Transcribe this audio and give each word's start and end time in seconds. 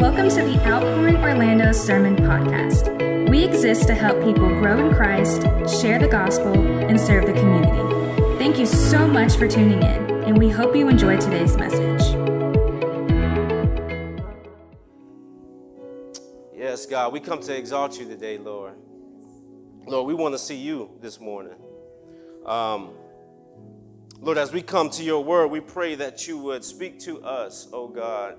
Welcome 0.00 0.28
to 0.28 0.36
the 0.36 0.64
Outpouring 0.64 1.16
Orlando 1.16 1.72
Sermon 1.72 2.14
Podcast. 2.14 3.28
We 3.28 3.42
exist 3.42 3.88
to 3.88 3.94
help 3.94 4.22
people 4.22 4.46
grow 4.46 4.78
in 4.78 4.94
Christ, 4.94 5.42
share 5.82 5.98
the 5.98 6.06
gospel, 6.06 6.54
and 6.54 7.00
serve 7.00 7.26
the 7.26 7.32
community. 7.32 8.38
Thank 8.38 8.60
you 8.60 8.66
so 8.66 9.08
much 9.08 9.34
for 9.34 9.48
tuning 9.48 9.82
in, 9.82 10.10
and 10.22 10.38
we 10.38 10.50
hope 10.50 10.76
you 10.76 10.88
enjoy 10.88 11.16
today's 11.16 11.56
message. 11.56 12.00
Yes, 16.54 16.86
God, 16.86 17.12
we 17.12 17.18
come 17.18 17.40
to 17.40 17.56
exalt 17.56 17.98
you 17.98 18.06
today, 18.06 18.38
Lord. 18.38 18.74
Lord, 19.84 20.06
we 20.06 20.14
want 20.14 20.32
to 20.32 20.38
see 20.38 20.58
you 20.58 20.90
this 21.00 21.18
morning. 21.18 21.56
Um, 22.46 22.90
Lord, 24.20 24.38
as 24.38 24.52
we 24.52 24.62
come 24.62 24.90
to 24.90 25.02
your 25.02 25.24
word, 25.24 25.48
we 25.48 25.58
pray 25.58 25.96
that 25.96 26.28
you 26.28 26.38
would 26.38 26.64
speak 26.64 27.00
to 27.00 27.20
us, 27.24 27.66
oh 27.72 27.88
God, 27.88 28.36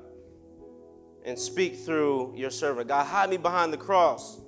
and 1.25 1.37
speak 1.37 1.77
through 1.77 2.33
your 2.35 2.49
servant. 2.49 2.87
God, 2.87 3.05
hide 3.05 3.29
me 3.29 3.37
behind 3.37 3.73
the 3.73 3.77
cross. 3.77 4.39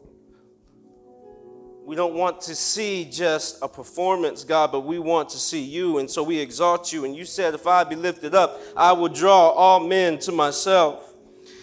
We 1.84 1.96
don't 1.96 2.14
want 2.14 2.42
to 2.42 2.56
see 2.56 3.06
just 3.06 3.58
a 3.62 3.68
performance, 3.68 4.44
God, 4.44 4.72
but 4.72 4.82
we 4.82 5.00
want 5.00 5.30
to 5.30 5.38
see 5.38 5.62
you. 5.62 5.98
And 5.98 6.10
so 6.10 6.24
we 6.24 6.38
exalt 6.38 6.94
you. 6.94 7.06
And 7.06 7.16
you 7.16 7.26
said, 7.26 7.54
if 7.54 7.66
I 7.66 7.84
be 7.84 7.96
lifted 7.96 8.36
up, 8.36 8.62
I 8.78 8.94
will 8.94 9.10
draw 9.10 9.50
all 9.50 9.80
men 9.80 10.20
to 10.20 10.32
myself. 10.32 11.08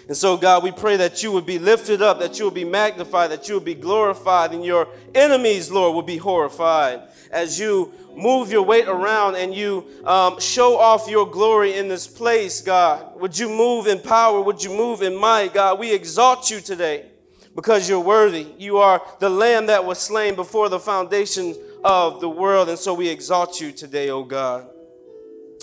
And 0.09 0.17
so, 0.17 0.37
God, 0.37 0.65
we 0.65 0.73
pray 0.73 0.97
that 0.97 1.23
you 1.23 1.31
would 1.33 1.47
be 1.47 1.59
lifted 1.59 2.01
up, 2.01 2.19
that 2.21 2.39
you 2.39 2.47
would 2.47 2.55
be 2.55 2.65
magnified, 2.65 3.31
that 3.31 3.47
you 3.49 3.55
would 3.55 3.65
be 3.65 3.75
glorified, 3.75 4.53
and 4.53 4.65
your 4.65 4.89
enemies, 5.15 5.71
Lord, 5.71 5.95
would 5.95 6.07
be 6.07 6.17
horrified 6.17 7.03
as 7.31 7.61
you 7.61 7.93
move 8.19 8.51
your 8.51 8.63
weight 8.63 8.89
around 8.89 9.37
and 9.37 9.55
you 9.55 9.87
um, 10.05 10.41
show 10.41 10.77
off 10.77 11.09
your 11.09 11.31
glory 11.31 11.75
in 11.77 11.89
this 11.89 12.07
place, 12.07 12.61
God. 12.61 13.19
Would 13.21 13.39
you 13.39 13.49
move 13.49 13.87
in 13.87 14.01
power? 14.01 14.41
Would 14.41 14.63
you 14.63 14.71
move 14.71 15.03
in 15.03 15.15
might, 15.15 15.55
God? 15.55 15.79
We 15.79 15.95
exalt 15.95 16.51
you 16.51 16.61
today 16.61 17.07
because 17.55 17.89
you're 17.89 18.01
worthy. 18.01 18.47
You 18.59 18.79
are 18.79 19.01
the 19.21 19.31
lamb 19.31 19.67
that 19.67 19.85
was 19.85 19.99
slain 19.99 20.35
before 20.35 20.69
the 20.69 20.81
foundation 20.81 21.55
of 21.85 22.21
the 22.21 22.29
world. 22.29 22.69
And 22.69 22.79
so 22.79 22.93
we 22.93 23.09
exalt 23.09 23.61
you 23.61 23.71
today, 23.73 24.11
oh 24.11 24.25
God. 24.25 24.69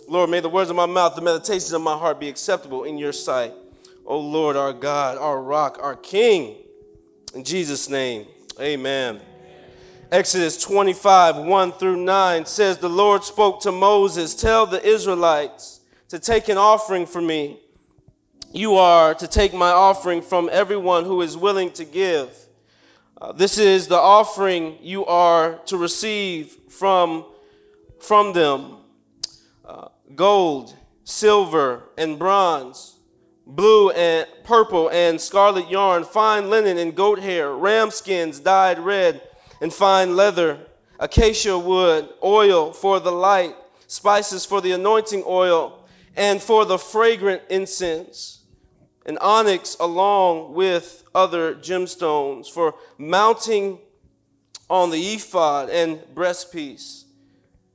Lord, 0.07 0.29
may 0.29 0.39
the 0.39 0.49
words 0.49 0.69
of 0.69 0.75
my 0.75 0.85
mouth, 0.85 1.15
the 1.15 1.21
meditations 1.21 1.73
of 1.73 1.81
my 1.81 1.97
heart 1.97 2.19
be 2.19 2.29
acceptable 2.29 2.83
in 2.83 2.97
your 2.97 3.11
sight. 3.11 3.53
O 4.05 4.19
Lord, 4.19 4.55
our 4.55 4.71
God, 4.71 5.17
our 5.17 5.41
rock, 5.41 5.79
our 5.81 5.95
King. 5.95 6.57
In 7.33 7.43
Jesus' 7.43 7.89
name, 7.89 8.27
amen. 8.59 9.19
Exodus 10.11 10.61
25, 10.61 11.37
1 11.37 11.71
through 11.73 11.97
9 11.97 12.45
says, 12.45 12.77
The 12.77 12.89
Lord 12.89 13.23
spoke 13.23 13.61
to 13.61 13.71
Moses, 13.71 14.35
Tell 14.35 14.65
the 14.65 14.85
Israelites 14.85 15.81
to 16.09 16.19
take 16.19 16.47
an 16.47 16.57
offering 16.57 17.05
for 17.05 17.21
me. 17.21 17.59
You 18.53 18.75
are 18.75 19.15
to 19.15 19.27
take 19.27 19.53
my 19.53 19.71
offering 19.71 20.21
from 20.21 20.49
everyone 20.51 21.05
who 21.05 21.21
is 21.21 21.35
willing 21.35 21.71
to 21.71 21.85
give. 21.85 22.37
Uh, 23.19 23.31
this 23.31 23.57
is 23.57 23.87
the 23.87 23.97
offering 23.97 24.77
you 24.81 25.05
are 25.05 25.55
to 25.65 25.77
receive 25.77 26.55
from, 26.69 27.25
from 27.99 28.33
them 28.33 28.77
uh, 29.65 29.87
gold, 30.15 30.75
silver, 31.03 31.89
and 31.97 32.19
bronze 32.19 32.95
blue 33.47 33.91
and 33.91 34.27
purple 34.43 34.89
and 34.89 35.21
scarlet 35.21 35.69
yarn, 35.69 36.03
fine 36.03 36.49
linen 36.49 36.79
and 36.79 36.95
goat 36.95 37.19
hair, 37.19 37.51
ram 37.53 37.91
skins 37.91 38.39
dyed 38.39 38.79
red, 38.79 39.21
and 39.61 39.73
fine 39.73 40.15
leather, 40.15 40.59
acacia 40.99 41.57
wood, 41.57 42.09
oil 42.23 42.73
for 42.73 42.99
the 42.99 43.11
light, 43.11 43.55
spices 43.87 44.45
for 44.45 44.61
the 44.61 44.71
anointing 44.71 45.23
oil, 45.25 45.85
and 46.15 46.41
for 46.41 46.65
the 46.65 46.77
fragrant 46.77 47.41
incense, 47.49 48.43
and 49.05 49.17
onyx 49.19 49.75
along 49.79 50.53
with 50.53 51.03
other 51.13 51.53
gemstones 51.55 52.49
for 52.49 52.75
mounting 52.97 53.79
on 54.69 54.89
the 54.89 55.13
ephod 55.13 55.69
and 55.69 55.99
breastpiece. 56.13 57.03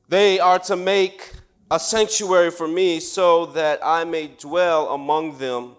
They 0.08 0.40
are 0.40 0.58
to 0.60 0.76
make 0.76 1.32
a 1.70 1.78
sanctuary 1.78 2.50
for 2.50 2.66
me 2.66 2.98
so 2.98 3.46
that 3.46 3.78
I 3.82 4.04
may 4.04 4.26
dwell 4.26 4.88
among 4.88 5.38
them. 5.38 5.76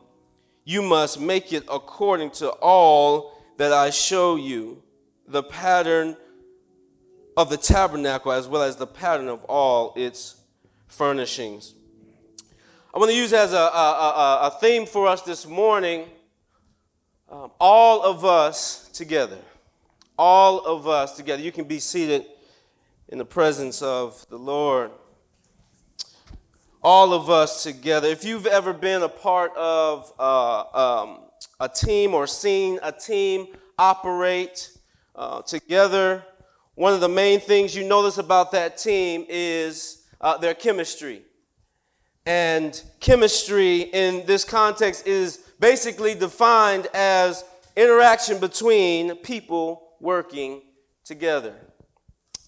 You 0.64 0.82
must 0.82 1.20
make 1.20 1.52
it 1.52 1.66
according 1.70 2.32
to 2.32 2.50
all 2.50 3.34
that 3.58 3.74
I 3.74 3.90
show 3.90 4.38
you, 4.38 4.82
the 5.32 5.44
pattern 5.44 6.18
of 7.38 7.50
the 7.50 7.58
tabernacle 7.58 8.32
as 8.32 8.48
well 8.48 8.64
as 8.64 8.76
the 8.76 8.88
pattern 8.88 9.28
of 9.28 9.44
all 9.46 9.94
its 9.96 10.36
furnishings. 10.88 11.74
I 12.94 13.00
want 13.00 13.12
to 13.12 13.18
use 13.18 13.32
as 13.32 13.54
a, 13.54 13.58
a, 13.58 13.60
a, 13.60 14.40
a 14.48 14.58
theme 14.60 14.86
for 14.86 15.08
us 15.08 15.22
this 15.22 15.48
morning 15.48 16.10
um, 17.30 17.52
all 17.60 18.04
of 18.04 18.26
us 18.26 18.90
together. 18.90 19.38
All 20.18 20.60
of 20.66 20.88
us 20.88 21.16
together. 21.16 21.42
You 21.42 21.54
can 21.54 21.66
be 21.66 21.80
seated 21.80 22.26
in 23.08 23.18
the 23.18 23.26
presence 23.26 23.82
of 23.82 24.26
the 24.30 24.38
Lord 24.38 24.92
all 26.84 27.14
of 27.14 27.30
us 27.30 27.64
together. 27.64 28.08
If 28.08 28.24
you've 28.24 28.48
ever 28.48 28.74
been 28.74 29.04
a 29.04 29.10
part 29.10 29.56
of 29.56 30.12
uh, 30.18 31.04
um, 31.04 31.20
a 31.60 31.70
team 31.70 32.14
or 32.14 32.26
seen 32.26 32.80
a 32.82 32.92
team 32.92 33.48
operate 33.78 34.72
uh, 35.16 35.42
together, 35.42 36.24
one 36.76 36.94
of 36.94 37.02
the 37.02 37.10
main 37.10 37.40
things 37.40 37.76
you 37.76 37.88
notice 37.88 38.18
about 38.18 38.52
that 38.52 38.78
team 38.78 39.26
is 39.30 40.04
uh, 40.22 40.38
their 40.38 40.54
chemistry. 40.54 41.24
And 42.26 42.82
chemistry 43.00 43.82
in 43.82 44.26
this 44.26 44.46
context 44.46 45.08
is 45.08 45.38
basically 45.60 46.16
defined 46.16 46.88
as 46.94 47.44
interaction 47.76 48.40
between 48.40 49.16
people 49.18 49.90
working 50.00 50.62
together. 51.04 51.56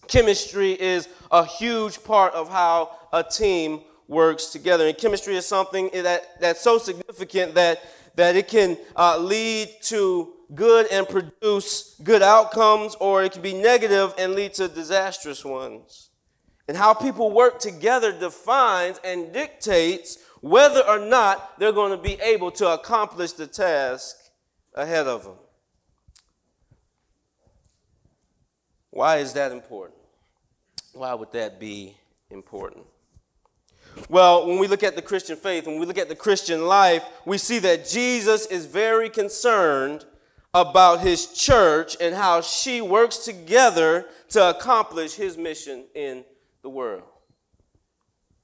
Chemistry 0.08 0.74
is 0.74 1.08
a 1.32 1.46
huge 1.46 2.04
part 2.04 2.34
of 2.34 2.50
how 2.50 2.92
a 3.12 3.24
team 3.24 3.82
works 4.08 4.48
together. 4.48 4.88
And 4.88 4.98
chemistry 4.98 5.36
is 5.36 5.46
something 5.46 5.90
that, 5.94 6.40
that's 6.40 6.62
so 6.62 6.78
significant 6.78 7.56
that, 7.56 7.82
that 8.16 8.36
it 8.36 8.48
can 8.48 8.78
uh, 8.96 9.18
lead 9.18 9.70
to 9.84 10.34
good 10.56 10.88
and 10.92 11.08
produce 11.08 11.96
good 12.04 12.22
outcomes, 12.22 12.96
or 12.96 13.24
it 13.24 13.32
can 13.32 13.42
be 13.42 13.54
negative 13.54 14.14
and 14.18 14.34
lead 14.34 14.54
to 14.56 14.68
disastrous 14.68 15.44
ones. 15.44 16.10
And 16.68 16.78
how 16.78 16.94
people 16.94 17.32
work 17.32 17.60
together 17.60 18.12
defines 18.12 19.00
and 19.04 19.34
dictates 19.34 20.18
whether 20.42 20.82
or 20.82 21.00
not 21.00 21.60
they're 21.60 21.72
going 21.72 21.92
to 21.92 22.02
be 22.02 22.20
able 22.22 22.52
to 22.52 22.70
accomplish 22.70 23.34
the 23.34 23.48
task 23.48 24.16
ahead 24.74 25.08
of 25.08 25.24
them. 25.24 25.38
Why 28.92 29.18
is 29.18 29.34
that 29.34 29.52
important? 29.52 30.00
Why 30.94 31.14
would 31.14 31.32
that 31.32 31.60
be 31.60 31.98
important? 32.30 32.86
Well, 34.10 34.48
when 34.48 34.60
we 34.60 34.68
look 34.68 34.84
at 34.84 34.96
the 34.96 35.02
Christian 35.02 35.36
faith, 35.36 35.66
when 35.66 35.80
we 35.80 35.86
look 35.86 35.98
at 35.98 36.10
the 36.10 36.16
Christian 36.16 36.66
life, 36.66 37.04
we 37.26 37.38
see 37.38 37.60
that 37.60 37.88
Jesus 37.88 38.46
is 38.48 38.66
very 38.66 39.10
concerned 39.10 40.06
about 40.54 41.02
his 41.02 41.28
church 41.34 41.98
and 42.00 42.14
how 42.14 42.42
she 42.42 42.82
works 42.82 43.18
together 43.18 44.06
to 44.30 44.50
accomplish 44.50 45.14
his 45.14 45.38
mission 45.38 45.86
in 45.96 46.24
the 46.62 46.70
world. 46.70 47.04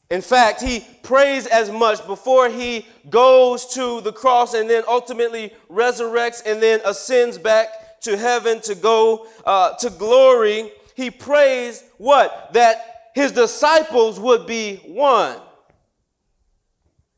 In 0.09 0.21
fact, 0.21 0.61
he 0.61 0.83
prays 1.03 1.45
as 1.45 1.69
much 1.69 2.05
before 2.07 2.49
he 2.49 2.87
goes 3.09 3.67
to 3.75 4.01
the 4.01 4.11
cross 4.11 4.55
and 4.55 4.67
then 4.67 4.83
ultimately 4.87 5.53
resurrects 5.69 6.41
and 6.45 6.61
then 6.61 6.79
ascends 6.83 7.37
back 7.37 8.01
to 8.01 8.17
heaven 8.17 8.59
to 8.61 8.73
go 8.73 9.27
uh, 9.45 9.75
to 9.75 9.91
glory. 9.91 10.71
He 10.95 11.11
prays 11.11 11.83
what? 11.99 12.53
That 12.53 13.11
his 13.13 13.31
disciples 13.33 14.19
would 14.19 14.47
be 14.47 14.77
one 14.87 15.37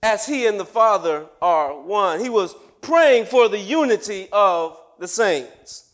as 0.04 0.26
he 0.26 0.46
and 0.46 0.60
the 0.60 0.66
Father 0.66 1.28
are 1.42 1.80
one. 1.80 2.20
He 2.20 2.30
was 2.30 2.56
praying 2.82 3.26
for 3.26 3.48
the 3.48 3.60
unity 3.60 4.28
of 4.32 4.78
the 5.00 5.08
saints. 5.08 5.92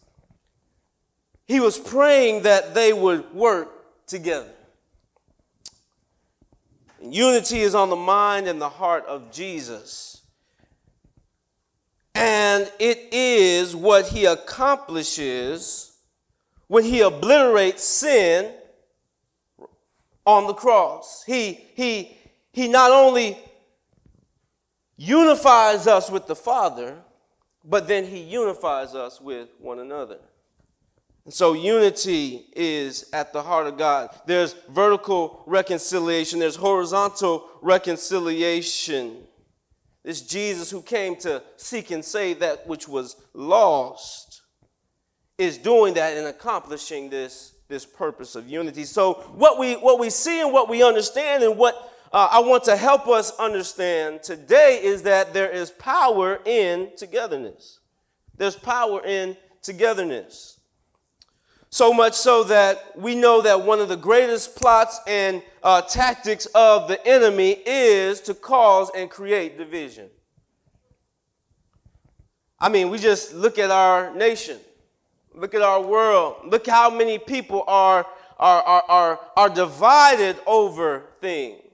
He 1.46 1.60
was 1.60 1.78
praying 1.78 2.44
that 2.44 2.74
they 2.74 2.92
would 2.94 3.34
work 3.34 4.06
together. 4.06 4.52
unity 7.02 7.60
is 7.60 7.76
on 7.76 7.90
the 7.90 7.96
mind 7.96 8.48
and 8.48 8.60
the 8.62 8.70
heart 8.70 9.06
of 9.06 9.32
Jesus. 9.32 10.22
And 12.16 12.70
it 12.80 13.10
is 13.12 13.76
what 13.76 14.08
he 14.08 14.26
accomplishes 14.26 15.94
when 16.68 16.84
he 16.84 17.02
obliterates 17.02 17.84
sin 17.84 18.52
on 20.26 20.48
the 20.48 20.54
cross. 20.54 21.24
He, 21.24 21.54
he, 21.76 22.18
he 22.52 22.68
not 22.68 22.92
only 22.92 23.38
unifies 24.98 25.88
us 25.88 26.10
with 26.10 26.28
the 26.28 26.36
Father, 26.36 26.98
but 27.64 27.88
then 27.88 28.06
he 28.06 28.20
unifies 28.20 28.96
us 28.96 29.22
with 29.22 29.50
one 29.60 29.80
another. 29.80 30.20
And 31.26 31.34
so 31.34 31.54
unity 31.54 32.46
is 32.56 33.10
at 33.12 33.34
the 33.34 33.44
heart 33.44 33.68
of 33.68 33.78
God. 33.78 34.10
There's 34.26 34.54
vertical 34.70 35.44
reconciliation, 35.46 36.40
there's 36.40 36.56
horizontal 36.56 37.50
reconciliation. 37.62 39.18
This 40.04 40.22
Jesus 40.22 40.72
who 40.72 40.82
came 40.82 41.18
to 41.18 41.44
seek 41.58 41.92
and 41.92 42.04
save 42.04 42.40
that 42.40 42.66
which 42.66 42.88
was 42.88 43.18
lost 43.34 44.42
is 45.38 45.58
doing 45.58 45.96
that 45.96 46.18
and 46.18 46.28
accomplishing 46.28 47.10
this, 47.10 47.56
this 47.68 47.86
purpose 47.86 48.36
of 48.36 48.48
unity. 48.48 48.86
So 48.86 49.16
what 49.36 49.60
we 49.60 49.74
what 49.74 50.00
we 50.00 50.10
see 50.10 50.40
and 50.40 50.54
what 50.54 50.70
we 50.70 50.82
understand 50.82 51.44
and 51.44 51.58
what 51.58 51.94
uh, 52.14 52.30
I 52.32 52.40
want 52.40 52.64
to 52.66 52.78
help 52.78 53.08
us 53.08 53.32
understand 53.38 54.24
today 54.24 54.80
is 54.82 55.04
that 55.04 55.34
there 55.34 55.50
is 55.50 55.72
power 55.72 56.40
in 56.46 56.92
togetherness. 56.96 57.80
There's 58.38 58.56
power 58.56 59.04
in 59.06 59.36
togetherness. 59.62 60.60
So 61.70 61.92
much 61.94 62.14
so 62.14 62.46
that 62.46 62.98
we 62.98 63.14
know 63.14 63.42
that 63.42 63.62
one 63.62 63.80
of 63.80 63.90
the 63.90 63.98
greatest 63.98 64.56
plots 64.56 65.02
and 65.06 65.44
uh, 65.64 65.82
tactics 65.82 66.46
of 66.56 66.88
the 66.88 67.06
enemy 67.06 67.52
is 67.66 68.22
to 68.22 68.34
cause 68.34 68.90
and 68.96 69.10
create 69.10 69.58
division. 69.58 70.10
I 72.60 72.70
mean, 72.70 72.90
we 72.90 72.98
just 72.98 73.34
look 73.34 73.60
at 73.60 73.70
our 73.70 74.16
nation, 74.16 74.60
look 75.36 75.54
at 75.54 75.62
our 75.62 75.82
world, 75.82 76.38
look 76.46 76.66
how 76.66 76.90
many 76.90 77.20
people 77.20 77.64
are, 77.68 78.06
are, 78.40 78.62
are, 78.64 78.84
are, 78.88 79.20
are 79.36 79.50
divided 79.50 80.38
over 80.48 81.04
things. 81.20 81.67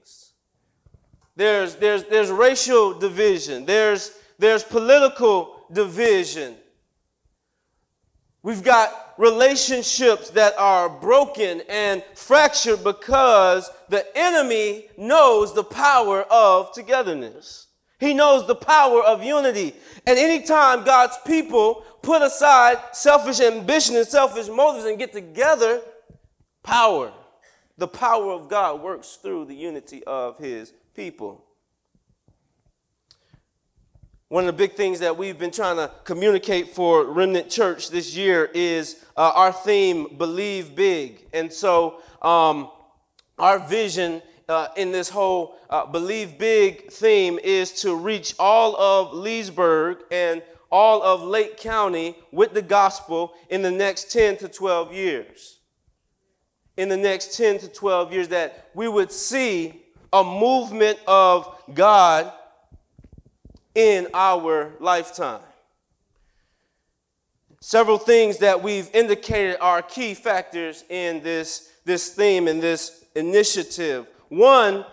There's, 1.36 1.76
there's, 1.76 2.04
there's 2.04 2.30
racial 2.30 2.98
division, 2.98 3.66
there's, 3.66 4.12
there's 4.38 4.62
political 4.62 5.66
division. 5.72 6.54
We've 8.42 8.62
got 8.62 9.14
relationships 9.16 10.30
that 10.30 10.54
are 10.58 10.88
broken 10.88 11.62
and 11.68 12.04
fractured 12.14 12.84
because 12.84 13.70
the 13.88 14.04
enemy 14.14 14.88
knows 14.98 15.54
the 15.54 15.64
power 15.64 16.22
of 16.24 16.72
togetherness. 16.72 17.68
He 17.98 18.12
knows 18.12 18.46
the 18.46 18.54
power 18.54 19.02
of 19.02 19.24
unity. 19.24 19.74
And 20.06 20.18
anytime 20.18 20.84
God's 20.84 21.16
people 21.26 21.86
put 22.02 22.20
aside 22.20 22.78
selfish 22.92 23.40
ambition 23.40 23.96
and 23.96 24.06
selfish 24.06 24.48
motives 24.48 24.84
and 24.84 24.98
get 24.98 25.14
together, 25.14 25.80
power, 26.62 27.12
the 27.78 27.88
power 27.88 28.32
of 28.32 28.50
God 28.50 28.82
works 28.82 29.18
through 29.22 29.46
the 29.46 29.54
unity 29.54 30.04
of 30.04 30.36
his 30.36 30.74
people. 30.94 31.44
One 34.28 34.48
of 34.48 34.56
the 34.56 34.66
big 34.66 34.74
things 34.74 35.00
that 35.00 35.16
we've 35.16 35.38
been 35.38 35.50
trying 35.50 35.76
to 35.76 35.90
communicate 36.04 36.68
for 36.68 37.04
Remnant 37.04 37.50
Church 37.50 37.90
this 37.90 38.16
year 38.16 38.50
is 38.54 39.04
uh, 39.16 39.32
our 39.34 39.52
theme, 39.52 40.16
Believe 40.16 40.74
Big. 40.74 41.26
And 41.32 41.52
so, 41.52 42.00
um, 42.22 42.70
our 43.38 43.58
vision 43.58 44.22
uh, 44.48 44.68
in 44.76 44.92
this 44.92 45.08
whole 45.08 45.56
uh, 45.68 45.86
Believe 45.86 46.38
Big 46.38 46.90
theme 46.90 47.38
is 47.42 47.72
to 47.82 47.94
reach 47.94 48.34
all 48.38 48.76
of 48.76 49.12
Leesburg 49.12 49.98
and 50.10 50.42
all 50.70 51.02
of 51.02 51.22
Lake 51.22 51.56
County 51.56 52.16
with 52.32 52.54
the 52.54 52.62
gospel 52.62 53.34
in 53.50 53.62
the 53.62 53.70
next 53.70 54.10
10 54.12 54.38
to 54.38 54.48
12 54.48 54.92
years. 54.92 55.58
In 56.76 56.88
the 56.88 56.96
next 56.96 57.36
10 57.36 57.58
to 57.60 57.68
12 57.68 58.12
years, 58.12 58.28
that 58.28 58.70
we 58.74 58.88
would 58.88 59.12
see 59.12 59.83
a 60.14 60.22
movement 60.22 60.96
of 61.08 61.52
God 61.74 62.32
in 63.74 64.06
our 64.14 64.70
lifetime. 64.78 65.40
Several 67.60 67.98
things 67.98 68.38
that 68.38 68.62
we've 68.62 68.88
indicated 68.94 69.56
are 69.60 69.82
key 69.82 70.14
factors 70.14 70.84
in 70.88 71.20
this, 71.24 71.72
this 71.84 72.10
theme 72.10 72.46
and 72.46 72.62
this 72.62 73.04
initiative. 73.16 74.06
One, 74.28 74.86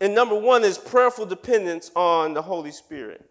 and 0.00 0.12
number 0.12 0.34
one 0.34 0.64
is 0.64 0.76
prayerful 0.76 1.26
dependence 1.26 1.92
on 1.94 2.34
the 2.34 2.42
Holy 2.42 2.72
Spirit. 2.72 3.24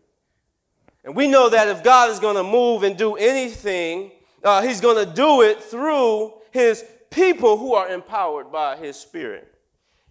And 1.03 1.13
we 1.13 1.27
know 1.27 1.50
that 1.50 1.68
if 1.68 1.83
God 1.83 2.09
is 2.09 2.19
going 2.19 2.38
to 2.38 2.44
move 2.44 2.83
and 2.83 2.95
do 2.95 3.15
anything, 3.15 4.12
uh, 4.45 4.62
He's 4.62 4.79
going 4.79 5.06
to 5.06 5.13
do 5.13 5.41
it 5.41 5.62
through 5.62 6.35
His 6.51 6.85
people 7.09 7.57
who 7.57 7.74
are 7.74 7.89
empowered 7.89 8.50
by 8.50 8.77
His 8.77 8.95
Spirit. 8.95 9.56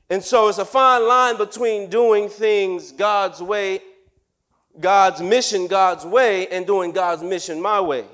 And 0.08 0.22
so 0.22 0.48
it's 0.48 0.58
a 0.58 0.64
fine 0.64 1.06
line 1.06 1.36
between 1.36 1.90
doing 1.90 2.28
things 2.28 2.92
God's 2.92 3.42
way 3.42 3.80
God's 4.80 5.20
mission 5.20 5.66
God's 5.66 6.04
way 6.04 6.48
and 6.48 6.66
doing 6.66 6.92
God's 6.92 7.22
mission 7.22 7.60
my 7.60 7.80
way. 7.80 8.04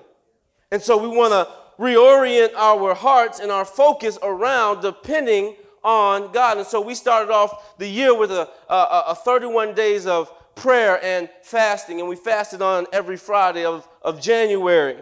And 0.71 0.81
so 0.81 0.97
we 0.97 1.09
want 1.09 1.33
to 1.33 1.53
reorient 1.83 2.55
our 2.55 2.95
hearts 2.95 3.41
and 3.41 3.51
our 3.51 3.65
focus 3.65 4.19
around 4.23 4.81
depending 4.81 5.57
on 5.83 6.33
God. 6.33 6.59
And 6.59 6.67
so 6.67 6.81
we 6.81 6.95
started 6.95 7.33
off 7.33 7.77
the 7.79 7.89
year 7.89 8.17
with 8.17 8.31
a, 8.31 8.49
a, 8.69 9.05
a 9.09 9.15
31 9.15 9.75
days 9.75 10.07
of 10.07 10.33
prayer 10.55 11.03
and 11.03 11.29
fasting, 11.43 11.99
and 11.99 12.09
we 12.09 12.15
fasted 12.15 12.63
on 12.63 12.87
every 12.93 13.17
Friday 13.17 13.65
of, 13.65 13.89
of 14.03 14.21
January 14.21 14.97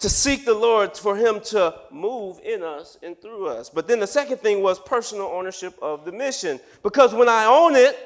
to 0.00 0.08
seek 0.08 0.44
the 0.44 0.54
Lord 0.54 0.96
for 0.96 1.16
Him 1.16 1.40
to 1.40 1.74
move 1.90 2.40
in 2.42 2.62
us 2.62 2.98
and 3.02 3.20
through 3.20 3.48
us. 3.48 3.70
But 3.70 3.86
then 3.86 4.00
the 4.00 4.06
second 4.06 4.38
thing 4.38 4.62
was 4.62 4.78
personal 4.80 5.26
ownership 5.26 5.78
of 5.80 6.04
the 6.04 6.12
mission. 6.12 6.58
Because 6.82 7.14
when 7.14 7.28
I 7.28 7.44
own 7.44 7.76
it, 7.76 7.96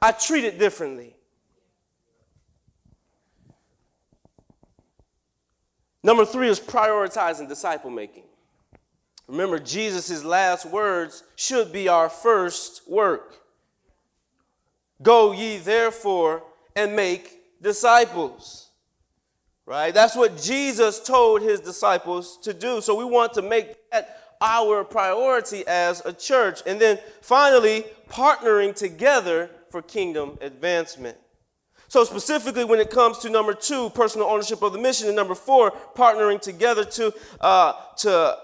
I 0.00 0.12
treat 0.12 0.44
it 0.44 0.58
differently. 0.58 1.16
Number 6.02 6.24
three 6.24 6.48
is 6.48 6.60
prioritizing 6.60 7.48
disciple 7.48 7.90
making. 7.90 8.24
Remember, 9.28 9.58
Jesus' 9.58 10.24
last 10.24 10.66
words 10.66 11.22
should 11.36 11.72
be 11.72 11.88
our 11.88 12.08
first 12.08 12.82
work. 12.88 13.36
Go 15.00 15.32
ye 15.32 15.58
therefore 15.58 16.42
and 16.76 16.94
make 16.94 17.62
disciples. 17.62 18.61
Right? 19.64 19.94
That's 19.94 20.16
what 20.16 20.40
Jesus 20.40 20.98
told 21.00 21.42
his 21.42 21.60
disciples 21.60 22.36
to 22.42 22.52
do. 22.52 22.80
So 22.80 22.94
we 22.94 23.04
want 23.04 23.32
to 23.34 23.42
make 23.42 23.76
that 23.90 24.22
our 24.40 24.82
priority 24.82 25.64
as 25.66 26.04
a 26.04 26.12
church. 26.12 26.62
And 26.66 26.80
then 26.80 26.98
finally, 27.20 27.84
partnering 28.08 28.74
together 28.74 29.48
for 29.70 29.80
kingdom 29.80 30.36
advancement. 30.40 31.16
So, 31.88 32.04
specifically, 32.04 32.64
when 32.64 32.80
it 32.80 32.90
comes 32.90 33.18
to 33.18 33.30
number 33.30 33.52
two, 33.52 33.90
personal 33.90 34.26
ownership 34.26 34.62
of 34.62 34.72
the 34.72 34.78
mission, 34.78 35.08
and 35.08 35.16
number 35.16 35.34
four, 35.34 35.72
partnering 35.94 36.40
together 36.40 36.84
to, 36.86 37.12
uh, 37.40 37.74
to, 37.98 38.38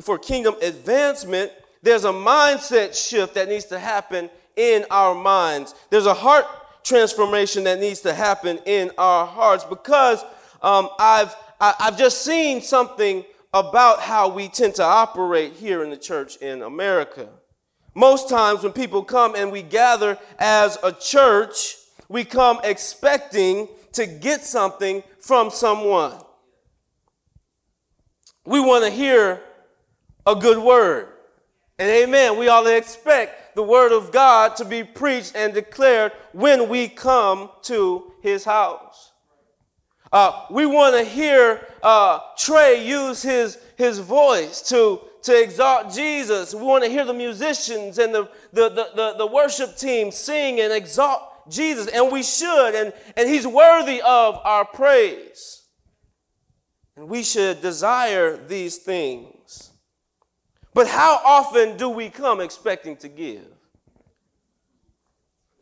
for 0.00 0.16
kingdom 0.16 0.54
advancement, 0.62 1.50
there's 1.82 2.04
a 2.04 2.12
mindset 2.12 2.94
shift 2.94 3.34
that 3.34 3.48
needs 3.48 3.64
to 3.66 3.80
happen 3.80 4.30
in 4.56 4.84
our 4.90 5.14
minds. 5.14 5.74
There's 5.90 6.06
a 6.06 6.14
heart 6.14 6.46
transformation 6.84 7.64
that 7.64 7.80
needs 7.80 8.00
to 8.02 8.14
happen 8.14 8.60
in 8.64 8.92
our 8.96 9.26
hearts 9.26 9.64
because 9.64 10.24
um, 10.64 10.88
I've, 10.98 11.36
I, 11.60 11.66
have 11.66 11.76
i 11.78 11.84
have 11.84 11.98
just 11.98 12.24
seen 12.24 12.62
something 12.62 13.24
about 13.52 14.00
how 14.00 14.28
we 14.28 14.48
tend 14.48 14.74
to 14.76 14.82
operate 14.82 15.52
here 15.52 15.84
in 15.84 15.90
the 15.90 15.96
church 15.96 16.36
in 16.38 16.62
America. 16.62 17.28
Most 17.94 18.28
times, 18.28 18.64
when 18.64 18.72
people 18.72 19.04
come 19.04 19.36
and 19.36 19.52
we 19.52 19.62
gather 19.62 20.18
as 20.38 20.76
a 20.82 20.90
church, 20.90 21.76
we 22.08 22.24
come 22.24 22.58
expecting 22.64 23.68
to 23.92 24.06
get 24.06 24.42
something 24.42 25.04
from 25.20 25.50
someone. 25.50 26.18
We 28.44 28.58
want 28.58 28.84
to 28.84 28.90
hear 28.90 29.40
a 30.26 30.34
good 30.34 30.58
word. 30.58 31.08
And 31.78 31.88
amen, 31.90 32.38
we 32.38 32.48
all 32.48 32.66
expect 32.66 33.54
the 33.54 33.62
word 33.62 33.92
of 33.92 34.12
God 34.12 34.56
to 34.56 34.64
be 34.64 34.82
preached 34.82 35.36
and 35.36 35.54
declared 35.54 36.12
when 36.32 36.68
we 36.68 36.88
come 36.88 37.50
to 37.62 38.12
his 38.22 38.44
house. 38.44 39.12
Uh, 40.14 40.46
we 40.48 40.64
want 40.64 40.94
to 40.94 41.02
hear 41.02 41.66
uh, 41.82 42.20
Trey 42.38 42.86
use 42.86 43.20
his, 43.20 43.58
his 43.76 43.98
voice 43.98 44.62
to, 44.62 45.00
to 45.24 45.42
exalt 45.42 45.92
Jesus. 45.92 46.54
We 46.54 46.62
want 46.62 46.84
to 46.84 46.88
hear 46.88 47.04
the 47.04 47.12
musicians 47.12 47.98
and 47.98 48.14
the, 48.14 48.28
the, 48.52 48.68
the, 48.68 48.90
the, 48.94 49.14
the 49.18 49.26
worship 49.26 49.76
team 49.76 50.12
sing 50.12 50.60
and 50.60 50.72
exalt 50.72 51.50
Jesus, 51.50 51.88
and 51.88 52.12
we 52.12 52.22
should, 52.22 52.76
and, 52.76 52.92
and 53.16 53.28
he's 53.28 53.44
worthy 53.44 54.00
of 54.02 54.38
our 54.44 54.64
praise. 54.64 55.62
And 56.96 57.08
we 57.08 57.24
should 57.24 57.60
desire 57.60 58.36
these 58.36 58.76
things. 58.76 59.70
But 60.74 60.86
how 60.86 61.20
often 61.24 61.76
do 61.76 61.88
we 61.88 62.08
come 62.08 62.40
expecting 62.40 62.96
to 62.98 63.08
give? 63.08 63.48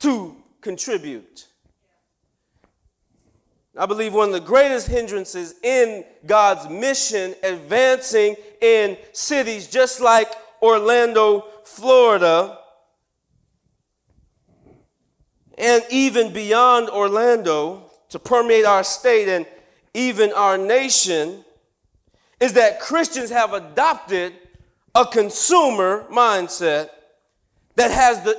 To 0.00 0.36
contribute? 0.60 1.46
I 3.76 3.86
believe 3.86 4.12
one 4.12 4.28
of 4.28 4.34
the 4.34 4.40
greatest 4.40 4.86
hindrances 4.86 5.54
in 5.62 6.04
God's 6.26 6.68
mission 6.68 7.34
advancing 7.42 8.36
in 8.60 8.98
cities 9.12 9.66
just 9.66 10.00
like 10.00 10.30
Orlando, 10.60 11.46
Florida, 11.64 12.58
and 15.56 15.82
even 15.90 16.32
beyond 16.32 16.90
Orlando 16.90 17.90
to 18.10 18.18
permeate 18.18 18.66
our 18.66 18.84
state 18.84 19.28
and 19.28 19.46
even 19.94 20.32
our 20.32 20.58
nation 20.58 21.44
is 22.40 22.52
that 22.54 22.80
Christians 22.80 23.30
have 23.30 23.54
adopted 23.54 24.34
a 24.94 25.06
consumer 25.06 26.04
mindset 26.10 26.90
that 27.76 27.90
has 27.90 28.22
the, 28.22 28.38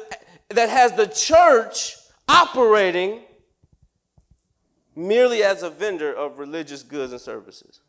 that 0.50 0.70
has 0.70 0.94
the 0.94 1.08
church 1.08 1.96
operating 2.28 3.22
merely 4.96 5.44
as 5.44 5.64
a 5.64 5.70
vendor 5.70 6.14
of 6.14 6.40
religious 6.40 6.84
goods 6.84 7.12
and 7.12 7.22
services. 7.22 7.82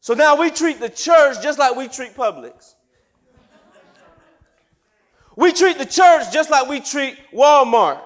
So 0.00 0.14
now 0.14 0.36
we 0.36 0.50
treat 0.50 0.80
the 0.80 0.88
church 0.88 1.42
just 1.42 1.58
like 1.58 1.76
we 1.76 1.88
treat 1.88 2.14
Publix. 2.14 2.74
We 5.36 5.52
treat 5.52 5.78
the 5.78 5.86
church 5.86 6.32
just 6.32 6.50
like 6.50 6.68
we 6.68 6.80
treat 6.80 7.16
Walmart. 7.32 8.00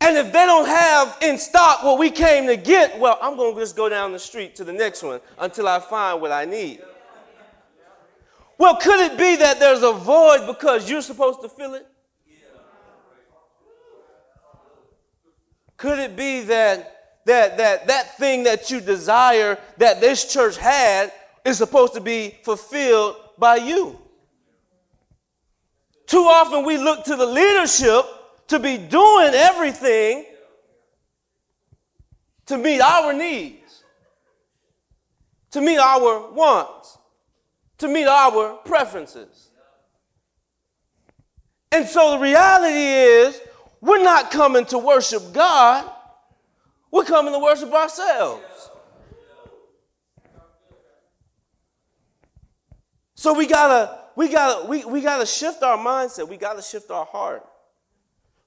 And 0.00 0.16
if 0.16 0.32
they 0.32 0.46
don't 0.46 0.66
have 0.66 1.18
in 1.22 1.38
stock 1.38 1.82
what 1.82 1.98
we 1.98 2.10
came 2.10 2.46
to 2.46 2.56
get, 2.56 2.98
well, 2.98 3.18
I'm 3.20 3.36
going 3.36 3.54
to 3.54 3.60
just 3.60 3.76
go 3.76 3.88
down 3.88 4.12
the 4.12 4.18
street 4.18 4.54
to 4.56 4.64
the 4.64 4.72
next 4.72 5.02
one 5.02 5.20
until 5.38 5.66
I 5.66 5.80
find 5.80 6.20
what 6.20 6.30
I 6.30 6.44
need. 6.44 6.80
Well, 8.58 8.76
could 8.76 9.00
it 9.00 9.18
be 9.18 9.36
that 9.36 9.58
there's 9.60 9.82
a 9.82 9.92
void 9.92 10.46
because 10.46 10.88
you're 10.88 11.02
supposed 11.02 11.42
to 11.42 11.48
fill 11.48 11.74
it? 11.74 11.86
Could 15.78 15.98
it 16.00 16.16
be 16.16 16.42
that 16.42 16.94
that 17.24 17.56
that 17.56 17.86
that 17.86 18.18
thing 18.18 18.44
that 18.44 18.70
you 18.70 18.80
desire 18.80 19.58
that 19.78 20.00
this 20.00 20.30
church 20.30 20.58
had 20.58 21.12
is 21.44 21.56
supposed 21.56 21.94
to 21.94 22.00
be 22.00 22.36
fulfilled 22.42 23.16
by 23.38 23.56
you? 23.56 23.98
Too 26.06 26.24
often 26.24 26.64
we 26.64 26.76
look 26.76 27.04
to 27.04 27.16
the 27.16 27.26
leadership 27.26 28.04
to 28.48 28.58
be 28.58 28.76
doing 28.76 29.30
everything 29.34 30.26
to 32.46 32.56
meet 32.56 32.80
our 32.80 33.12
needs, 33.12 33.84
to 35.50 35.60
meet 35.60 35.78
our 35.78 36.32
wants, 36.32 36.98
to 37.76 37.88
meet 37.88 38.06
our 38.06 38.54
preferences. 38.64 39.50
And 41.70 41.86
so 41.86 42.12
the 42.12 42.18
reality 42.18 42.74
is, 42.74 43.40
we're 43.80 44.02
not 44.02 44.30
coming 44.30 44.64
to 44.66 44.78
worship 44.78 45.32
God, 45.32 45.88
we're 46.90 47.04
coming 47.04 47.32
to 47.32 47.38
worship 47.38 47.72
ourselves. 47.72 48.70
So 53.14 53.34
we 53.34 53.46
gotta, 53.46 53.98
we 54.14 54.28
gotta, 54.28 54.66
we, 54.68 54.84
we 54.84 55.00
gotta 55.00 55.26
shift 55.26 55.62
our 55.62 55.76
mindset. 55.76 56.28
We 56.28 56.36
gotta 56.36 56.62
shift 56.62 56.90
our 56.90 57.04
heart 57.04 57.44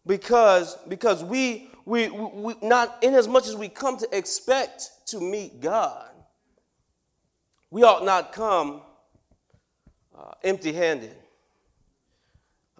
because 0.05 0.77
because 0.87 1.23
we 1.23 1.69
we, 1.85 2.09
we 2.09 2.55
not 2.61 2.97
in 3.01 3.13
as 3.13 3.27
much 3.27 3.47
as 3.47 3.55
we 3.55 3.67
come 3.67 3.97
to 3.97 4.07
expect 4.17 4.89
to 5.07 5.19
meet 5.19 5.59
God, 5.59 6.09
we 7.69 7.83
ought 7.83 8.05
not 8.05 8.31
come 8.31 8.81
uh, 10.17 10.31
empty-handed. 10.43 11.15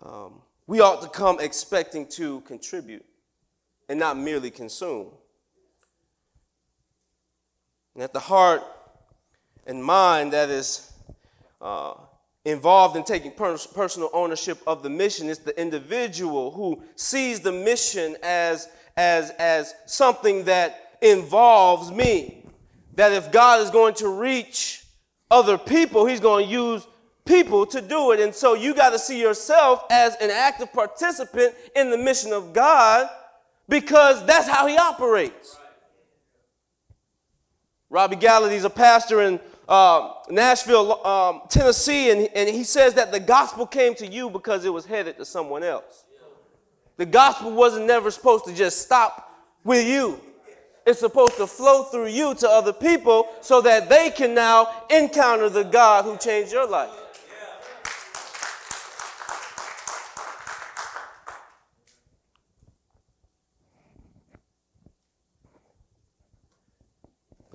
Um, 0.02 0.42
we 0.68 0.80
ought 0.80 1.02
to 1.02 1.10
come 1.10 1.40
expecting 1.40 2.08
to 2.08 2.42
contribute 2.42 3.06
and 3.90 4.00
not 4.00 4.18
merely 4.18 4.50
consume. 4.50 5.08
And 7.94 8.04
at 8.04 8.14
the 8.14 8.20
heart 8.20 8.64
and 9.66 9.84
mind 9.84 10.34
that 10.34 10.50
is 10.50 10.92
uh, 11.60 11.94
involved 12.46 12.96
in 12.96 13.04
taking 13.04 13.32
personal 13.32 14.10
ownership 14.14 14.60
of 14.66 14.82
the 14.82 14.90
mission 14.90 15.30
is 15.30 15.40
the 15.40 15.60
individual 15.60 16.52
who 16.52 16.82
sees 16.96 17.42
the 17.42 17.52
mission 17.52 18.16
as, 18.24 18.70
as, 18.98 19.32
as 19.32 19.74
something 19.86 20.46
that 20.46 20.98
involves 21.02 21.92
me. 21.92 22.46
That 22.96 23.14
if 23.14 23.32
God 23.32 23.62
is 23.62 23.70
going 23.70 23.96
to 23.96 24.08
reach 24.08 24.84
other 25.30 25.58
people, 25.58 26.06
He's 26.06 26.20
going 26.20 26.46
to 26.46 26.52
use 26.52 26.88
people 27.26 27.66
to 27.68 27.82
do 27.82 28.12
it. 28.12 28.20
And 28.20 28.34
so 28.34 28.54
you 28.54 28.74
got 28.74 28.92
to 28.92 29.00
see 29.00 29.20
yourself 29.20 29.84
as 29.90 30.16
an 30.16 30.30
active 30.30 30.72
participant 30.74 31.56
in 31.76 31.92
the 31.92 31.98
mission 31.98 32.34
of 32.34 32.54
God 32.54 33.10
because 33.70 34.26
that's 34.26 34.48
how 34.48 34.68
He 34.68 34.78
operates. 34.78 35.58
Robby 37.90 38.16
Gallaty's 38.16 38.64
a 38.64 38.70
pastor 38.70 39.22
in 39.22 39.40
uh, 39.68 40.14
Nashville, 40.30 41.06
um, 41.06 41.42
Tennessee, 41.50 42.10
and, 42.12 42.30
and 42.36 42.50
he 42.50 42.64
says 42.64 42.94
that 42.96 43.12
the 43.12 43.20
gospel 43.20 43.66
came 43.66 43.96
to 43.96 44.08
you 44.08 44.30
because 44.30 44.66
it 44.66 44.74
was 44.74 44.86
headed 44.86 45.18
to 45.18 45.26
someone 45.26 45.64
else. 45.64 46.06
The 46.98 47.06
gospel 47.06 47.52
wasn't 47.52 47.88
never 47.88 48.12
supposed 48.12 48.46
to 48.46 48.54
just 48.54 48.82
stop 48.82 49.34
with 49.64 49.88
you. 49.88 50.20
It's 50.86 51.00
supposed 51.00 51.38
to 51.38 51.48
flow 51.48 51.84
through 51.84 52.08
you 52.08 52.34
to 52.36 52.50
other 52.50 52.74
people 52.74 53.28
so 53.42 53.62
that 53.62 53.88
they 53.88 54.10
can 54.10 54.34
now 54.34 54.68
encounter 54.90 55.50
the 55.50 55.64
God 55.64 56.06
who 56.06 56.18
changed 56.18 56.52
your 56.52 56.68
life. 56.68 56.92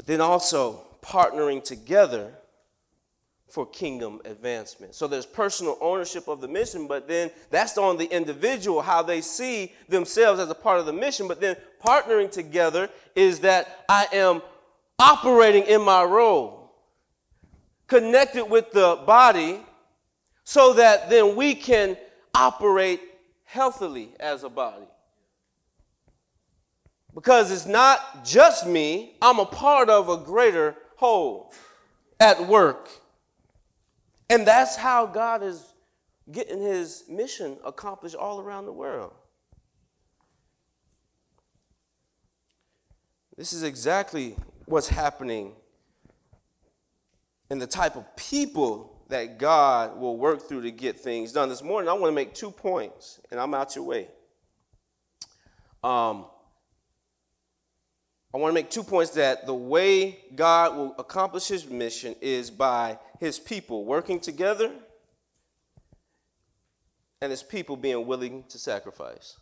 But 0.06 0.12
then 0.12 0.20
also, 0.20 0.84
partnering 1.02 1.62
together 1.62 2.32
for 3.48 3.66
kingdom 3.66 4.20
advancement. 4.24 4.94
So 4.94 5.06
there's 5.06 5.26
personal 5.26 5.78
ownership 5.80 6.28
of 6.28 6.40
the 6.40 6.48
mission, 6.48 6.86
but 6.86 7.08
then 7.08 7.30
that's 7.50 7.76
on 7.76 7.96
the 7.96 8.06
individual, 8.06 8.82
how 8.82 9.02
they 9.02 9.20
see 9.20 9.72
themselves 9.88 10.40
as 10.40 10.48
a 10.48 10.54
part 10.54 10.78
of 10.78 10.86
the 10.86 10.92
mission. 10.92 11.28
But 11.28 11.40
then 11.40 11.56
partnering 11.84 12.30
together 12.30 12.88
is 13.14 13.40
that 13.40 13.84
I 13.88 14.06
am 14.12 14.42
operating 14.98 15.64
in 15.64 15.82
my 15.82 16.04
role, 16.04 16.72
connected 17.86 18.44
with 18.44 18.70
the 18.72 19.02
body, 19.06 19.60
so 20.44 20.72
that 20.74 21.10
then 21.10 21.36
we 21.36 21.54
can 21.54 21.96
operate 22.34 23.00
healthily 23.44 24.10
as 24.20 24.44
a 24.44 24.48
body. 24.48 24.86
Because 27.16 27.50
it's 27.50 27.64
not 27.64 28.26
just 28.26 28.66
me, 28.66 29.16
I'm 29.22 29.38
a 29.38 29.46
part 29.46 29.88
of 29.88 30.10
a 30.10 30.18
greater 30.18 30.76
whole 30.96 31.50
at 32.20 32.46
work. 32.46 32.90
And 34.28 34.46
that's 34.46 34.76
how 34.76 35.06
God 35.06 35.42
is 35.42 35.64
getting 36.30 36.60
his 36.60 37.04
mission 37.08 37.56
accomplished 37.64 38.16
all 38.16 38.38
around 38.38 38.66
the 38.66 38.72
world. 38.72 39.14
This 43.38 43.54
is 43.54 43.62
exactly 43.62 44.36
what's 44.66 44.88
happening 44.88 45.54
and 47.48 47.62
the 47.62 47.66
type 47.66 47.96
of 47.96 48.04
people 48.16 49.04
that 49.08 49.38
God 49.38 49.98
will 49.98 50.18
work 50.18 50.46
through 50.46 50.62
to 50.62 50.70
get 50.70 51.00
things 51.00 51.32
done. 51.32 51.48
This 51.48 51.62
morning, 51.62 51.88
I 51.88 51.94
want 51.94 52.10
to 52.10 52.14
make 52.14 52.34
two 52.34 52.50
points, 52.50 53.20
and 53.30 53.40
I'm 53.40 53.54
out 53.54 53.74
your 53.74 53.84
way. 53.84 54.08
Um, 55.82 56.26
I 58.36 58.38
want 58.38 58.50
to 58.50 58.54
make 58.54 58.68
two 58.68 58.82
points 58.82 59.12
that 59.12 59.46
the 59.46 59.54
way 59.54 60.18
God 60.34 60.76
will 60.76 60.94
accomplish 60.98 61.48
his 61.48 61.66
mission 61.70 62.14
is 62.20 62.50
by 62.50 62.98
his 63.18 63.38
people 63.38 63.86
working 63.86 64.20
together 64.20 64.72
and 67.22 67.30
his 67.30 67.42
people 67.42 67.78
being 67.78 68.06
willing 68.06 68.44
to 68.50 68.58
sacrifice. 68.58 69.38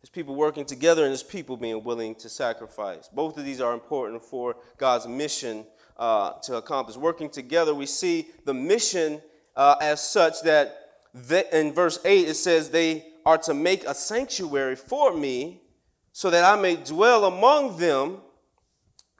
His 0.00 0.08
people 0.08 0.36
working 0.36 0.66
together 0.66 1.02
and 1.02 1.10
his 1.10 1.24
people 1.24 1.56
being 1.56 1.82
willing 1.82 2.14
to 2.20 2.28
sacrifice. 2.28 3.08
Both 3.08 3.36
of 3.36 3.44
these 3.44 3.60
are 3.60 3.74
important 3.74 4.24
for 4.24 4.54
God's 4.76 5.08
mission 5.08 5.66
uh, 5.96 6.34
to 6.44 6.58
accomplish. 6.58 6.96
Working 6.96 7.28
together, 7.28 7.74
we 7.74 7.86
see 7.86 8.28
the 8.44 8.54
mission 8.54 9.20
uh, 9.56 9.74
as 9.80 10.00
such 10.00 10.42
that 10.42 10.76
in 11.52 11.74
verse 11.74 11.98
8 12.04 12.28
it 12.28 12.34
says, 12.34 12.70
They 12.70 13.06
are 13.26 13.38
to 13.38 13.52
make 13.52 13.82
a 13.84 13.94
sanctuary 13.94 14.76
for 14.76 15.12
me 15.12 15.62
so 16.18 16.30
that 16.30 16.42
I 16.42 16.60
may 16.60 16.74
dwell 16.74 17.26
among 17.26 17.76
them, 17.76 18.16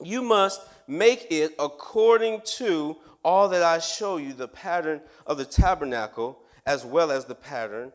you 0.03 0.21
must 0.21 0.59
make 0.85 1.27
it 1.29 1.55
according 1.57 2.41
to 2.57 2.97
all 3.23 3.47
that 3.47 3.63
I 3.63 3.79
show 3.79 4.17
you 4.17 4.33
the 4.33 4.49
pattern 4.49 4.99
of 5.25 5.37
the 5.37 5.45
tabernacle, 5.45 6.41
as 6.65 6.83
well 6.83 7.09
as 7.09 7.23
the 7.23 7.35
pattern 7.35 7.93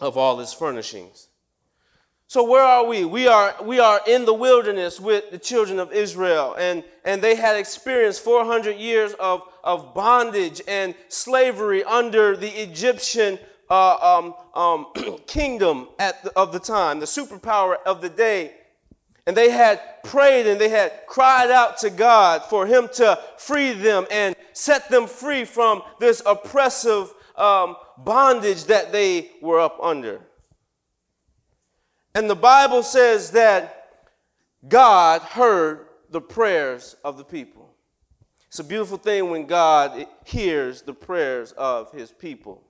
of 0.00 0.16
all 0.16 0.40
its 0.40 0.54
furnishings. 0.54 1.28
So 2.26 2.42
where 2.42 2.62
are 2.62 2.86
we? 2.86 3.04
We 3.04 3.26
are 3.28 3.54
we 3.62 3.78
are 3.80 4.00
in 4.06 4.24
the 4.24 4.32
wilderness 4.32 4.98
with 4.98 5.30
the 5.30 5.38
children 5.38 5.78
of 5.78 5.92
Israel, 5.92 6.56
and, 6.58 6.82
and 7.04 7.20
they 7.20 7.34
had 7.34 7.58
experienced 7.58 8.24
400 8.24 8.78
years 8.78 9.12
of, 9.20 9.42
of 9.62 9.92
bondage 9.92 10.62
and 10.66 10.94
slavery 11.08 11.84
under 11.84 12.34
the 12.34 12.48
Egyptian 12.48 13.38
uh, 13.70 14.18
um, 14.18 14.34
um, 14.54 15.18
kingdom 15.26 15.88
at 15.98 16.22
the, 16.22 16.32
of 16.38 16.52
the 16.52 16.58
time, 16.58 17.00
the 17.00 17.06
superpower 17.06 17.76
of 17.86 18.00
the 18.00 18.08
day. 18.08 18.52
And 19.26 19.36
they 19.36 19.50
had 19.50 19.80
prayed 20.04 20.46
and 20.46 20.58
they 20.58 20.70
had 20.70 20.92
cried 21.06 21.50
out 21.50 21.76
to 21.78 21.90
God 21.90 22.44
for 22.44 22.66
Him 22.66 22.88
to 22.94 23.18
free 23.36 23.72
them 23.72 24.06
and 24.10 24.34
set 24.54 24.88
them 24.88 25.06
free 25.06 25.44
from 25.44 25.82
this 26.00 26.22
oppressive 26.24 27.12
um, 27.36 27.76
bondage 27.98 28.64
that 28.64 28.90
they 28.90 29.30
were 29.42 29.60
up 29.60 29.78
under. 29.82 30.20
And 32.14 32.28
the 32.28 32.34
Bible 32.34 32.82
says 32.82 33.32
that 33.32 34.00
God 34.66 35.20
heard 35.22 35.86
the 36.10 36.20
prayers 36.20 36.96
of 37.04 37.18
the 37.18 37.24
people. 37.24 37.74
It's 38.48 38.58
a 38.58 38.64
beautiful 38.64 38.96
thing 38.96 39.30
when 39.30 39.46
God 39.46 40.06
hears 40.24 40.82
the 40.82 40.94
prayers 40.94 41.52
of 41.52 41.92
His 41.92 42.10
people. 42.10 42.64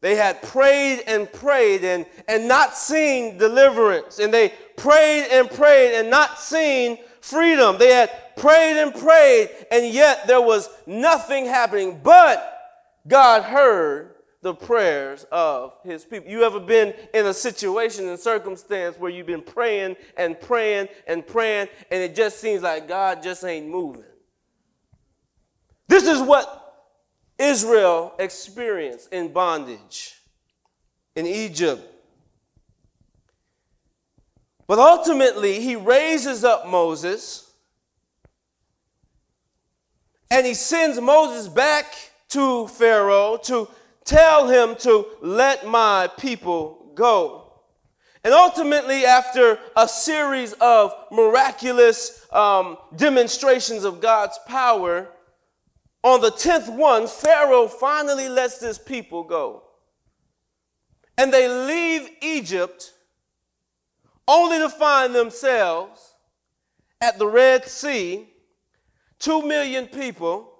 They 0.00 0.16
had 0.16 0.42
prayed 0.42 1.02
and 1.06 1.30
prayed 1.30 1.84
and, 1.84 2.06
and 2.26 2.48
not 2.48 2.74
seen 2.74 3.36
deliverance. 3.36 4.18
And 4.18 4.32
they 4.32 4.54
prayed 4.76 5.28
and 5.30 5.50
prayed 5.50 5.98
and 5.98 6.08
not 6.08 6.38
seen 6.38 6.98
freedom. 7.20 7.76
They 7.78 7.92
had 7.92 8.10
prayed 8.36 8.80
and 8.80 8.94
prayed, 8.94 9.50
and 9.70 9.92
yet 9.92 10.26
there 10.26 10.40
was 10.40 10.70
nothing 10.86 11.44
happening. 11.44 12.00
But 12.02 12.58
God 13.06 13.42
heard 13.42 14.14
the 14.42 14.54
prayers 14.54 15.26
of 15.30 15.74
his 15.84 16.04
people. 16.04 16.30
You 16.30 16.44
ever 16.44 16.60
been 16.60 16.94
in 17.12 17.26
a 17.26 17.34
situation 17.34 18.08
and 18.08 18.18
circumstance 18.18 18.98
where 18.98 19.10
you've 19.10 19.26
been 19.26 19.42
praying 19.42 19.96
and 20.16 20.40
praying 20.40 20.88
and 21.06 21.26
praying, 21.26 21.68
and 21.90 22.02
it 22.02 22.14
just 22.14 22.40
seems 22.40 22.62
like 22.62 22.88
God 22.88 23.22
just 23.22 23.44
ain't 23.44 23.68
moving? 23.68 24.04
This 25.88 26.06
is 26.06 26.22
what 26.22 26.59
Israel 27.40 28.14
experienced 28.18 29.12
in 29.12 29.32
bondage 29.32 30.14
in 31.16 31.26
Egypt. 31.26 31.82
But 34.66 34.78
ultimately, 34.78 35.60
he 35.60 35.74
raises 35.74 36.44
up 36.44 36.68
Moses 36.68 37.50
and 40.30 40.46
he 40.46 40.54
sends 40.54 41.00
Moses 41.00 41.48
back 41.48 41.92
to 42.28 42.68
Pharaoh 42.68 43.36
to 43.44 43.68
tell 44.04 44.48
him 44.48 44.76
to 44.76 45.06
let 45.20 45.66
my 45.66 46.08
people 46.18 46.92
go. 46.94 47.52
And 48.22 48.34
ultimately, 48.34 49.06
after 49.06 49.58
a 49.74 49.88
series 49.88 50.52
of 50.60 50.94
miraculous 51.10 52.26
um, 52.32 52.76
demonstrations 52.94 53.84
of 53.84 54.00
God's 54.00 54.38
power, 54.46 55.08
on 56.02 56.20
the 56.20 56.30
10th 56.30 56.74
one, 56.74 57.06
Pharaoh 57.06 57.68
finally 57.68 58.28
lets 58.28 58.60
his 58.60 58.78
people 58.78 59.22
go. 59.22 59.62
And 61.18 61.32
they 61.32 61.48
leave 61.48 62.08
Egypt 62.22 62.92
only 64.26 64.58
to 64.58 64.68
find 64.68 65.14
themselves 65.14 66.14
at 67.00 67.18
the 67.18 67.26
Red 67.26 67.66
Sea, 67.66 68.28
two 69.18 69.42
million 69.42 69.86
people 69.86 70.50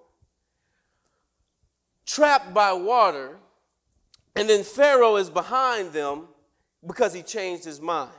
trapped 2.04 2.52
by 2.52 2.72
water, 2.72 3.38
and 4.34 4.48
then 4.48 4.64
Pharaoh 4.64 5.16
is 5.16 5.30
behind 5.30 5.92
them 5.92 6.28
because 6.86 7.12
he 7.12 7.22
changed 7.22 7.64
his 7.64 7.80
mind. 7.80 8.10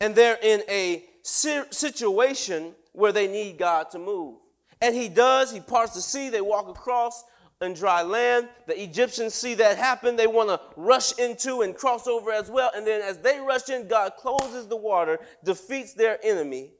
And 0.00 0.14
they're 0.14 0.38
in 0.42 0.62
a 0.68 1.04
situation 1.22 2.74
where 2.92 3.12
they 3.12 3.28
need 3.28 3.58
God 3.58 3.90
to 3.90 3.98
move. 3.98 4.38
And 4.80 4.94
he 4.94 5.08
does, 5.08 5.52
he 5.52 5.60
parts 5.60 5.94
the 5.94 6.00
sea, 6.00 6.28
they 6.28 6.40
walk 6.40 6.68
across 6.68 7.24
in 7.60 7.74
dry 7.74 8.02
land. 8.02 8.48
The 8.66 8.80
Egyptians 8.80 9.34
see 9.34 9.54
that 9.54 9.78
happen. 9.78 10.16
They 10.16 10.26
want 10.26 10.48
to 10.48 10.60
rush 10.76 11.18
into 11.18 11.62
and 11.62 11.74
cross 11.74 12.06
over 12.06 12.30
as 12.30 12.50
well. 12.50 12.70
And 12.74 12.86
then 12.86 13.02
as 13.02 13.18
they 13.18 13.40
rush 13.40 13.68
in, 13.68 13.88
God 13.88 14.12
closes 14.16 14.68
the 14.68 14.76
water, 14.76 15.18
defeats 15.44 15.94
their 15.94 16.18
enemy, 16.24 16.70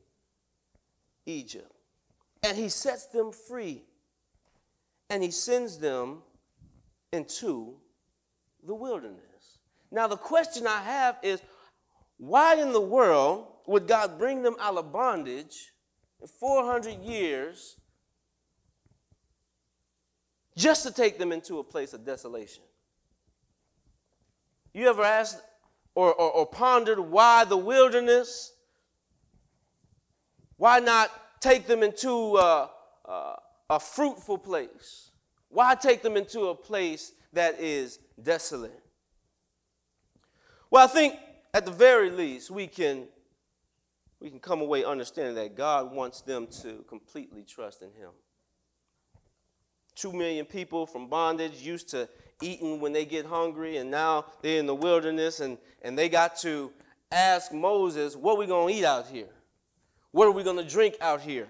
Egypt. 1.26 1.73
And 2.45 2.57
he 2.57 2.69
sets 2.69 3.07
them 3.07 3.33
free. 3.33 3.83
And 5.11 5.23
he 5.23 5.31
sends 5.31 5.78
them 5.78 6.19
into 7.12 7.75
the 8.64 8.75
wilderness. 8.75 9.59
Now, 9.90 10.07
the 10.07 10.17
question 10.17 10.67
I 10.67 10.83
have 10.83 11.17
is 11.23 11.40
why 12.19 12.57
in 12.57 12.73
the 12.73 12.81
world 12.81 13.47
would 13.67 13.88
God 13.88 14.19
bring 14.19 14.43
them 14.43 14.57
out 14.61 14.76
of 14.76 14.93
bondage 14.93 15.73
400 16.40 17.02
years 17.02 17.76
just 20.59 20.83
to 20.83 20.91
take 20.91 21.19
them 21.19 21.31
into 21.31 21.61
a 21.61 21.65
place 21.65 21.93
of 21.95 22.05
desolation. 22.05 22.65
You 24.75 24.88
ever 24.88 25.05
asked 25.05 25.41
or, 25.95 26.12
or, 26.12 26.33
or 26.33 26.47
pondered 26.47 26.99
why 26.99 27.45
the 27.45 27.56
wilderness? 27.56 28.52
Why 30.56 30.80
not 30.80 31.11
take 31.41 31.69
them 31.69 31.85
into 31.85 32.37
a, 32.37 32.71
a, 33.04 33.35
a 33.71 33.80
fruitful 33.80 34.39
place? 34.39 35.13
Why 35.49 35.76
take 35.76 36.02
them 36.02 36.17
into 36.17 36.49
a 36.49 36.54
place 36.56 37.13
that 37.32 37.61
is 37.61 38.00
desolate? 38.21 38.82
Well, 40.71 40.85
I 40.85 40.89
think 40.89 41.15
at 41.54 41.67
the 41.67 41.73
very 41.73 42.11
least 42.11 42.50
we 42.50 42.67
can 42.67 43.06
we 44.21 44.28
can 44.28 44.41
come 44.41 44.61
away 44.61 44.82
understanding 44.82 45.37
that 45.37 45.54
God 45.56 45.93
wants 45.93 46.23
them 46.23 46.49
to 46.63 46.85
completely 46.89 47.45
trust 47.45 47.82
in 47.82 47.93
him. 47.93 48.11
Two 49.99 50.13
million 50.13 50.47
people 50.47 50.87
from 50.87 51.08
bondage, 51.08 51.54
used 51.61 51.89
to 51.89 52.08
eating 52.41 52.78
when 52.78 52.93
they 52.93 53.04
get 53.04 53.26
hungry, 53.26 53.78
and 53.78 53.91
now 53.91 54.26
they're 54.43 54.61
in 54.61 54.67
the 54.67 54.75
wilderness 54.75 55.41
and, 55.41 55.58
and 55.82 55.99
they 55.99 56.08
got 56.08 56.37
to 56.39 56.71
ask 57.11 57.52
Moses, 57.52 58.15
What 58.15 58.34
are 58.34 58.39
we 58.39 58.47
going 58.47 58.73
to 58.73 58.80
eat 58.80 58.84
out 58.84 59.08
here? 59.08 59.30
What 60.13 60.28
are 60.28 60.30
we 60.30 60.45
going 60.45 60.56
to 60.56 60.65
drink 60.65 60.95
out 61.00 61.21
here? 61.21 61.49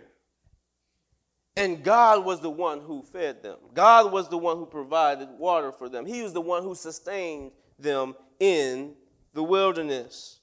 And 1.58 1.84
God 1.84 2.24
was 2.24 2.40
the 2.40 2.48
one 2.48 2.80
who 2.80 3.02
fed 3.02 3.42
them. 3.42 3.58
God 3.74 4.12
was 4.12 4.30
the 4.30 4.38
one 4.38 4.56
who 4.56 4.64
provided 4.64 5.28
water 5.38 5.70
for 5.70 5.90
them. 5.90 6.06
He 6.06 6.22
was 6.22 6.32
the 6.32 6.40
one 6.40 6.62
who 6.62 6.74
sustained 6.74 7.50
them 7.78 8.14
in 8.40 8.94
the 9.34 9.42
wilderness 9.42 10.38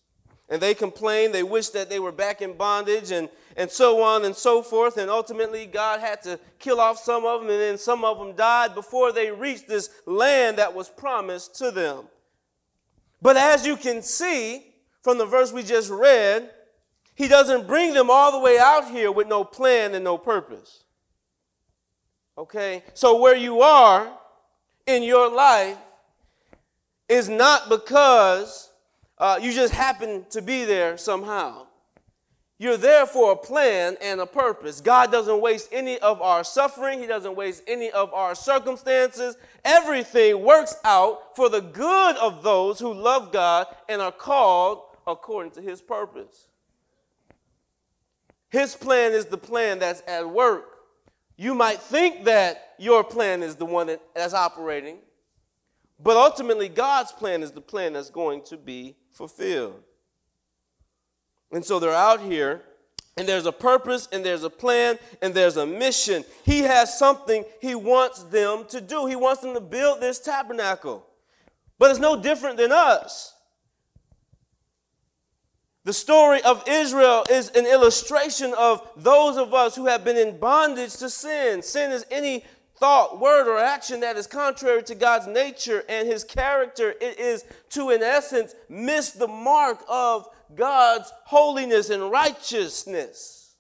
and 0.50 0.62
they 0.62 0.74
complained. 0.74 1.34
They 1.34 1.44
wished 1.44 1.74
that 1.74 1.90
they 1.90 2.00
were 2.00 2.12
back 2.12 2.42
in 2.42 2.54
bondage 2.54 3.12
and, 3.12 3.30
and 3.58 3.70
so 3.70 4.02
on 4.02 4.26
and 4.26 4.36
so 4.36 4.62
forth. 4.62 4.98
And 4.98 5.10
ultimately, 5.10 5.66
God 5.66 6.00
had 6.00 6.22
to 6.24 6.40
kill 6.60 6.80
off 6.80 7.00
some 7.00 7.26
of 7.26 7.42
them, 7.42 7.50
and 7.50 7.60
then 7.60 7.78
some 7.78 8.06
of 8.06 8.18
them 8.18 8.36
died 8.36 8.76
before 8.76 9.12
they 9.12 9.32
reached 9.32 9.68
this 9.68 9.90
land 10.06 10.58
that 10.58 10.74
was 10.74 10.90
promised 10.90 11.56
to 11.56 11.72
them. 11.72 12.06
But 13.22 13.38
as 13.38 13.66
you 13.66 13.76
can 13.76 14.02
see 14.02 14.74
from 15.02 15.18
the 15.18 15.26
verse 15.26 15.52
we 15.52 15.64
just 15.64 15.90
read, 15.90 16.50
He 17.16 17.28
doesn't 17.28 17.68
bring 17.68 17.94
them 17.94 18.10
all 18.10 18.32
the 18.32 18.40
way 18.40 18.60
out 18.60 18.90
here 18.90 19.12
with 19.12 19.28
no 19.28 19.44
plan 19.44 19.96
and 19.96 20.04
no 20.04 20.18
purpose. 20.18 20.84
Okay? 22.38 22.84
So 22.94 23.20
where 23.20 23.36
you 23.36 23.62
are 23.62 24.12
in 24.86 25.02
your 25.02 25.34
life 25.34 25.78
is 27.08 27.30
not 27.30 27.70
because 27.70 28.70
uh, 29.18 29.40
you 29.42 29.54
just 29.54 29.74
happen 29.74 30.26
to 30.30 30.42
be 30.42 30.66
there 30.66 30.98
somehow. 30.98 31.68
You're 32.58 32.78
there 32.78 33.06
for 33.06 33.34
a 33.34 33.36
plan 33.36 33.98
and 34.02 34.22
a 34.22 34.26
purpose. 34.26 34.80
God 34.80 35.12
doesn't 35.12 35.42
waste 35.42 35.68
any 35.74 36.00
of 36.00 36.22
our 36.22 36.44
suffering, 36.44 37.00
He 37.00 37.08
doesn't 37.08 37.36
waste 37.36 37.64
any 37.68 37.92
of 37.92 38.14
our 38.14 38.34
circumstances. 38.34 39.36
Everything 39.66 40.42
works 40.42 40.76
out 40.86 41.36
for 41.36 41.50
the 41.50 41.60
good 41.60 42.16
of 42.16 42.44
those 42.44 42.80
who 42.80 42.94
love 42.94 43.34
God 43.34 43.68
and 43.90 44.02
are 44.02 44.12
called 44.12 44.84
according 45.06 45.52
to 45.54 45.62
His 45.62 45.82
purpose. 45.82 46.48
His 48.50 48.74
plan 48.74 49.12
is 49.12 49.26
the 49.26 49.38
plan 49.38 49.80
that's 49.80 50.02
at 50.08 50.30
work. 50.30 50.78
You 51.36 51.54
might 51.54 51.82
think 51.82 52.24
that 52.24 52.76
your 52.78 53.04
plan 53.04 53.44
is 53.44 53.58
the 53.58 53.66
one 53.66 53.94
that's 54.16 54.34
operating, 54.34 55.00
but 56.02 56.16
ultimately, 56.16 56.70
God's 56.70 57.12
plan 57.12 57.44
is 57.44 57.52
the 57.52 57.62
plan 57.62 57.94
that's 57.94 58.10
going 58.10 58.44
to 58.46 58.56
be 58.56 58.96
fulfilled. 59.16 59.82
And 61.52 61.64
so 61.64 61.80
they're 61.80 61.92
out 61.92 62.22
here, 62.22 62.62
and 63.18 63.28
there's 63.28 63.46
a 63.46 63.52
purpose, 63.52 64.10
and 64.12 64.26
there's 64.26 64.44
a 64.44 64.50
plan, 64.50 65.00
and 65.22 65.34
there's 65.34 65.56
a 65.58 65.66
mission. 65.66 66.26
He 66.44 66.60
has 66.60 67.00
something 67.00 67.46
He 67.62 67.74
wants 67.74 68.24
them 68.24 68.66
to 68.70 68.82
do. 68.82 69.06
He 69.06 69.16
wants 69.16 69.42
them 69.42 69.54
to 69.54 69.62
build 69.62 70.02
this 70.02 70.20
tabernacle. 70.20 71.08
But 71.80 71.92
it's 71.92 72.00
no 72.00 72.22
different 72.22 72.58
than 72.58 72.72
us. 72.72 73.34
The 75.86 75.94
story 75.94 76.42
of 76.42 76.64
Israel 76.68 77.24
is 77.30 77.50
an 77.50 77.68
illustration 77.68 78.54
of 78.58 78.86
those 78.98 79.38
of 79.38 79.54
us 79.54 79.76
who 79.76 79.86
have 79.86 80.04
been 80.04 80.18
in 80.18 80.40
bondage 80.40 80.98
to 80.98 81.10
sin. 81.10 81.62
Sin 81.62 81.92
is 81.92 82.06
any 82.10 82.44
thought, 82.78 83.20
word, 83.20 83.48
or 83.48 83.58
action 83.58 84.02
that 84.02 84.18
is 84.18 84.28
contrary 84.28 84.84
to 84.84 84.96
God's 84.96 85.28
nature 85.28 85.84
and 85.88 86.08
his 86.08 86.24
character, 86.24 86.94
it 87.02 87.20
is 87.20 87.46
to, 87.70 87.90
in 87.90 88.04
essence, 88.04 88.54
miss 88.70 89.12
the 89.12 89.28
mark 89.28 89.84
of 89.88 90.28
God's 90.54 91.12
holiness 91.26 91.90
and 91.90 92.12
righteousness. 92.12 93.56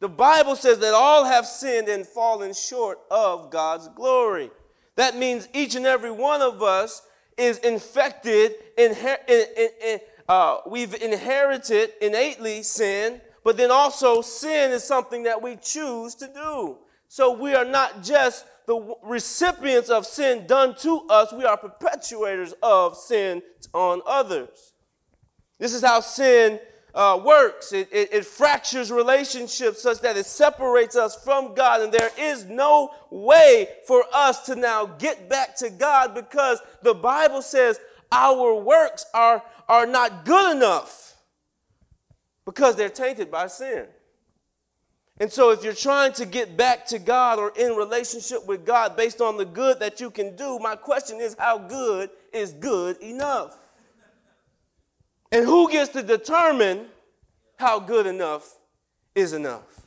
The 0.00 0.08
Bible 0.08 0.56
says 0.56 0.78
that 0.78 0.94
all 0.94 1.24
have 1.24 1.46
sinned 1.46 1.88
and 1.88 2.06
fallen 2.06 2.54
short 2.54 2.98
of 3.10 3.50
God's 3.50 3.88
glory. 3.88 4.50
That 4.96 5.16
means 5.16 5.48
each 5.52 5.74
and 5.74 5.86
every 5.86 6.10
one 6.10 6.40
of 6.40 6.62
us 6.62 7.02
is 7.36 7.58
infected, 7.58 8.54
inher- 8.78 9.28
in, 9.28 9.44
in, 9.56 9.68
in, 9.84 10.00
uh, 10.28 10.58
we've 10.66 10.94
inherited 10.94 11.90
innately 12.00 12.62
sin, 12.62 13.20
but 13.44 13.56
then 13.56 13.70
also 13.70 14.22
sin 14.22 14.70
is 14.72 14.84
something 14.84 15.24
that 15.24 15.42
we 15.42 15.56
choose 15.56 16.14
to 16.14 16.28
do. 16.28 16.78
So 17.12 17.32
we 17.32 17.54
are 17.54 17.64
not 17.64 18.04
just 18.04 18.46
the 18.66 18.94
recipients 19.02 19.90
of 19.90 20.06
sin 20.06 20.46
done 20.46 20.76
to 20.76 21.00
us, 21.10 21.32
we 21.32 21.44
are 21.44 21.56
perpetuators 21.56 22.52
of 22.62 22.96
sin 22.96 23.42
on 23.74 24.00
others. 24.06 24.74
This 25.58 25.74
is 25.74 25.82
how 25.82 26.02
sin 26.02 26.60
uh, 26.94 27.20
works. 27.24 27.72
It, 27.72 27.88
it, 27.90 28.14
it 28.14 28.24
fractures 28.24 28.92
relationships 28.92 29.82
such 29.82 29.98
that 30.02 30.16
it 30.16 30.24
separates 30.24 30.94
us 30.94 31.16
from 31.24 31.52
God. 31.56 31.80
And 31.80 31.92
there 31.92 32.12
is 32.16 32.44
no 32.44 32.92
way 33.10 33.66
for 33.88 34.04
us 34.14 34.46
to 34.46 34.54
now 34.54 34.86
get 34.86 35.28
back 35.28 35.56
to 35.56 35.68
God 35.68 36.14
because 36.14 36.60
the 36.84 36.94
Bible 36.94 37.42
says 37.42 37.80
our 38.12 38.54
works 38.54 39.04
are, 39.12 39.42
are 39.68 39.86
not 39.86 40.24
good 40.24 40.56
enough 40.56 41.16
because 42.44 42.76
they're 42.76 42.88
tainted 42.88 43.32
by 43.32 43.48
sin. 43.48 43.88
And 45.20 45.30
so, 45.30 45.50
if 45.50 45.62
you're 45.62 45.74
trying 45.74 46.14
to 46.14 46.24
get 46.24 46.56
back 46.56 46.86
to 46.86 46.98
God 46.98 47.38
or 47.38 47.52
in 47.54 47.76
relationship 47.76 48.46
with 48.46 48.64
God 48.64 48.96
based 48.96 49.20
on 49.20 49.36
the 49.36 49.44
good 49.44 49.78
that 49.80 50.00
you 50.00 50.10
can 50.10 50.34
do, 50.34 50.58
my 50.58 50.76
question 50.76 51.20
is 51.20 51.36
how 51.38 51.58
good 51.58 52.08
is 52.32 52.52
good 52.54 52.96
enough? 53.02 53.54
And 55.30 55.44
who 55.44 55.70
gets 55.70 55.92
to 55.92 56.02
determine 56.02 56.86
how 57.58 57.78
good 57.78 58.06
enough 58.06 58.56
is 59.14 59.34
enough? 59.34 59.86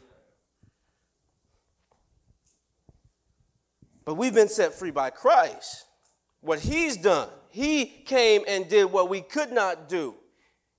But 4.06 4.14
we've 4.14 4.36
been 4.36 4.50
set 4.50 4.76
free 4.76 4.92
by 4.92 5.10
Christ. 5.10 5.86
What 6.42 6.60
He's 6.60 6.96
done, 6.96 7.30
He 7.50 7.86
came 7.86 8.44
and 8.48 8.70
did 8.70 8.92
what 8.92 9.10
we 9.10 9.22
could 9.22 9.52
not 9.52 9.90
do. 9.90 10.14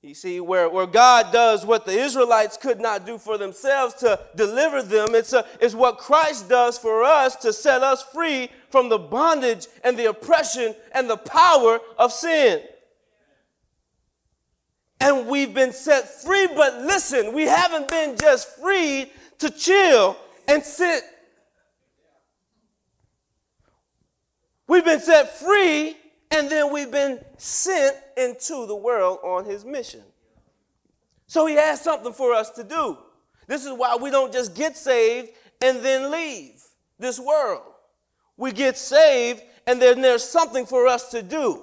You 0.04 0.12
see, 0.12 0.38
where, 0.38 0.68
where 0.68 0.86
God 0.86 1.32
does 1.32 1.64
what 1.64 1.86
the 1.86 1.98
Israelites 1.98 2.58
could 2.58 2.78
not 2.78 3.06
do 3.06 3.16
for 3.16 3.38
themselves 3.38 3.94
to 3.94 4.20
deliver 4.36 4.82
them, 4.82 5.14
it's, 5.14 5.32
a, 5.32 5.46
it's 5.62 5.74
what 5.74 5.96
Christ 5.96 6.46
does 6.46 6.76
for 6.76 7.04
us 7.04 7.36
to 7.36 7.54
set 7.54 7.82
us 7.82 8.02
free 8.12 8.50
from 8.68 8.90
the 8.90 8.98
bondage 8.98 9.66
and 9.82 9.98
the 9.98 10.10
oppression 10.10 10.74
and 10.92 11.08
the 11.08 11.16
power 11.16 11.78
of 11.96 12.12
sin. 12.12 12.60
And 15.00 15.26
we've 15.26 15.54
been 15.54 15.72
set 15.72 16.22
free, 16.22 16.48
but 16.48 16.82
listen, 16.82 17.32
we 17.32 17.44
haven't 17.44 17.88
been 17.88 18.14
just 18.20 18.60
free 18.60 19.10
to 19.38 19.48
chill 19.48 20.18
and 20.46 20.62
sit. 20.62 21.02
We've 24.68 24.84
been 24.84 25.00
set 25.00 25.38
free 25.38 25.96
and 26.34 26.50
then 26.50 26.72
we've 26.72 26.90
been 26.90 27.20
sent 27.38 27.96
into 28.16 28.66
the 28.66 28.74
world 28.74 29.18
on 29.22 29.44
his 29.44 29.64
mission. 29.64 30.02
So 31.26 31.46
he 31.46 31.54
has 31.54 31.80
something 31.80 32.12
for 32.12 32.32
us 32.32 32.50
to 32.50 32.64
do. 32.64 32.98
This 33.46 33.64
is 33.64 33.72
why 33.72 33.96
we 34.00 34.10
don't 34.10 34.32
just 34.32 34.54
get 34.54 34.76
saved 34.76 35.30
and 35.62 35.80
then 35.82 36.10
leave 36.10 36.62
this 36.98 37.20
world. 37.20 37.62
We 38.36 38.52
get 38.52 38.76
saved 38.76 39.42
and 39.66 39.80
then 39.80 40.00
there's 40.00 40.24
something 40.24 40.66
for 40.66 40.86
us 40.86 41.10
to 41.10 41.22
do. 41.22 41.62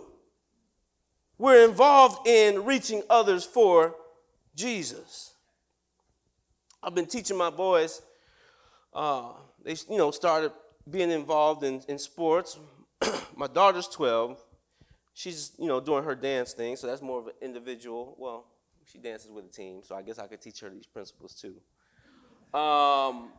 We're 1.38 1.68
involved 1.68 2.28
in 2.28 2.66
reaching 2.66 3.04
others 3.10 3.44
for 3.44 3.96
Jesus. 4.56 5.34
I've 6.84 6.96
been 6.96 7.08
teaching 7.08 7.38
my 7.38 7.50
boys, 7.50 8.02
uh, 8.94 9.34
they 9.64 9.76
you 9.90 9.98
know 9.98 10.12
started 10.12 10.52
being 10.90 11.12
involved 11.12 11.64
in, 11.64 11.82
in 11.88 11.98
sports. 12.00 12.60
my 13.36 13.48
daughter's 13.48 13.88
12, 13.88 14.40
she's 15.22 15.52
you 15.60 15.68
know 15.68 15.80
doing 15.80 16.04
her 16.04 16.16
dance 16.16 16.54
thing, 16.54 16.76
so 16.76 16.88
that's 16.88 17.02
more 17.02 17.20
of 17.20 17.28
an 17.28 17.34
individual. 17.42 18.16
Well, 18.18 18.46
she 18.86 18.98
dances 18.98 19.32
with 19.32 19.46
a 19.46 19.50
team, 19.50 19.82
so 19.84 19.96
I 19.96 20.02
guess 20.02 20.20
I 20.20 20.28
could 20.28 20.42
teach 20.42 20.60
her 20.62 20.70
these 20.70 20.88
principles 20.88 21.36
too. 21.36 21.56
Um, 22.58 23.30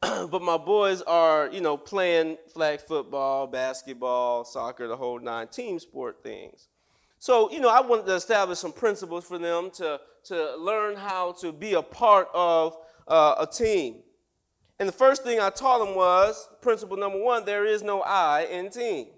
but 0.30 0.42
my 0.42 0.56
boys 0.56 1.02
are 1.02 1.50
you 1.50 1.60
know 1.60 1.76
playing 1.76 2.38
flag 2.52 2.80
football, 2.80 3.46
basketball, 3.46 4.44
soccer, 4.44 4.86
the 4.86 4.96
whole 4.96 5.18
nine 5.18 5.48
team 5.48 5.78
sport 5.78 6.22
things. 6.22 6.68
So 7.18 7.50
you 7.50 7.60
know 7.60 7.68
I 7.68 7.80
wanted 7.80 8.06
to 8.06 8.14
establish 8.14 8.58
some 8.58 8.72
principles 8.72 9.24
for 9.24 9.38
them 9.38 9.70
to 9.74 10.00
to 10.24 10.56
learn 10.56 10.96
how 10.96 11.32
to 11.32 11.52
be 11.52 11.74
a 11.74 11.82
part 11.82 12.28
of 12.32 12.76
uh, 13.08 13.34
a 13.40 13.46
team. 13.46 13.96
And 14.78 14.88
the 14.88 14.92
first 14.92 15.22
thing 15.22 15.38
I 15.38 15.50
taught 15.50 15.84
them 15.84 15.94
was 15.94 16.48
principle 16.62 16.96
number 16.96 17.20
one: 17.20 17.44
there 17.44 17.64
is 17.64 17.82
no 17.82 18.02
I 18.02 18.44
in 18.50 18.70
team. 18.70 19.08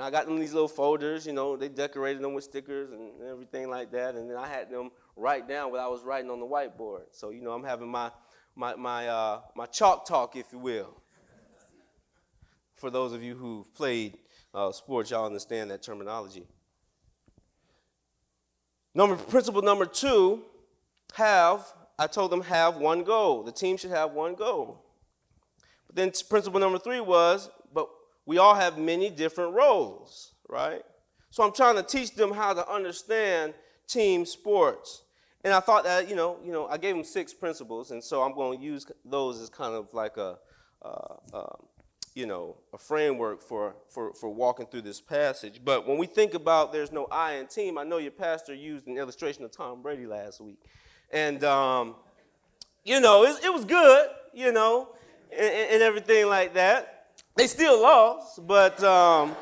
And 0.00 0.06
I 0.06 0.10
got 0.10 0.24
them 0.24 0.40
these 0.40 0.54
little 0.54 0.66
folders, 0.66 1.26
you 1.26 1.34
know, 1.34 1.58
they 1.58 1.68
decorated 1.68 2.22
them 2.22 2.32
with 2.32 2.44
stickers 2.44 2.90
and 2.90 3.20
everything 3.28 3.68
like 3.68 3.92
that. 3.92 4.14
And 4.14 4.30
then 4.30 4.38
I 4.38 4.46
had 4.46 4.70
them 4.70 4.92
write 5.14 5.46
down 5.46 5.70
what 5.70 5.78
I 5.78 5.88
was 5.88 6.04
writing 6.04 6.30
on 6.30 6.40
the 6.40 6.46
whiteboard. 6.46 7.02
So, 7.10 7.28
you 7.28 7.42
know, 7.42 7.50
I'm 7.50 7.62
having 7.62 7.90
my, 7.90 8.10
my, 8.56 8.74
my, 8.76 9.08
uh, 9.08 9.40
my 9.54 9.66
chalk 9.66 10.06
talk, 10.06 10.36
if 10.36 10.46
you 10.52 10.58
will. 10.58 11.02
For 12.76 12.88
those 12.88 13.12
of 13.12 13.22
you 13.22 13.34
who've 13.34 13.74
played 13.74 14.16
uh, 14.54 14.72
sports, 14.72 15.10
y'all 15.10 15.26
understand 15.26 15.70
that 15.70 15.82
terminology. 15.82 16.46
Number, 18.94 19.16
principle 19.16 19.60
number 19.60 19.84
two, 19.84 20.44
have, 21.12 21.74
I 21.98 22.06
told 22.06 22.32
them 22.32 22.40
have 22.40 22.78
one 22.78 23.04
goal. 23.04 23.42
The 23.42 23.52
team 23.52 23.76
should 23.76 23.90
have 23.90 24.12
one 24.12 24.34
goal. 24.34 24.82
But 25.88 25.96
then 25.96 26.10
principle 26.30 26.58
number 26.58 26.78
three 26.78 27.00
was 27.00 27.50
we 28.26 28.38
all 28.38 28.54
have 28.54 28.78
many 28.78 29.10
different 29.10 29.54
roles, 29.54 30.32
right? 30.48 30.82
So 31.30 31.44
I'm 31.44 31.52
trying 31.52 31.76
to 31.76 31.82
teach 31.82 32.14
them 32.14 32.32
how 32.32 32.52
to 32.52 32.68
understand 32.68 33.54
team 33.86 34.26
sports. 34.26 35.02
And 35.42 35.54
I 35.54 35.60
thought 35.60 35.84
that, 35.84 36.08
you 36.08 36.16
know, 36.16 36.38
you 36.44 36.52
know, 36.52 36.66
I 36.66 36.76
gave 36.76 36.94
them 36.94 37.04
six 37.04 37.32
principles, 37.32 37.92
and 37.92 38.02
so 38.04 38.22
I'm 38.22 38.34
going 38.34 38.58
to 38.58 38.64
use 38.64 38.86
those 39.04 39.40
as 39.40 39.48
kind 39.48 39.74
of 39.74 39.94
like 39.94 40.16
a, 40.16 40.38
uh, 40.82 41.14
uh, 41.32 41.56
you 42.14 42.26
know, 42.26 42.56
a 42.74 42.78
framework 42.78 43.40
for, 43.42 43.76
for, 43.88 44.12
for 44.14 44.28
walking 44.28 44.66
through 44.66 44.82
this 44.82 45.00
passage. 45.00 45.60
But 45.64 45.86
when 45.86 45.96
we 45.96 46.06
think 46.06 46.34
about 46.34 46.72
there's 46.72 46.92
no 46.92 47.06
I 47.10 47.34
in 47.34 47.46
team, 47.46 47.78
I 47.78 47.84
know 47.84 47.98
your 47.98 48.10
pastor 48.10 48.52
used 48.54 48.86
an 48.86 48.98
illustration 48.98 49.44
of 49.44 49.52
Tom 49.52 49.80
Brady 49.80 50.06
last 50.06 50.40
week. 50.40 50.58
And, 51.10 51.42
um, 51.44 51.94
you 52.84 53.00
know, 53.00 53.24
it, 53.24 53.42
it 53.44 53.52
was 53.52 53.64
good, 53.64 54.08
you 54.34 54.52
know, 54.52 54.90
and, 55.32 55.50
and 55.50 55.82
everything 55.82 56.26
like 56.26 56.54
that. 56.54 56.99
They 57.40 57.46
still 57.46 57.80
lost, 57.80 58.46
but 58.46 58.84
um, 58.84 59.34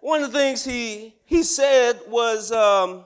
one 0.00 0.24
of 0.24 0.32
the 0.32 0.38
things 0.40 0.64
he 0.64 1.14
he 1.24 1.44
said 1.44 2.00
was, 2.08 2.50
um, 2.50 3.04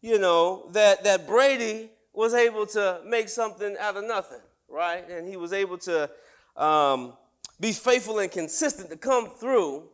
you 0.00 0.18
know, 0.18 0.66
that 0.72 1.04
that 1.04 1.24
Brady 1.24 1.90
was 2.12 2.34
able 2.34 2.66
to 2.66 3.00
make 3.06 3.28
something 3.28 3.76
out 3.78 3.96
of 3.96 4.02
nothing, 4.02 4.40
right? 4.68 5.08
And 5.08 5.28
he 5.28 5.36
was 5.36 5.52
able 5.52 5.78
to 5.78 6.10
um, 6.56 7.12
be 7.60 7.70
faithful 7.70 8.18
and 8.18 8.32
consistent 8.32 8.90
to 8.90 8.96
come 8.96 9.28
through. 9.30 9.84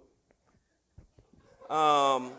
Um, 1.69 2.33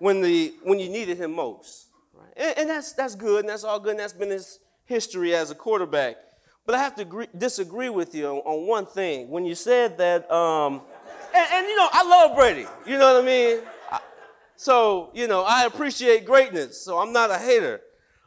when 0.00 0.20
the 0.20 0.52
when 0.64 0.78
you 0.78 0.90
needed 0.90 1.16
him 1.16 1.32
most, 1.32 1.86
right? 2.12 2.34
And, 2.36 2.58
and 2.58 2.68
that's 2.68 2.92
that's 2.92 3.14
good, 3.14 3.40
and 3.40 3.48
that's 3.48 3.64
all 3.64 3.80
good, 3.80 3.92
and 3.92 4.00
that's 4.00 4.12
been 4.12 4.28
his 4.28 4.58
history 4.84 5.34
as 5.34 5.50
a 5.50 5.54
quarterback. 5.54 6.16
But 6.68 6.74
I 6.74 6.80
have 6.80 6.96
to 6.96 7.02
agree, 7.02 7.28
disagree 7.34 7.88
with 7.88 8.14
you 8.14 8.26
on, 8.26 8.36
on, 8.40 8.66
one 8.66 8.84
thing. 8.84 9.30
When 9.30 9.46
you 9.46 9.54
said 9.54 9.96
that, 9.96 10.30
um, 10.30 10.82
and, 11.34 11.46
and, 11.50 11.66
you 11.66 11.74
know, 11.74 11.88
I 11.90 12.06
love 12.06 12.36
Brady. 12.36 12.66
You 12.84 12.98
know 12.98 13.14
what 13.14 13.22
I 13.22 13.26
mean? 13.26 13.60
I, 13.90 14.00
so, 14.54 15.10
you 15.14 15.28
know, 15.28 15.44
I 15.44 15.64
appreciate 15.64 16.26
greatness. 16.26 16.78
So 16.78 16.98
I'm 16.98 17.10
not 17.10 17.30
a 17.30 17.38
hater. 17.38 17.80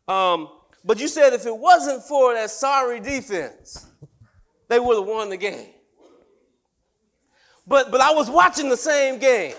Um, 0.07 0.49
but 0.83 0.99
you 0.99 1.07
said 1.07 1.33
if 1.33 1.45
it 1.45 1.55
wasn't 1.55 2.01
for 2.05 2.33
that 2.33 2.49
sorry 2.49 2.99
defense, 2.99 3.85
they 4.69 4.79
would 4.79 4.97
have 4.97 5.07
won 5.07 5.29
the 5.29 5.37
game. 5.37 5.69
But, 7.67 7.91
but 7.91 8.01
I 8.01 8.11
was 8.11 8.27
watching 8.27 8.69
the 8.69 8.77
same 8.77 9.19
game. 9.19 9.53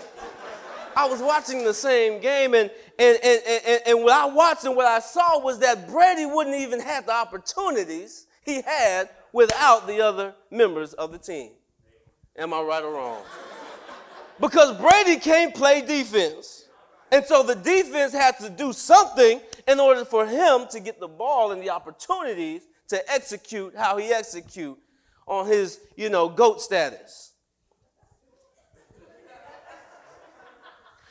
I 0.93 1.07
was 1.07 1.21
watching 1.21 1.63
the 1.63 1.73
same 1.73 2.19
game, 2.19 2.53
and, 2.53 2.69
and, 2.99 3.17
and, 3.23 3.41
and, 3.47 3.81
and 3.85 4.03
what 4.03 4.11
I 4.11 4.25
watched 4.25 4.65
and 4.65 4.75
what 4.75 4.87
I 4.87 4.99
saw 4.99 5.39
was 5.39 5.59
that 5.59 5.87
Brady 5.87 6.25
wouldn't 6.25 6.57
even 6.57 6.81
have 6.81 7.05
the 7.05 7.13
opportunities 7.13 8.27
he 8.45 8.61
had 8.61 9.09
without 9.31 9.87
the 9.87 10.01
other 10.01 10.33
members 10.51 10.93
of 10.93 11.11
the 11.11 11.17
team. 11.17 11.51
Am 12.37 12.53
I 12.53 12.61
right 12.61 12.83
or 12.83 12.93
wrong? 12.93 13.23
Because 14.39 14.77
Brady 14.77 15.19
can't 15.19 15.53
play 15.53 15.81
defense. 15.81 16.65
And 17.11 17.23
so 17.25 17.43
the 17.43 17.55
defense 17.55 18.11
had 18.11 18.39
to 18.39 18.49
do 18.49 18.73
something 18.73 19.39
in 19.67 19.79
order 19.79 20.03
for 20.03 20.25
him 20.25 20.67
to 20.71 20.79
get 20.79 20.99
the 20.99 21.07
ball 21.07 21.51
and 21.51 21.61
the 21.61 21.69
opportunities 21.69 22.63
to 22.87 23.11
execute 23.11 23.75
how 23.77 23.97
he 23.97 24.11
execute 24.11 24.77
on 25.27 25.47
his, 25.47 25.79
you 25.95 26.09
know, 26.09 26.27
GOAT 26.27 26.61
status. 26.61 27.33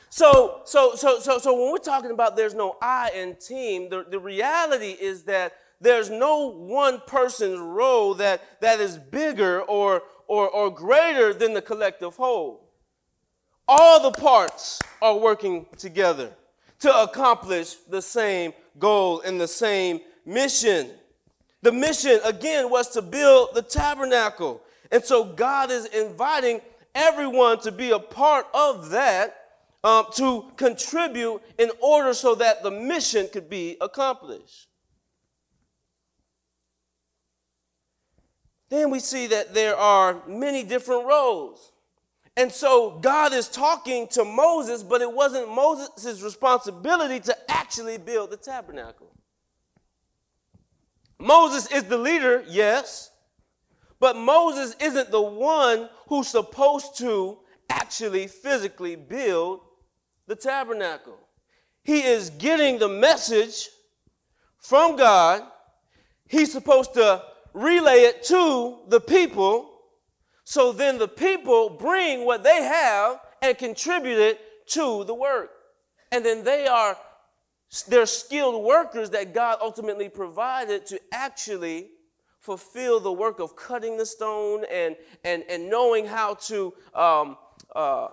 So, 0.09 0.61
so, 0.65 0.93
so, 0.93 1.19
so, 1.19 1.39
so 1.39 1.59
when 1.59 1.71
we're 1.71 1.79
talking 1.79 2.11
about 2.11 2.35
there's 2.35 2.53
no 2.53 2.77
I 2.79 3.09
in 3.15 3.35
team, 3.35 3.89
the, 3.89 4.05
the 4.07 4.19
reality 4.19 4.91
is 4.91 5.23
that 5.23 5.53
there's 5.83 6.09
no 6.09 6.49
one 6.49 7.01
person's 7.05 7.59
role 7.59 8.13
that, 8.15 8.61
that 8.61 8.79
is 8.79 8.97
bigger 8.97 9.61
or, 9.61 10.03
or, 10.27 10.49
or 10.49 10.71
greater 10.71 11.33
than 11.33 11.53
the 11.53 11.61
collective 11.61 12.15
whole. 12.15 12.69
All 13.67 14.01
the 14.01 14.11
parts 14.11 14.79
are 15.01 15.17
working 15.17 15.65
together 15.77 16.31
to 16.79 17.01
accomplish 17.01 17.75
the 17.89 18.01
same 18.01 18.53
goal 18.79 19.21
and 19.21 19.39
the 19.39 19.47
same 19.47 19.99
mission. 20.25 20.89
The 21.61 21.71
mission, 21.71 22.19
again, 22.23 22.69
was 22.69 22.89
to 22.91 23.01
build 23.01 23.49
the 23.53 23.61
tabernacle. 23.61 24.61
And 24.91 25.03
so 25.03 25.23
God 25.25 25.69
is 25.69 25.85
inviting 25.87 26.61
everyone 26.95 27.59
to 27.61 27.71
be 27.71 27.91
a 27.91 27.99
part 27.99 28.47
of 28.53 28.89
that 28.91 29.37
um, 29.83 30.05
to 30.13 30.45
contribute 30.55 31.41
in 31.57 31.71
order 31.81 32.13
so 32.13 32.35
that 32.35 32.63
the 32.63 32.71
mission 32.71 33.27
could 33.31 33.49
be 33.49 33.75
accomplished. 33.81 34.67
Then 38.73 38.89
we 38.89 38.99
see 38.99 39.27
that 39.27 39.53
there 39.53 39.75
are 39.75 40.23
many 40.27 40.63
different 40.63 41.05
roles. 41.05 41.71
And 42.35 42.51
so 42.51 42.97
God 43.01 43.31
is 43.31 43.47
talking 43.47 44.07
to 44.07 44.25
Moses, 44.25 44.81
but 44.81 44.99
it 44.99 45.13
wasn't 45.13 45.53
Moses' 45.53 46.23
responsibility 46.23 47.19
to 47.19 47.51
actually 47.51 47.99
build 47.99 48.31
the 48.31 48.37
tabernacle. 48.37 49.11
Moses 51.19 51.71
is 51.71 51.83
the 51.83 51.99
leader, 51.99 52.43
yes, 52.47 53.11
but 53.99 54.15
Moses 54.15 54.75
isn't 54.81 55.11
the 55.11 55.21
one 55.21 55.87
who's 56.07 56.27
supposed 56.27 56.97
to 56.97 57.37
actually 57.69 58.25
physically 58.25 58.95
build 58.95 59.59
the 60.25 60.35
tabernacle. 60.35 61.19
He 61.83 62.01
is 62.01 62.31
getting 62.31 62.79
the 62.79 62.89
message 62.89 63.69
from 64.57 64.95
God. 64.95 65.43
He's 66.27 66.51
supposed 66.51 66.95
to 66.95 67.32
relay 67.53 68.01
it 68.01 68.23
to 68.23 68.79
the 68.87 68.99
people. 68.99 69.69
So 70.43 70.71
then 70.71 70.97
the 70.97 71.07
people 71.07 71.69
bring 71.69 72.25
what 72.25 72.43
they 72.43 72.63
have 72.63 73.19
and 73.41 73.57
contribute 73.57 74.19
it 74.19 74.67
to 74.67 75.03
the 75.05 75.13
work. 75.13 75.51
And 76.11 76.25
then 76.25 76.43
they 76.43 76.67
are 76.67 76.97
they're 77.87 78.05
skilled 78.05 78.63
workers 78.63 79.09
that 79.11 79.33
God 79.33 79.57
ultimately 79.61 80.07
provided 80.07 80.85
to 80.87 80.99
actually 81.11 81.89
fulfill 82.39 82.99
the 82.99 83.11
work 83.11 83.39
of 83.39 83.55
cutting 83.55 83.97
the 83.97 84.05
stone 84.05 84.63
and, 84.71 84.95
and, 85.23 85.43
and 85.49 85.69
knowing 85.69 86.05
how 86.05 86.35
to 86.35 86.73
um, 86.93 87.37
uh, 87.75 88.09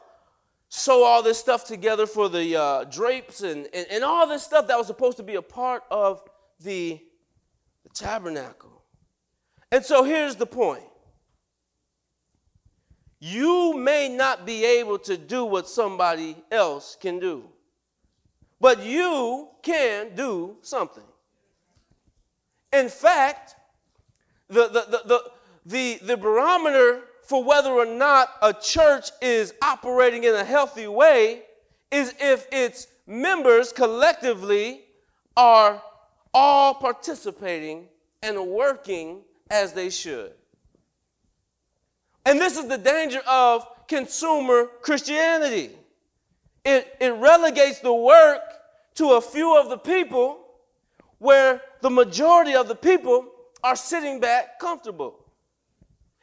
sew 0.68 1.04
all 1.04 1.22
this 1.22 1.38
stuff 1.38 1.66
together 1.66 2.06
for 2.06 2.28
the 2.28 2.56
uh, 2.56 2.84
drapes 2.84 3.42
and, 3.42 3.68
and, 3.74 3.86
and 3.90 4.04
all 4.04 4.26
this 4.26 4.42
stuff 4.42 4.66
that 4.68 4.78
was 4.78 4.86
supposed 4.86 5.16
to 5.16 5.22
be 5.22 5.34
a 5.34 5.42
part 5.42 5.82
of 5.90 6.22
the, 6.60 7.00
the 7.82 7.88
tabernacle. 7.92 8.82
And 9.72 9.84
so 9.84 10.04
here's 10.04 10.36
the 10.36 10.46
point 10.46 10.84
you 13.20 13.76
may 13.76 14.08
not 14.08 14.46
be 14.46 14.64
able 14.64 14.98
to 15.00 15.16
do 15.16 15.44
what 15.44 15.68
somebody 15.68 16.36
else 16.50 16.96
can 16.98 17.18
do, 17.18 17.44
but 18.60 18.82
you 18.82 19.48
can 19.62 20.14
do 20.14 20.56
something. 20.62 21.04
In 22.72 22.88
fact, 22.88 23.56
the, 24.48 24.68
the, 24.68 25.02
the, 25.04 25.30
the, 25.66 25.98
the, 26.06 26.16
barometer 26.16 27.02
for 27.22 27.44
whether 27.44 27.70
or 27.70 27.84
not 27.86 28.30
a 28.42 28.54
church 28.54 29.10
is 29.20 29.52
operating 29.62 30.24
in 30.24 30.34
a 30.34 30.44
healthy 30.44 30.86
way 30.86 31.42
is 31.90 32.14
if 32.20 32.46
its 32.50 32.86
members 33.06 33.72
collectively 33.72 34.82
are 35.36 35.82
all 36.32 36.74
participating 36.74 37.86
and 38.22 38.46
working 38.46 39.20
as 39.50 39.72
they 39.72 39.90
should. 39.90 40.32
And 42.24 42.38
this 42.38 42.56
is 42.56 42.68
the 42.68 42.78
danger 42.78 43.20
of 43.28 43.66
consumer 43.88 44.66
Christianity. 44.82 45.70
It, 46.64 46.96
it 47.00 47.10
relegates 47.14 47.80
the 47.80 47.92
work 47.92 48.40
to 48.94 49.12
a 49.12 49.20
few 49.20 49.58
of 49.58 49.68
the 49.68 49.78
people 49.78 50.38
where 51.18 51.60
the 51.80 51.90
majority 51.90 52.54
of 52.54 52.68
the 52.68 52.74
people 52.74 53.26
are 53.62 53.76
sitting 53.76 54.20
back 54.20 54.58
comfortable. 54.58 55.24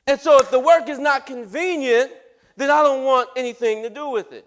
And 0.06 0.20
so 0.20 0.40
if 0.40 0.50
the 0.50 0.60
work 0.60 0.88
is 0.88 1.00
not 1.00 1.26
convenient, 1.26 2.12
then 2.56 2.72
I 2.72 2.82
don't 2.82 3.04
want 3.04 3.30
anything 3.36 3.84
to 3.84 3.90
do 3.90 4.10
with 4.10 4.32
it. 4.32 4.46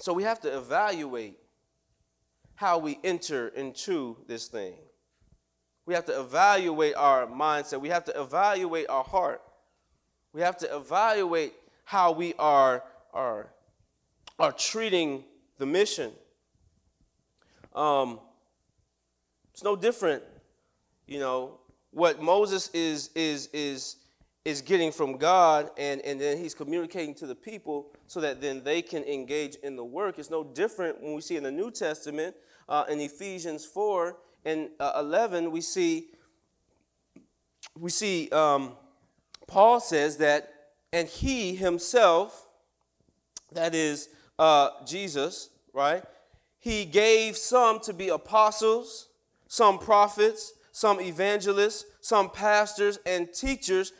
So 0.00 0.14
we 0.14 0.22
have 0.22 0.40
to 0.40 0.56
evaluate 0.56 1.36
how 2.54 2.78
we 2.78 2.98
enter 3.04 3.48
into 3.48 4.16
this 4.26 4.48
thing. 4.48 4.74
We 5.84 5.92
have 5.92 6.06
to 6.06 6.18
evaluate 6.18 6.94
our 6.94 7.26
mindset. 7.26 7.80
We 7.80 7.90
have 7.90 8.04
to 8.04 8.20
evaluate 8.20 8.88
our 8.88 9.04
heart. 9.04 9.42
We 10.32 10.40
have 10.40 10.56
to 10.58 10.76
evaluate 10.76 11.52
how 11.84 12.12
we 12.12 12.32
are, 12.38 12.82
are, 13.12 13.50
are 14.38 14.52
treating 14.52 15.24
the 15.58 15.66
mission. 15.66 16.12
Um, 17.74 18.20
it's 19.52 19.62
no 19.62 19.76
different, 19.76 20.22
you 21.06 21.18
know, 21.18 21.58
what 21.90 22.22
Moses 22.22 22.70
is 22.72 23.10
is 23.14 23.48
is 23.52 23.96
is 24.50 24.60
getting 24.60 24.92
from 24.92 25.16
God 25.16 25.70
and, 25.78 26.00
and 26.02 26.20
then 26.20 26.36
he's 26.36 26.54
communicating 26.54 27.14
to 27.14 27.26
the 27.26 27.34
people 27.34 27.92
so 28.06 28.20
that 28.20 28.40
then 28.40 28.62
they 28.62 28.82
can 28.82 29.04
engage 29.04 29.54
in 29.56 29.76
the 29.76 29.84
work. 29.84 30.18
It's 30.18 30.30
no 30.30 30.44
different 30.44 31.00
when 31.00 31.14
we 31.14 31.20
see 31.20 31.36
in 31.36 31.44
the 31.44 31.50
New 31.50 31.70
Testament, 31.70 32.34
uh, 32.68 32.84
in 32.88 33.00
Ephesians 33.00 33.64
4 33.64 34.16
and 34.44 34.70
uh, 34.78 34.92
11, 34.98 35.50
we 35.50 35.60
see, 35.60 36.08
we 37.78 37.90
see 37.90 38.28
um, 38.30 38.72
Paul 39.46 39.80
says 39.80 40.16
that, 40.18 40.52
and 40.92 41.06
he 41.06 41.54
himself, 41.54 42.46
that 43.52 43.74
is 43.74 44.08
uh, 44.38 44.70
Jesus, 44.86 45.50
right? 45.72 46.02
He 46.58 46.84
gave 46.84 47.36
some 47.36 47.80
to 47.80 47.92
be 47.92 48.08
apostles, 48.08 49.08
some 49.46 49.78
prophets, 49.78 50.52
some 50.72 51.00
evangelists, 51.00 51.84
some 52.00 52.30
pastors, 52.30 52.98
and 53.06 53.32
teachers 53.32 53.92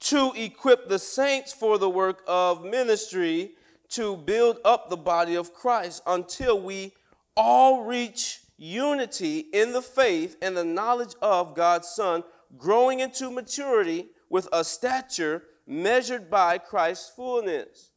to 0.00 0.32
equip 0.36 0.88
the 0.88 0.98
saints 0.98 1.52
for 1.52 1.78
the 1.78 1.90
work 1.90 2.22
of 2.26 2.64
ministry 2.64 3.52
to 3.88 4.16
build 4.16 4.58
up 4.64 4.88
the 4.88 4.96
body 4.96 5.34
of 5.34 5.54
Christ 5.54 6.02
until 6.06 6.60
we 6.60 6.92
all 7.36 7.84
reach 7.84 8.40
unity 8.56 9.40
in 9.52 9.72
the 9.72 9.82
faith 9.82 10.36
and 10.40 10.56
the 10.56 10.64
knowledge 10.64 11.14
of 11.20 11.54
God's 11.54 11.88
Son, 11.88 12.24
growing 12.56 13.00
into 13.00 13.30
maturity 13.30 14.08
with 14.28 14.48
a 14.52 14.64
stature 14.64 15.44
measured 15.66 16.30
by 16.30 16.58
Christ's 16.58 17.10
fullness. 17.10 17.90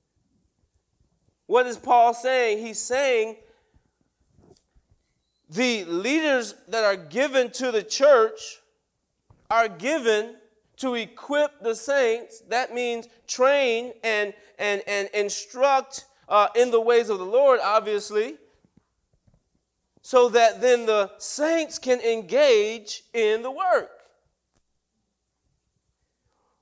What 1.45 1.65
is 1.65 1.77
Paul 1.77 2.13
saying? 2.13 2.65
He's 2.65 2.79
saying 2.79 3.38
the 5.49 5.83
leaders 5.85 6.53
that 6.67 6.83
are 6.83 6.95
given 6.95 7.49
to 7.51 7.71
the 7.71 7.81
church 7.81 8.59
are 9.49 9.67
given 9.67 10.35
to 10.79 10.95
equip 10.95 11.61
the 11.61 11.75
saints. 11.75 12.41
That 12.49 12.73
means 12.73 13.07
train 13.27 13.93
and, 14.03 14.33
and, 14.57 14.81
and 14.87 15.09
instruct 15.13 16.05
uh, 16.27 16.47
in 16.55 16.71
the 16.71 16.81
ways 16.81 17.09
of 17.09 17.19
the 17.19 17.25
Lord, 17.25 17.59
obviously, 17.63 18.37
so 20.01 20.29
that 20.29 20.61
then 20.61 20.85
the 20.85 21.11
saints 21.17 21.77
can 21.77 21.99
engage 21.99 23.03
in 23.13 23.41
the 23.41 23.51
work. 23.51 23.91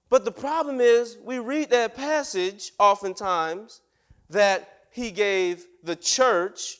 But 0.10 0.25
the 0.25 0.32
problem 0.32 0.80
is, 0.80 1.17
we 1.23 1.39
read 1.39 1.69
that 1.69 1.95
passage 1.95 2.71
oftentimes 2.80 3.82
that 4.30 4.69
he 4.91 5.12
gave 5.12 5.65
the 5.84 5.95
church 5.95 6.77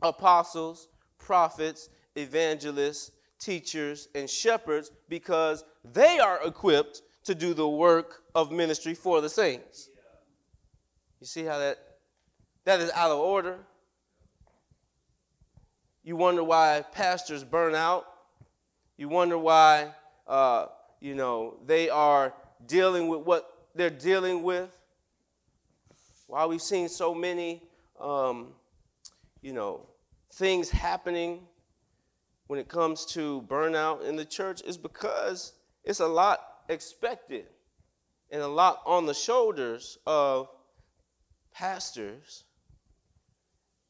apostles, 0.00 0.88
prophets, 1.18 1.90
evangelists, 2.16 3.12
teachers, 3.42 4.08
and 4.14 4.28
shepherds 4.28 4.90
because 5.08 5.64
they 5.84 6.18
are 6.18 6.40
equipped 6.44 7.02
to 7.24 7.34
do 7.34 7.54
the 7.54 7.68
work 7.68 8.22
of 8.34 8.50
ministry 8.50 8.94
for 8.94 9.20
the 9.20 9.28
saints. 9.28 9.88
You 11.20 11.26
see 11.26 11.44
how 11.44 11.58
that 11.58 11.78
that 12.64 12.80
is 12.80 12.90
out 12.92 13.10
of 13.10 13.18
order? 13.18 13.58
You 16.04 16.16
wonder 16.16 16.42
why 16.42 16.84
pastors 16.92 17.44
burn 17.44 17.74
out. 17.74 18.06
You 18.96 19.08
wonder 19.08 19.38
why 19.38 19.92
uh, 20.26 20.66
you 21.00 21.14
know 21.14 21.58
they 21.66 21.88
are 21.90 22.34
dealing 22.66 23.08
with 23.08 23.20
what 23.20 23.68
they're 23.74 23.90
dealing 23.90 24.42
with. 24.42 24.76
Why 26.26 26.46
we've 26.46 26.62
seen 26.62 26.88
so 26.88 27.14
many, 27.14 27.62
um, 28.00 28.48
you 29.42 29.52
know, 29.52 29.86
things 30.32 30.70
happening 30.70 31.40
when 32.52 32.60
it 32.60 32.68
comes 32.68 33.06
to 33.06 33.42
burnout 33.48 34.04
in 34.06 34.14
the 34.14 34.26
church 34.26 34.60
is 34.66 34.76
because 34.76 35.54
it's 35.84 36.00
a 36.00 36.06
lot 36.06 36.38
expected 36.68 37.46
and 38.30 38.42
a 38.42 38.46
lot 38.46 38.82
on 38.84 39.06
the 39.06 39.14
shoulders 39.14 39.96
of 40.06 40.50
pastors. 41.50 42.44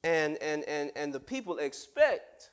And, 0.05 0.39
and, 0.41 0.63
and, 0.69 0.93
and 0.95 1.13
the 1.13 1.19
people 1.19 1.59
expect 1.59 2.53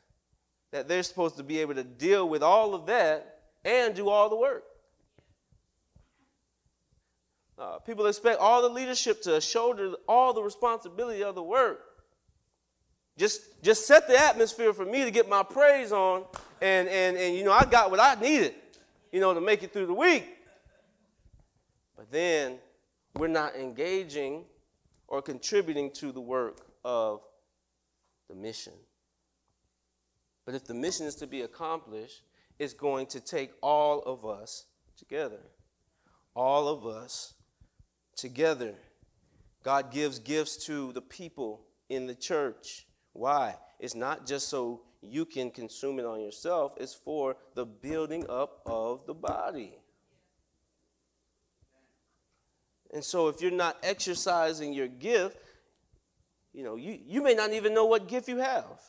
that 0.71 0.87
they're 0.87 1.03
supposed 1.03 1.37
to 1.37 1.43
be 1.43 1.59
able 1.59 1.75
to 1.75 1.83
deal 1.83 2.27
with 2.27 2.41
all 2.41 2.73
of 2.73 2.87
that 2.87 3.41
and 3.63 3.93
do 3.93 4.09
all 4.09 4.29
the 4.29 4.35
work. 4.35 4.63
Uh, 7.55 7.77
people 7.77 8.07
expect 8.07 8.39
all 8.39 8.63
the 8.63 8.69
leadership 8.69 9.21
to 9.21 9.39
shoulder 9.39 9.93
all 10.07 10.33
the 10.33 10.41
responsibility 10.41 11.21
of 11.23 11.35
the 11.35 11.43
work. 11.43 11.88
Just, 13.19 13.61
just 13.61 13.85
set 13.85 14.07
the 14.07 14.17
atmosphere 14.17 14.73
for 14.73 14.85
me 14.85 15.03
to 15.03 15.11
get 15.11 15.27
my 15.27 15.43
praise 15.43 15.91
on, 15.91 16.23
and, 16.61 16.87
and, 16.87 17.17
and 17.17 17.35
you 17.35 17.43
know, 17.43 17.51
I 17.51 17.65
got 17.65 17.91
what 17.91 17.99
I 17.99 18.15
needed. 18.19 18.55
you 19.11 19.19
know, 19.19 19.33
to 19.33 19.41
make 19.41 19.63
it 19.63 19.73
through 19.73 19.87
the 19.87 19.93
week. 19.93 20.25
But 21.95 22.11
then 22.11 22.57
we're 23.15 23.27
not 23.27 23.55
engaging 23.55 24.45
or 25.07 25.21
contributing 25.21 25.91
to 25.91 26.11
the 26.11 26.21
work 26.21 26.61
of 26.85 27.25
the 28.29 28.35
mission. 28.35 28.73
But 30.45 30.55
if 30.55 30.65
the 30.65 30.73
mission 30.73 31.05
is 31.05 31.15
to 31.15 31.27
be 31.27 31.41
accomplished, 31.41 32.21
it's 32.57 32.73
going 32.73 33.07
to 33.07 33.19
take 33.19 33.51
all 33.61 34.01
of 34.01 34.25
us 34.25 34.65
together. 34.97 35.41
All 36.35 36.67
of 36.67 36.85
us 36.85 37.33
together. 38.15 38.75
God 39.63 39.91
gives 39.91 40.19
gifts 40.19 40.65
to 40.67 40.93
the 40.93 41.01
people 41.01 41.65
in 41.89 42.07
the 42.07 42.15
church. 42.15 42.85
Why? 43.13 43.55
It's 43.79 43.95
not 43.95 44.25
just 44.25 44.49
so 44.49 44.81
you 45.01 45.25
can 45.25 45.49
consume 45.51 45.99
it 45.99 46.05
on 46.05 46.19
yourself, 46.19 46.73
it's 46.77 46.93
for 46.93 47.37
the 47.55 47.65
building 47.65 48.25
up 48.29 48.61
of 48.65 49.05
the 49.05 49.13
body. 49.13 49.77
And 52.91 53.03
so 53.03 53.27
if 53.27 53.41
you're 53.41 53.51
not 53.51 53.77
exercising 53.83 54.73
your 54.73 54.87
gift, 54.87 55.37
you 56.53 56.63
know, 56.63 56.75
you, 56.75 56.99
you 57.05 57.21
may 57.21 57.35
not 57.35 57.53
even 57.53 57.73
know 57.73 57.85
what 57.85 58.07
gift 58.07 58.27
you 58.27 58.37
have. 58.37 58.81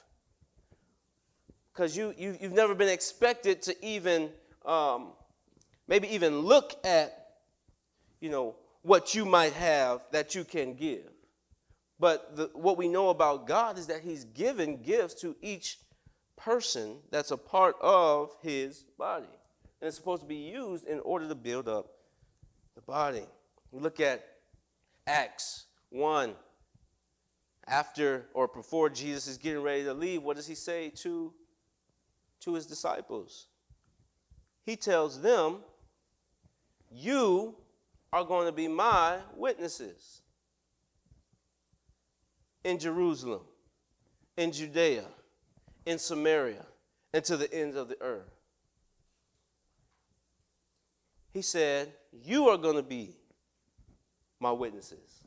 Because 1.72 1.96
you, 1.96 2.14
you, 2.16 2.36
you've 2.40 2.52
never 2.52 2.74
been 2.74 2.88
expected 2.88 3.62
to 3.62 3.84
even, 3.84 4.30
um, 4.64 5.12
maybe 5.86 6.08
even 6.14 6.40
look 6.40 6.74
at, 6.84 7.36
you 8.20 8.30
know, 8.30 8.56
what 8.82 9.14
you 9.14 9.24
might 9.24 9.52
have 9.52 10.00
that 10.12 10.34
you 10.34 10.44
can 10.44 10.74
give. 10.74 11.10
But 12.00 12.34
the, 12.34 12.50
what 12.54 12.78
we 12.78 12.88
know 12.88 13.10
about 13.10 13.46
God 13.46 13.78
is 13.78 13.86
that 13.88 14.00
He's 14.00 14.24
given 14.24 14.82
gifts 14.82 15.14
to 15.20 15.36
each 15.42 15.78
person 16.36 16.96
that's 17.10 17.30
a 17.30 17.36
part 17.36 17.76
of 17.82 18.34
His 18.40 18.84
body. 18.98 19.26
And 19.80 19.86
it's 19.88 19.98
supposed 19.98 20.22
to 20.22 20.28
be 20.28 20.36
used 20.36 20.86
in 20.86 21.00
order 21.00 21.28
to 21.28 21.34
build 21.34 21.68
up 21.68 21.90
the 22.74 22.80
body. 22.80 23.26
We 23.70 23.80
look 23.80 24.00
at 24.00 24.24
Acts 25.06 25.66
1. 25.90 26.34
After 27.68 28.26
or 28.34 28.48
before 28.48 28.88
Jesus 28.88 29.28
is 29.28 29.36
getting 29.36 29.62
ready 29.62 29.84
to 29.84 29.94
leave, 29.94 30.22
what 30.22 30.36
does 30.36 30.46
he 30.46 30.56
say 30.56 30.90
to, 30.96 31.32
to 32.40 32.54
his 32.54 32.66
disciples? 32.66 33.46
He 34.64 34.74
tells 34.74 35.20
them, 35.20 35.58
You 36.90 37.54
are 38.12 38.24
going 38.24 38.46
to 38.46 38.52
be 38.52 38.66
my 38.66 39.18
witnesses 39.36 40.19
in 42.64 42.78
Jerusalem, 42.78 43.42
in 44.36 44.52
Judea, 44.52 45.04
in 45.86 45.98
Samaria, 45.98 46.66
and 47.12 47.24
to 47.24 47.36
the 47.36 47.52
ends 47.52 47.76
of 47.76 47.88
the 47.88 48.00
earth. 48.00 48.30
He 51.32 51.42
said, 51.42 51.92
You 52.12 52.48
are 52.48 52.56
going 52.56 52.76
to 52.76 52.82
be 52.82 53.16
my 54.40 54.52
witnesses. 54.52 55.22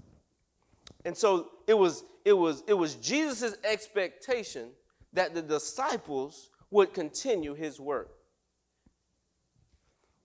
And 1.06 1.15
so 1.15 1.50
it 1.67 1.78
was 1.78 2.04
it 2.26 2.34
was 2.34 2.63
it 2.67 2.74
was 2.74 2.96
Jesus' 2.96 3.56
expectation 3.63 4.69
that 5.13 5.34
the 5.34 5.41
disciples 5.41 6.50
would 6.72 6.93
continue 6.93 7.54
his 7.54 7.80
work. 7.80 8.12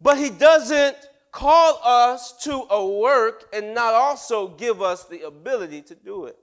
But 0.01 0.19
he 0.19 0.31
doesn't 0.31 0.97
call 1.33 1.81
us 1.85 2.33
to 2.45 2.67
a 2.71 2.87
work 2.87 3.49
and 3.53 3.75
not 3.75 3.95
also 3.95 4.49
give 4.49 4.81
us 4.81 5.05
the 5.05 5.27
ability 5.27 5.83
to 5.83 5.95
do 5.95 6.25
it. 6.27 6.39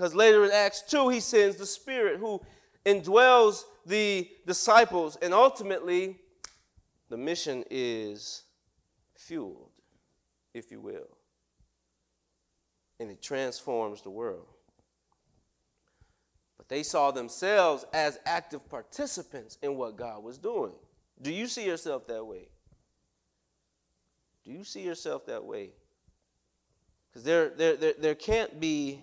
Because 0.00 0.14
later 0.14 0.46
in 0.46 0.50
Acts 0.50 0.80
2, 0.88 1.10
he 1.10 1.20
sends 1.20 1.56
the 1.56 1.66
Spirit 1.66 2.20
who 2.20 2.40
indwells 2.86 3.64
the 3.84 4.30
disciples, 4.46 5.18
and 5.20 5.34
ultimately, 5.34 6.16
the 7.10 7.18
mission 7.18 7.64
is 7.70 8.44
fueled, 9.14 9.68
if 10.54 10.70
you 10.70 10.80
will 10.80 11.18
and 13.00 13.10
it 13.10 13.20
transforms 13.20 14.02
the 14.02 14.10
world. 14.10 14.46
But 16.58 16.68
they 16.68 16.82
saw 16.82 17.10
themselves 17.10 17.84
as 17.94 18.20
active 18.26 18.68
participants 18.68 19.58
in 19.62 19.76
what 19.76 19.96
God 19.96 20.22
was 20.22 20.38
doing. 20.38 20.74
Do 21.20 21.32
you 21.32 21.46
see 21.46 21.66
yourself 21.66 22.06
that 22.06 22.24
way? 22.24 22.48
Do 24.44 24.52
you 24.52 24.64
see 24.64 24.82
yourself 24.82 25.26
that 25.26 25.44
way? 25.44 25.70
Because 27.10 27.24
there, 27.24 27.48
there, 27.48 27.76
there, 27.76 27.94
there 27.98 28.14
can't 28.14 28.60
be 28.60 29.02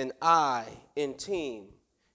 an 0.00 0.12
I 0.20 0.64
in 0.96 1.14
team 1.14 1.66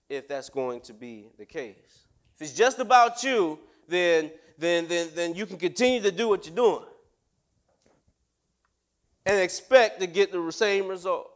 if 0.08 0.28
that's 0.28 0.50
going 0.50 0.80
to 0.82 0.92
be 0.92 1.30
the 1.38 1.46
case. 1.46 2.04
If 2.34 2.42
it's 2.42 2.52
just 2.52 2.78
about 2.78 3.22
you, 3.22 3.58
then, 3.88 4.30
then, 4.58 4.86
then, 4.88 5.08
then 5.14 5.34
you 5.34 5.46
can 5.46 5.56
continue 5.56 6.02
to 6.02 6.10
do 6.10 6.28
what 6.28 6.46
you're 6.46 6.54
doing 6.54 6.84
and 9.24 9.40
expect 9.40 10.00
to 10.00 10.06
get 10.06 10.32
the 10.32 10.52
same 10.52 10.88
results. 10.88 11.30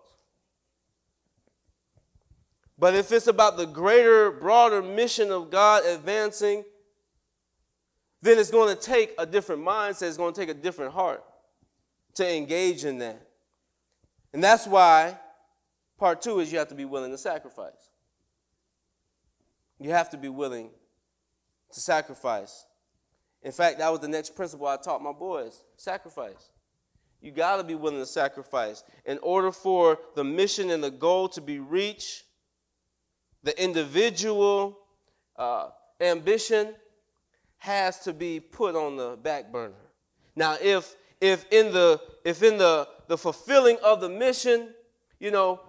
But 2.79 2.95
if 2.95 3.13
it's 3.13 3.27
about 3.27 3.57
the 3.57 3.67
greater, 3.67 4.31
broader 4.31 4.83
mission 4.83 5.31
of 5.31 5.51
God 5.51 5.85
advancing, 5.85 6.65
then 8.23 8.39
it's 8.39 8.51
going 8.51 8.75
to 8.75 8.81
take 8.81 9.15
a 9.19 9.27
different 9.27 9.63
mindset, 9.63 10.09
it's 10.09 10.17
going 10.17 10.35
to 10.35 10.41
take 10.41 10.49
a 10.49 10.55
different 10.55 10.93
heart 10.93 11.23
to 12.15 12.37
engage 12.37 12.85
in 12.85 12.99
that. 12.99 13.27
And 14.33 14.43
that's 14.43 14.67
why 14.67 15.19
part 16.01 16.23
two 16.23 16.41
is 16.41 16.51
you 16.51 16.59
have 16.59 16.69
to 16.69 16.75
be 16.75 16.87
willing 16.87 17.13
to 17.13 17.19
sacrifice. 17.19 17.91
You 19.79 19.91
have 19.91 20.11
to 20.11 20.17
be 20.17 20.31
willing 20.31 20.71
to 21.73 21.81
sacrifice. 21.81 22.65
In 23.43 23.53
fact, 23.53 23.79
that 23.79 23.91
was 23.91 24.01
the 24.01 24.09
next 24.09 24.35
principle 24.35 24.67
I 24.67 24.79
taught 24.79 25.03
my 25.03 25.13
boys 25.13 25.63
sacrifice. 25.77 26.51
You 27.21 27.33
got 27.33 27.59
to 27.59 27.65
be 27.65 27.75
willing 27.75 28.01
to 28.01 28.07
sacrifice. 28.07 28.83
In 29.05 29.19
order 29.19 29.53
for 29.53 29.99
the 30.17 30.25
mission 30.25 30.71
and 30.71 30.83
the 30.83 30.91
goal 30.91 31.29
to 31.29 31.41
be 31.43 31.59
reached, 31.59 32.25
the 33.43 33.63
individual 33.63 34.79
uh, 35.37 35.69
ambition 36.01 36.75
has 37.59 38.01
to 38.01 38.15
be 38.15 38.41
put 38.41 38.75
on 38.75 38.97
the 38.97 39.19
back 39.23 39.53
burner. 39.53 39.75
Now, 40.35 40.57
if 40.63 40.97
if 41.21 41.45
in 41.51 41.73
the 41.73 42.01
if 42.25 42.43
in 42.43 42.57
the 42.57 42.89
the 43.09 43.19
fulfilling 43.19 43.77
of 43.85 44.01
the 44.01 44.09
mission, 44.09 44.71
you 45.19 45.31
know, 45.31 45.61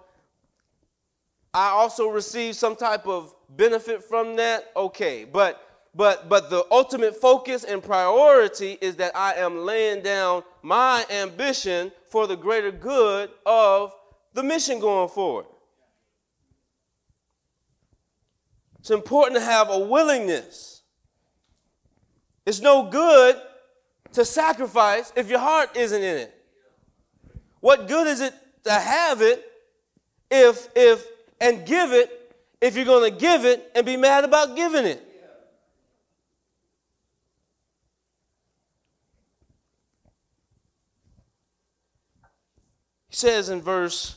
I 1.54 1.68
also 1.68 2.08
receive 2.08 2.56
some 2.56 2.76
type 2.76 3.06
of 3.06 3.34
benefit 3.48 4.02
from 4.04 4.36
that, 4.36 4.72
okay. 4.74 5.24
But 5.24 5.68
but 5.94 6.28
but 6.28 6.48
the 6.48 6.64
ultimate 6.70 7.16
focus 7.16 7.64
and 7.64 7.82
priority 7.82 8.78
is 8.80 8.96
that 8.96 9.14
I 9.14 9.34
am 9.34 9.58
laying 9.58 10.02
down 10.02 10.44
my 10.62 11.04
ambition 11.10 11.92
for 12.08 12.26
the 12.26 12.36
greater 12.36 12.72
good 12.72 13.30
of 13.44 13.92
the 14.32 14.42
mission 14.42 14.80
going 14.80 15.10
forward. 15.10 15.46
It's 18.80 18.90
important 18.90 19.38
to 19.38 19.44
have 19.44 19.68
a 19.70 19.78
willingness. 19.78 20.82
It's 22.46 22.60
no 22.60 22.88
good 22.88 23.36
to 24.12 24.24
sacrifice 24.24 25.12
if 25.14 25.28
your 25.28 25.38
heart 25.38 25.76
isn't 25.76 26.02
in 26.02 26.16
it. 26.16 26.34
What 27.60 27.86
good 27.86 28.06
is 28.06 28.20
it 28.20 28.34
to 28.64 28.72
have 28.72 29.20
it 29.20 29.44
if 30.30 30.68
if 30.74 31.06
and 31.42 31.66
give 31.66 31.92
it 31.92 32.36
if 32.60 32.76
you're 32.76 32.84
going 32.84 33.12
to 33.12 33.18
give 33.18 33.44
it 33.44 33.70
and 33.74 33.84
be 33.84 33.96
mad 33.96 34.24
about 34.24 34.54
giving 34.54 34.86
it? 34.86 35.02
He 43.08 43.16
says 43.16 43.50
in 43.50 43.60
verse 43.60 44.16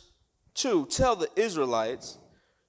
2 0.54 0.86
Tell 0.86 1.16
the 1.16 1.30
Israelites 1.36 2.20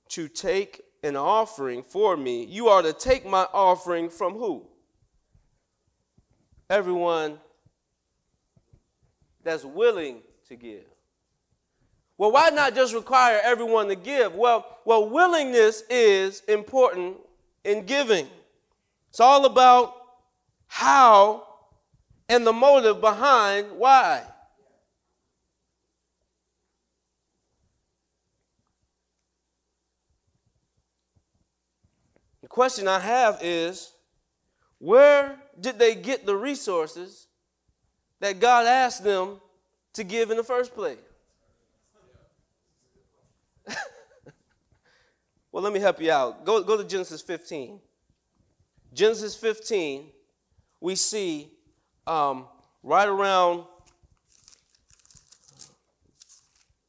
to 0.09 0.27
take 0.27 0.81
an 1.03 1.17
offering 1.17 1.83
for 1.83 2.17
me. 2.17 2.45
You 2.45 2.69
are 2.69 2.83
to 2.83 2.95
take 2.95 3.27
my 3.27 3.47
offering 3.53 4.09
from 4.09 4.33
who? 4.33 4.67
Everyone 6.71 7.39
that's 9.45 9.65
willing 9.65 10.23
to 10.49 10.57
give. 10.57 10.96
Well, 12.19 12.33
why 12.33 12.49
not 12.51 12.75
just 12.75 12.95
require 12.95 13.41
everyone 13.45 13.89
to 13.89 13.95
give? 13.95 14.35
Well, 14.35 14.79
well, 14.85 15.09
willingness 15.09 15.83
is 15.91 16.41
important 16.49 17.17
in 17.65 17.85
giving. 17.85 18.27
It's 19.11 19.21
all 19.21 19.45
about 19.45 19.95
how 20.67 21.47
and 22.29 22.47
the 22.47 22.53
motive 22.53 23.01
behind 23.01 23.71
why. 23.73 24.23
The 32.41 32.49
question 32.49 32.89
I 32.89 33.01
have 33.01 33.39
is 33.43 33.93
where 34.79 35.39
did 35.61 35.79
they 35.79 35.95
get 35.95 36.25
the 36.25 36.37
resources 36.37 37.27
that 38.21 38.41
God 38.41 38.67
asked 38.67 39.05
them 39.05 39.41
to 39.95 40.05
give 40.05 40.31
in 40.31 40.37
the 40.37 40.45
first 40.45 40.75
place? 40.75 40.99
well, 45.53 45.63
let 45.63 45.73
me 45.73 45.81
help 45.81 46.01
you 46.01 46.11
out. 46.11 46.45
Go, 46.45 46.63
go 46.63 46.77
to 46.77 46.85
Genesis 46.85 47.23
15. 47.23 47.81
Genesis 48.93 49.35
15, 49.37 50.07
we 50.81 50.95
see 50.95 51.51
um, 52.07 52.47
right 52.83 53.09
around 53.09 53.65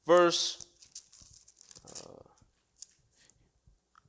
verse, 0.06 0.66
uh, 1.86 2.24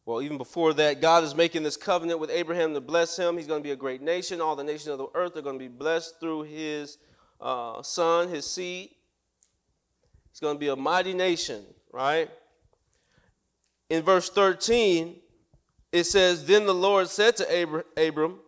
well, 0.06 0.22
even 0.22 0.38
before 0.38 0.72
that, 0.74 1.00
God 1.00 1.24
is 1.24 1.34
making 1.34 1.64
this 1.64 1.76
covenant 1.76 2.20
with 2.20 2.30
Abraham 2.30 2.72
to 2.74 2.80
bless 2.80 3.18
him. 3.18 3.36
He's 3.36 3.48
going 3.48 3.60
to 3.60 3.66
be 3.66 3.72
a 3.72 3.76
great 3.76 4.00
nation. 4.00 4.40
All 4.40 4.54
the 4.54 4.62
nations 4.62 4.86
of 4.86 4.98
the 4.98 5.08
earth 5.14 5.36
are 5.36 5.42
going 5.42 5.58
to 5.58 5.64
be 5.64 5.68
blessed 5.68 6.20
through 6.20 6.44
his 6.44 6.98
uh, 7.40 7.82
son, 7.82 8.28
his 8.28 8.48
seed. 8.48 8.90
He's 10.30 10.40
going 10.40 10.54
to 10.54 10.60
be 10.60 10.68
a 10.68 10.76
mighty 10.76 11.14
nation, 11.14 11.64
right? 11.92 12.30
In 13.90 14.02
verse 14.02 14.28
13, 14.30 15.16
it 15.92 16.04
says, 16.04 16.44
Then 16.44 16.66
the 16.66 16.74
Lord 16.74 17.08
said 17.08 17.36
to 17.36 17.82
Abram, 17.96 18.40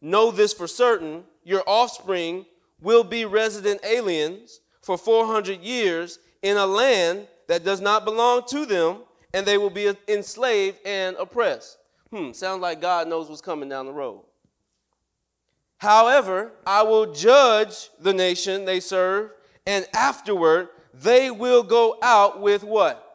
Know 0.00 0.30
this 0.30 0.52
for 0.52 0.66
certain, 0.66 1.24
your 1.44 1.62
offspring 1.66 2.44
will 2.80 3.04
be 3.04 3.24
resident 3.24 3.80
aliens 3.84 4.60
for 4.82 4.98
400 4.98 5.60
years 5.60 6.18
in 6.42 6.56
a 6.56 6.66
land 6.66 7.28
that 7.46 7.64
does 7.64 7.80
not 7.80 8.04
belong 8.04 8.42
to 8.48 8.66
them, 8.66 8.98
and 9.32 9.46
they 9.46 9.58
will 9.58 9.70
be 9.70 9.92
enslaved 10.08 10.78
and 10.84 11.16
oppressed. 11.16 11.78
Hmm, 12.10 12.32
sounds 12.32 12.60
like 12.60 12.80
God 12.80 13.08
knows 13.08 13.28
what's 13.28 13.40
coming 13.40 13.68
down 13.68 13.86
the 13.86 13.92
road. 13.92 14.22
However, 15.78 16.52
I 16.66 16.82
will 16.82 17.12
judge 17.12 17.90
the 18.00 18.12
nation 18.12 18.64
they 18.64 18.80
serve, 18.80 19.30
and 19.66 19.86
afterward 19.94 20.68
they 20.92 21.30
will 21.30 21.62
go 21.62 21.98
out 22.02 22.40
with 22.40 22.64
what? 22.64 23.11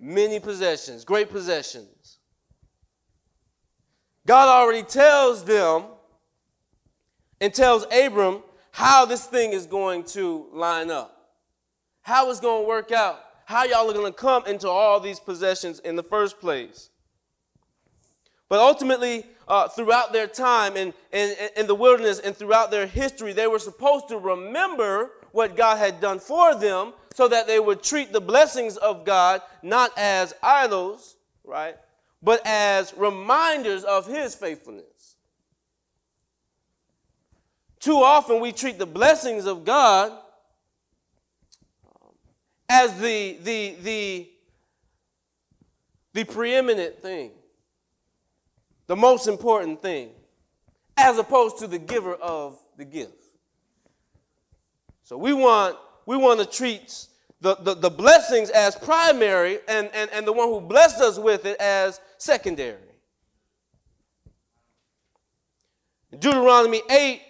Many 0.00 0.40
possessions, 0.40 1.04
great 1.04 1.30
possessions. 1.30 2.18
God 4.26 4.48
already 4.48 4.82
tells 4.82 5.44
them 5.44 5.84
and 7.40 7.52
tells 7.52 7.84
Abram 7.92 8.42
how 8.70 9.04
this 9.04 9.26
thing 9.26 9.52
is 9.52 9.66
going 9.66 10.04
to 10.04 10.46
line 10.52 10.90
up 10.90 11.18
how 12.08 12.30
it's 12.30 12.40
going 12.40 12.64
to 12.64 12.68
work 12.68 12.90
out, 12.90 13.22
how 13.44 13.64
y'all 13.64 13.88
are 13.88 13.92
going 13.92 14.10
to 14.10 14.18
come 14.18 14.44
into 14.46 14.66
all 14.66 14.98
these 14.98 15.20
possessions 15.20 15.78
in 15.80 15.94
the 15.94 16.02
first 16.02 16.40
place. 16.40 16.88
But 18.48 18.60
ultimately, 18.60 19.26
uh, 19.46 19.68
throughout 19.68 20.14
their 20.14 20.26
time 20.26 20.74
in, 20.74 20.94
in, 21.12 21.34
in 21.54 21.66
the 21.66 21.74
wilderness 21.74 22.18
and 22.18 22.34
throughout 22.34 22.70
their 22.70 22.86
history, 22.86 23.34
they 23.34 23.46
were 23.46 23.58
supposed 23.58 24.08
to 24.08 24.16
remember 24.16 25.10
what 25.32 25.56
God 25.56 25.78
had 25.78 26.00
done 26.00 26.18
for 26.18 26.54
them 26.54 26.92
so 27.14 27.28
that 27.28 27.46
they 27.46 27.58
would 27.58 27.82
treat 27.82 28.12
the 28.12 28.20
blessings 28.20 28.76
of 28.76 29.04
God 29.04 29.42
not 29.62 29.90
as 29.96 30.34
idols, 30.42 31.16
right, 31.44 31.76
but 32.22 32.40
as 32.44 32.94
reminders 32.96 33.84
of 33.84 34.06
His 34.06 34.34
faithfulness. 34.34 35.16
Too 37.80 37.96
often 37.96 38.40
we 38.40 38.52
treat 38.52 38.78
the 38.78 38.86
blessings 38.86 39.46
of 39.46 39.64
God 39.64 40.12
as 42.68 42.98
the, 43.00 43.38
the, 43.42 43.76
the, 43.82 44.28
the 46.12 46.24
preeminent 46.24 47.00
thing, 47.00 47.30
the 48.86 48.96
most 48.96 49.26
important 49.26 49.80
thing, 49.80 50.10
as 50.96 51.18
opposed 51.18 51.58
to 51.58 51.66
the 51.66 51.78
giver 51.78 52.14
of 52.14 52.58
the 52.76 52.84
gift. 52.84 53.17
So 55.08 55.16
we 55.16 55.32
want, 55.32 55.74
we 56.04 56.18
want 56.18 56.38
to 56.38 56.44
treat 56.44 57.06
the, 57.40 57.54
the, 57.54 57.72
the 57.72 57.88
blessings 57.88 58.50
as 58.50 58.76
primary 58.76 59.58
and, 59.66 59.88
and, 59.94 60.10
and 60.10 60.26
the 60.26 60.34
one 60.34 60.48
who 60.48 60.60
blessed 60.60 61.00
us 61.00 61.18
with 61.18 61.46
it 61.46 61.58
as 61.58 61.98
secondary. 62.18 62.76
Deuteronomy 66.12 66.82
8, 66.90 67.22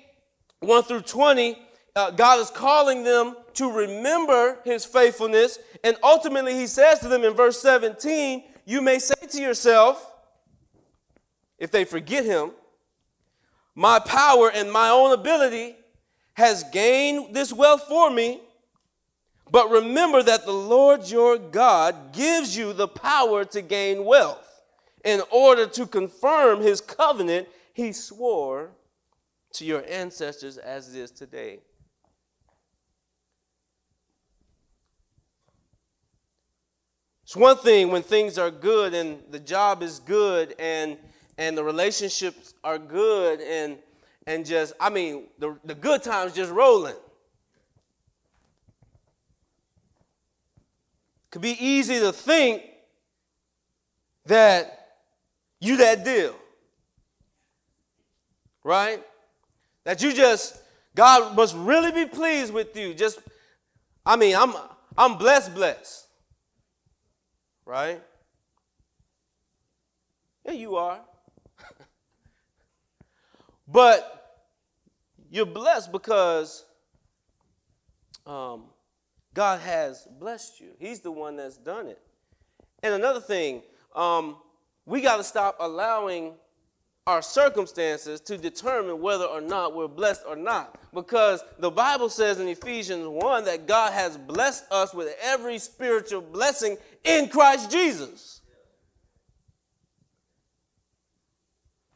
1 0.59 0.83
through 0.83 1.03
20, 1.03 1.57
uh, 1.95 2.11
God 2.11 2.41
is 2.41 2.51
calling 2.51 3.05
them 3.05 3.37
to 3.55 3.70
remember 3.70 4.59
his 4.64 4.85
faithfulness. 4.85 5.61
And 5.85 5.97
ultimately, 6.03 6.55
he 6.55 6.66
says 6.66 6.99
to 6.99 7.09
them 7.09 7.22
in 7.22 7.35
verse 7.35 7.62
17, 7.62 8.43
You 8.64 8.83
may 8.83 8.99
say 8.99 9.24
to 9.29 9.41
yourself, 9.41 10.05
if 11.61 11.70
they 11.70 11.85
forget 11.85 12.24
him, 12.24 12.51
my 13.76 14.01
power 14.01 14.51
and 14.53 14.72
my 14.72 14.89
own 14.89 15.12
ability 15.12 15.76
has 16.39 16.62
gained 16.62 17.34
this 17.34 17.53
wealth 17.53 17.82
for 17.89 18.12
me. 18.12 18.41
But 19.51 19.70
remember 19.70 20.22
that 20.22 20.45
the 20.45 20.53
Lord 20.53 21.11
your 21.11 21.36
God 21.36 22.12
gives 22.12 22.57
you 22.57 22.72
the 22.72 22.86
power 22.86 23.45
to 23.47 23.61
gain 23.61 24.05
wealth 24.05 24.62
in 25.05 25.20
order 25.32 25.66
to 25.66 25.84
confirm 25.84 26.61
his 26.61 26.80
covenant 26.80 27.49
he 27.74 27.91
swore 27.91 28.70
to 29.55 29.64
your 29.64 29.84
ancestors 29.89 30.59
as 30.59 30.95
it 30.95 31.01
is 31.01 31.11
today. 31.11 31.59
It's 37.24 37.34
one 37.34 37.57
thing 37.57 37.91
when 37.91 38.03
things 38.03 38.39
are 38.39 38.53
good 38.53 38.95
and 38.95 39.24
the 39.32 39.41
job 39.41 39.82
is 39.82 39.99
good 39.99 40.55
and 40.61 40.99
and 41.36 41.59
the 41.59 41.64
relationships 41.64 42.55
are 42.62 42.78
good 42.78 43.41
and 43.41 43.78
and 44.29 44.47
just 44.47 44.74
I 44.79 44.91
mean 44.91 45.24
the, 45.39 45.59
the 45.64 45.74
good 45.74 46.03
times 46.03 46.35
just 46.35 46.53
rolling. 46.53 46.95
Could 51.31 51.43
be 51.43 51.57
easy 51.59 51.99
to 51.99 52.12
think 52.12 52.62
that 54.26 54.99
you 55.61 55.79
that 55.79 56.05
deal. 56.05 56.35
Right? 58.62 59.03
That 59.85 60.03
you 60.03 60.12
just 60.12 60.61
God 60.95 61.35
must 61.35 61.57
really 61.57 61.93
be 61.93 62.07
pleased 62.07 62.53
with 62.53 62.76
you. 62.76 62.95
Just 62.95 63.18
I 64.05 64.16
mean, 64.16 64.37
I'm 64.37 64.53
I'm 64.97 65.16
blessed 65.16 65.55
blessed 65.55 66.09
right? 67.68 68.01
Yeah, 70.47 70.53
you 70.53 70.76
are. 70.76 71.01
but 73.68 74.18
you're 75.31 75.47
blessed 75.47 75.93
because 75.93 76.64
um, 78.26 78.64
God 79.35 79.61
has 79.61 80.07
blessed 80.18 80.61
you. 80.61 80.70
He's 80.79 81.01
the 81.01 81.12
one 81.12 81.37
that's 81.37 81.57
done 81.57 81.87
it. 81.87 82.01
And 82.83 82.95
another 82.95 83.20
thing, 83.20 83.62
um, 83.95 84.37
we 84.87 85.01
got 85.01 85.16
to 85.18 85.24
stop 85.24 85.57
allowing 85.61 86.35
our 87.07 87.22
circumstances 87.22 88.20
to 88.20 88.37
determine 88.37 89.01
whether 89.01 89.24
or 89.24 89.41
not 89.41 89.74
we're 89.74 89.89
blessed 89.89 90.22
or 90.29 90.37
not. 90.37 90.79
Because 90.93 91.43
the 91.59 91.70
Bible 91.70 92.11
says 92.11 92.39
in 92.39 92.49
Ephesians 92.49 93.07
1 93.07 93.45
that 93.47 93.66
God 93.66 93.95
has 93.95 94.18
blessed 94.18 94.64
us 94.70 94.93
with 94.93 95.14
every 95.22 95.59
spiritual 95.59 96.20
blessing 96.20 96.76
in 97.05 97.29
Christ 97.29 97.70
Jesus. 97.70 98.38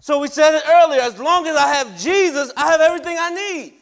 So 0.03 0.18
we 0.18 0.26
said 0.26 0.57
it 0.57 0.64
earlier 0.68 1.00
as 1.00 1.16
long 1.20 1.46
as 1.46 1.55
I 1.55 1.74
have 1.74 1.96
Jesus, 1.96 2.53
I 2.57 2.72
have 2.72 2.80
everything 2.80 3.16
I 3.20 3.30
need. 3.30 3.74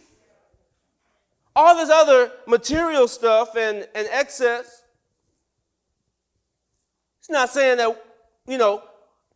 All 1.57 1.75
this 1.75 1.89
other 1.89 2.31
material 2.47 3.09
stuff 3.09 3.57
and, 3.57 3.89
and 3.95 4.07
excess, 4.13 4.83
it's 7.21 7.31
not 7.31 7.49
saying 7.49 7.79
that, 7.79 8.05
you 8.47 8.59
know, 8.59 8.83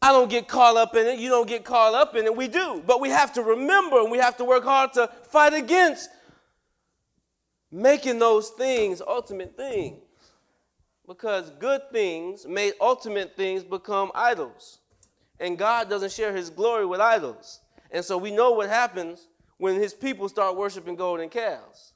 I 0.02 0.12
don't 0.12 0.28
get 0.28 0.46
caught 0.46 0.76
up 0.76 0.94
in 0.94 1.06
it. 1.06 1.18
You 1.18 1.30
don't 1.30 1.48
get 1.48 1.64
caught 1.64 1.94
up 1.94 2.16
in 2.16 2.26
it. 2.26 2.36
We 2.36 2.48
do. 2.48 2.82
But 2.86 3.00
we 3.00 3.08
have 3.08 3.32
to 3.32 3.42
remember 3.42 4.00
and 4.00 4.10
we 4.10 4.18
have 4.18 4.36
to 4.36 4.44
work 4.44 4.64
hard 4.64 4.92
to 4.92 5.08
fight 5.30 5.54
against 5.54 6.10
making 7.72 8.18
those 8.18 8.50
things 8.50 9.00
ultimate 9.00 9.56
things. 9.56 10.02
Because 11.08 11.48
good 11.48 11.80
things 11.90 12.46
made 12.46 12.74
ultimate 12.78 13.38
things 13.38 13.64
become 13.64 14.12
idols. 14.14 14.80
And 15.40 15.58
God 15.58 15.90
doesn't 15.90 16.12
share 16.12 16.34
his 16.34 16.50
glory 16.50 16.86
with 16.86 17.00
idols. 17.00 17.60
And 17.90 18.04
so 18.04 18.16
we 18.18 18.30
know 18.30 18.52
what 18.52 18.68
happens 18.68 19.28
when 19.58 19.76
his 19.76 19.94
people 19.94 20.28
start 20.28 20.56
worshiping 20.56 20.96
golden 20.96 21.28
calves. 21.28 21.92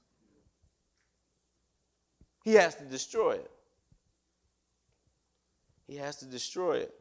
He 2.45 2.55
has 2.55 2.75
to 2.77 2.85
destroy 2.85 3.33
it. 3.33 3.51
He 5.87 5.97
has 5.97 6.17
to 6.17 6.27
destroy 6.27 6.79
it. 6.79 6.95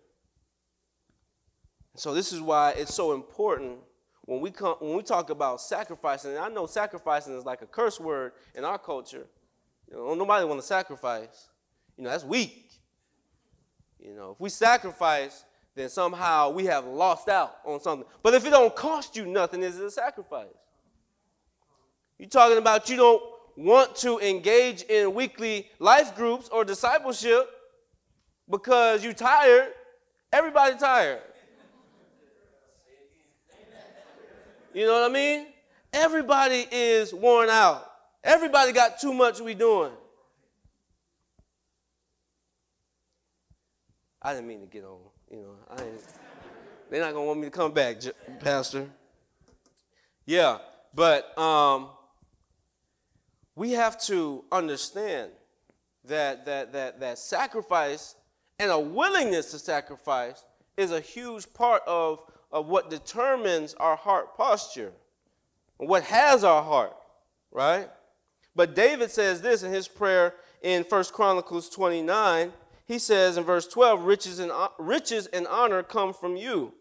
So 1.96 2.14
this 2.14 2.32
is 2.32 2.42
why 2.42 2.72
it's 2.72 2.94
so 2.94 3.14
important 3.14 3.80
when 4.22 4.40
we 4.40 4.52
come 4.52 4.76
when 4.80 4.96
we 4.96 5.04
talk 5.04 5.30
about 5.30 5.62
sacrificing. 5.62 6.32
And 6.32 6.40
I 6.40 6.50
know 6.50 6.68
sacrificing 6.68 7.36
is 7.36 7.46
like 7.46 7.62
a 7.62 7.66
curse 7.66 8.00
word 8.00 8.34
in 8.56 8.64
our 8.64 8.78
culture. 8.78 9.26
You 9.90 9.98
know, 9.98 10.14
nobody 10.14 10.46
want 10.46 10.60
to 10.60 10.66
sacrifice. 10.66 11.50
You 11.98 12.04
know, 12.04 12.10
that's 12.10 12.24
weak. 12.24 12.72
You 14.00 14.14
know, 14.14 14.32
if 14.32 14.40
we 14.40 14.50
sacrifice, 14.50 15.44
then 15.78 15.90
somehow 15.90 16.50
we 16.50 16.66
have 16.66 16.86
lost 16.86 17.30
out 17.30 17.58
on 17.66 17.80
something. 17.80 18.08
But 18.24 18.34
if 18.34 18.46
it 18.46 18.50
don't 18.50 18.76
cost 18.76 19.16
you 19.16 19.26
nothing, 19.26 19.64
is 19.64 19.80
it 19.80 19.86
a 19.86 19.92
sacrifice? 19.92 20.48
You're 22.18 22.30
talking 22.30 22.58
about 22.58 22.90
you 22.90 22.98
don't 22.98 23.22
want 23.56 23.96
to 23.98 24.20
engage 24.20 24.84
in 24.84 25.14
weekly 25.14 25.70
life 25.80 26.16
groups 26.16 26.50
or 26.50 26.66
discipleship 26.66 27.50
because 28.50 29.04
you're 29.04 29.14
tired. 29.14 29.70
Everybody 30.34 30.78
tired. 30.78 31.22
You 34.74 34.86
know 34.86 35.02
what 35.02 35.10
I 35.10 35.14
mean? 35.14 35.48
everybody 35.94 36.68
is 36.72 37.14
worn 37.14 37.50
out. 37.50 37.90
Everybody 38.24 38.72
got 38.72 39.00
too 39.00 39.14
much 39.14 39.40
we 39.40 39.54
doing. 39.54 39.92
I 44.22 44.34
didn't 44.34 44.48
mean 44.48 44.62
to 44.62 44.68
get 44.68 44.84
on, 44.84 45.00
you 45.32 45.38
know. 45.38 45.56
I 45.70 45.84
ain't, 45.84 46.04
they're 46.90 47.02
not 47.02 47.14
gonna 47.14 47.26
want 47.26 47.40
me 47.40 47.46
to 47.46 47.52
come 47.52 47.72
back, 47.72 47.98
Pastor. 48.40 48.90
Yeah, 50.26 50.58
but 50.94 51.38
um, 51.38 51.90
we 53.56 53.72
have 53.72 54.00
to 54.04 54.44
understand 54.52 55.32
that 56.06 56.46
that 56.46 56.74
that 56.74 57.00
that 57.00 57.20
sacrifice 57.20 58.16
and 58.60 58.72
a 58.72 58.80
willingness 58.80 59.52
to 59.52 59.60
sacrifice 59.60 60.44
is 60.78 60.92
a 60.92 61.00
huge 61.00 61.52
part 61.54 61.82
of, 61.88 62.20
of 62.52 62.68
what 62.68 62.90
determines 62.90 63.74
our 63.76 63.96
heart 63.96 64.36
posture, 64.38 64.94
what 65.78 66.04
has 66.04 66.44
our 66.44 66.64
heart, 66.64 66.96
right? 67.52 67.90
But 68.56 68.76
David 68.76 69.12
says 69.12 69.42
this 69.42 69.64
in 69.64 69.72
his 69.72 69.88
prayer 69.88 70.34
in 70.62 70.84
First 70.84 71.14
Chronicles 71.14 71.70
29. 71.70 72.52
He 72.88 73.00
says 73.00 73.36
in 73.38 73.44
verse 73.44 73.68
12, 73.68 74.04
riches 74.04 74.40
and, 74.40 74.52
uh, 74.52 74.70
riches 74.80 75.28
and 75.28 75.46
honor 75.48 75.84
come 75.84 76.14
from 76.14 76.38
you. 76.38 76.74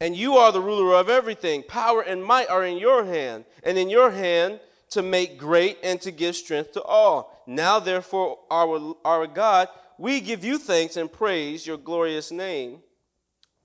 And 0.00 0.16
you 0.16 0.34
are 0.34 0.50
the 0.50 0.60
ruler 0.60 0.96
of 0.96 1.08
everything. 1.08 1.62
Power 1.62 2.02
and 2.02 2.24
might 2.24 2.50
are 2.50 2.64
in 2.64 2.76
your 2.76 3.04
hand, 3.04 3.44
and 3.62 3.78
in 3.78 3.88
your 3.88 4.10
hand 4.10 4.58
to 4.90 5.02
make 5.02 5.38
great 5.38 5.78
and 5.82 6.00
to 6.00 6.10
give 6.10 6.34
strength 6.34 6.72
to 6.72 6.82
all. 6.82 7.42
Now, 7.46 7.78
therefore, 7.78 8.40
our, 8.50 8.94
our 9.04 9.26
God, 9.28 9.68
we 9.96 10.20
give 10.20 10.44
you 10.44 10.58
thanks 10.58 10.96
and 10.96 11.10
praise 11.10 11.66
your 11.66 11.76
glorious 11.76 12.32
name. 12.32 12.80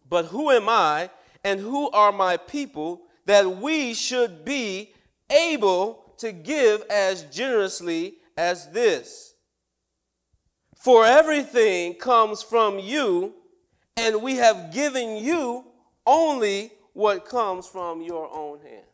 But 0.07 0.25
who 0.25 0.51
am 0.51 0.69
I 0.69 1.09
and 1.43 1.59
who 1.59 1.89
are 1.89 2.11
my 2.11 2.37
people 2.37 3.01
that 3.25 3.57
we 3.57 3.93
should 3.93 4.45
be 4.45 4.93
able 5.29 6.13
to 6.17 6.31
give 6.31 6.83
as 6.89 7.23
generously 7.23 8.15
as 8.39 8.71
this? 8.71 9.33
For 10.77 11.05
everything 11.05 11.95
comes 11.95 12.41
from 12.41 12.79
you, 12.79 13.33
and 13.97 14.23
we 14.23 14.35
have 14.35 14.73
given 14.73 15.17
you 15.17 15.65
only 16.05 16.71
what 16.93 17.25
comes 17.25 17.67
from 17.67 18.01
your 18.01 18.33
own 18.33 18.61
hand. 18.61 18.85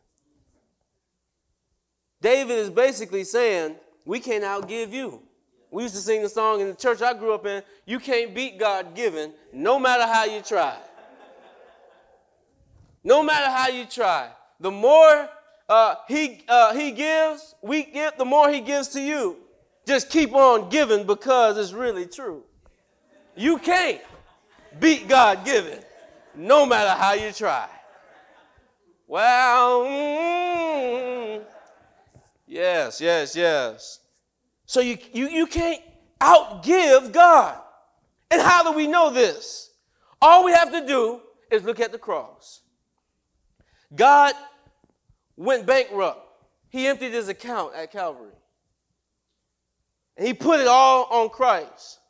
David 2.20 2.58
is 2.58 2.70
basically 2.70 3.22
saying, 3.22 3.76
We 4.04 4.18
can't 4.18 4.42
outgive 4.42 4.92
you. 4.92 5.22
We 5.70 5.84
used 5.84 5.94
to 5.94 6.00
sing 6.00 6.22
the 6.22 6.28
song 6.28 6.60
in 6.60 6.66
the 6.66 6.74
church 6.74 7.00
I 7.00 7.14
grew 7.14 7.32
up 7.32 7.46
in 7.46 7.62
you 7.84 8.00
can't 8.00 8.34
beat 8.34 8.58
God 8.58 8.96
given, 8.96 9.32
no 9.52 9.78
matter 9.78 10.04
how 10.12 10.24
you 10.24 10.40
try. 10.40 10.76
No 13.04 13.22
matter 13.22 13.48
how 13.48 13.68
you 13.68 13.84
try. 13.84 14.30
The 14.58 14.72
more 14.72 15.28
uh, 15.68 15.96
he, 16.08 16.44
uh, 16.48 16.74
he 16.74 16.92
gives, 16.92 17.54
we 17.62 17.84
give, 17.84 18.16
the 18.16 18.24
more 18.24 18.50
he 18.50 18.60
gives 18.60 18.88
to 18.88 19.00
you. 19.00 19.38
Just 19.86 20.10
keep 20.10 20.32
on 20.34 20.68
giving 20.68 21.06
because 21.06 21.58
it's 21.58 21.72
really 21.72 22.06
true. 22.06 22.42
You 23.36 23.58
can't 23.58 24.00
beat 24.80 25.08
God 25.08 25.44
given, 25.44 25.78
no 26.34 26.66
matter 26.66 26.90
how 26.90 27.12
you 27.12 27.32
try. 27.32 27.68
Well, 29.06 29.82
mm, 29.82 31.42
yes, 32.46 33.00
yes, 33.00 33.36
yes. 33.36 34.00
So 34.66 34.80
you, 34.80 34.98
you, 35.12 35.28
you 35.28 35.46
can't 35.46 35.82
outgive 36.20 37.12
God. 37.12 37.60
And 38.30 38.42
how 38.42 38.64
do 38.64 38.76
we 38.76 38.88
know 38.88 39.10
this? 39.10 39.70
All 40.20 40.44
we 40.44 40.52
have 40.52 40.72
to 40.72 40.84
do 40.84 41.20
is 41.50 41.62
look 41.62 41.78
at 41.78 41.92
the 41.92 41.98
cross. 41.98 42.62
God 43.94 44.34
went 45.36 45.66
bankrupt. 45.66 46.22
He 46.68 46.86
emptied 46.86 47.12
his 47.12 47.28
account 47.28 47.74
at 47.74 47.92
Calvary. 47.92 48.32
And 50.16 50.26
he 50.26 50.34
put 50.34 50.60
it 50.60 50.66
all 50.66 51.04
on 51.04 51.28
Christ. 51.28 52.00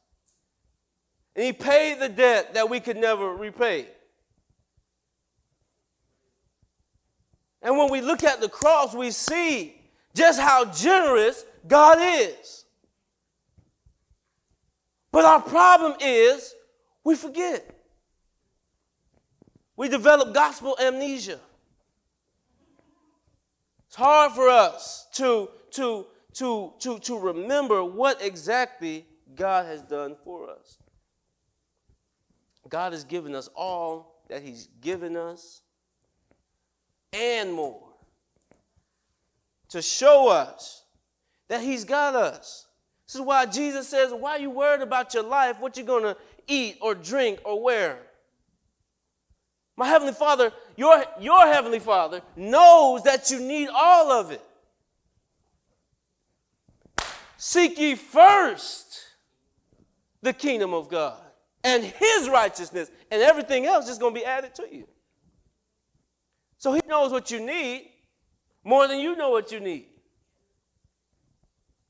And 1.34 1.44
he 1.44 1.52
paid 1.52 2.00
the 2.00 2.08
debt 2.08 2.54
that 2.54 2.70
we 2.70 2.80
could 2.80 2.96
never 2.96 3.34
repay. 3.34 3.88
And 7.62 7.76
when 7.76 7.90
we 7.90 8.00
look 8.00 8.22
at 8.22 8.40
the 8.40 8.48
cross, 8.48 8.94
we 8.94 9.10
see 9.10 9.74
just 10.14 10.40
how 10.40 10.66
generous 10.66 11.44
God 11.66 11.98
is. 12.00 12.64
But 15.10 15.24
our 15.24 15.40
problem 15.40 15.94
is 16.00 16.54
we 17.02 17.16
forget. 17.16 17.74
We 19.76 19.88
develop 19.88 20.32
gospel 20.32 20.76
amnesia. 20.80 21.40
It's 23.96 24.04
hard 24.04 24.32
for 24.32 24.50
us 24.50 25.06
to, 25.14 25.48
to, 25.70 26.04
to, 26.34 26.74
to, 26.80 26.98
to 26.98 27.18
remember 27.18 27.82
what 27.82 28.20
exactly 28.20 29.06
God 29.34 29.64
has 29.64 29.80
done 29.80 30.16
for 30.22 30.50
us. 30.50 30.76
God 32.68 32.92
has 32.92 33.04
given 33.04 33.34
us 33.34 33.48
all 33.56 34.20
that 34.28 34.42
He's 34.42 34.68
given 34.82 35.16
us 35.16 35.62
and 37.14 37.54
more 37.54 37.88
to 39.70 39.80
show 39.80 40.28
us 40.28 40.84
that 41.48 41.62
He's 41.62 41.84
got 41.84 42.14
us. 42.14 42.66
This 43.06 43.14
is 43.14 43.22
why 43.22 43.46
Jesus 43.46 43.88
says, 43.88 44.12
Why 44.12 44.32
are 44.32 44.40
you 44.40 44.50
worried 44.50 44.82
about 44.82 45.14
your 45.14 45.22
life, 45.22 45.58
what 45.58 45.78
you're 45.78 45.86
going 45.86 46.02
to 46.02 46.18
eat 46.46 46.76
or 46.82 46.94
drink 46.94 47.40
or 47.46 47.62
wear? 47.62 47.98
My 49.76 49.86
Heavenly 49.86 50.14
Father, 50.14 50.52
your, 50.76 51.04
your 51.20 51.46
Heavenly 51.46 51.78
Father, 51.78 52.22
knows 52.34 53.02
that 53.02 53.30
you 53.30 53.40
need 53.40 53.68
all 53.72 54.10
of 54.10 54.30
it. 54.30 54.42
Seek 57.36 57.78
ye 57.78 57.94
first 57.94 58.98
the 60.22 60.32
kingdom 60.32 60.72
of 60.72 60.88
God 60.88 61.20
and 61.62 61.84
His 61.84 62.28
righteousness, 62.30 62.90
and 63.10 63.20
everything 63.20 63.66
else 63.66 63.88
is 63.88 63.98
going 63.98 64.14
to 64.14 64.20
be 64.20 64.24
added 64.24 64.54
to 64.54 64.66
you. 64.70 64.88
So 66.56 66.72
He 66.72 66.80
knows 66.88 67.12
what 67.12 67.30
you 67.30 67.44
need 67.44 67.90
more 68.64 68.88
than 68.88 68.98
you 68.98 69.14
know 69.14 69.30
what 69.30 69.52
you 69.52 69.60
need. 69.60 69.86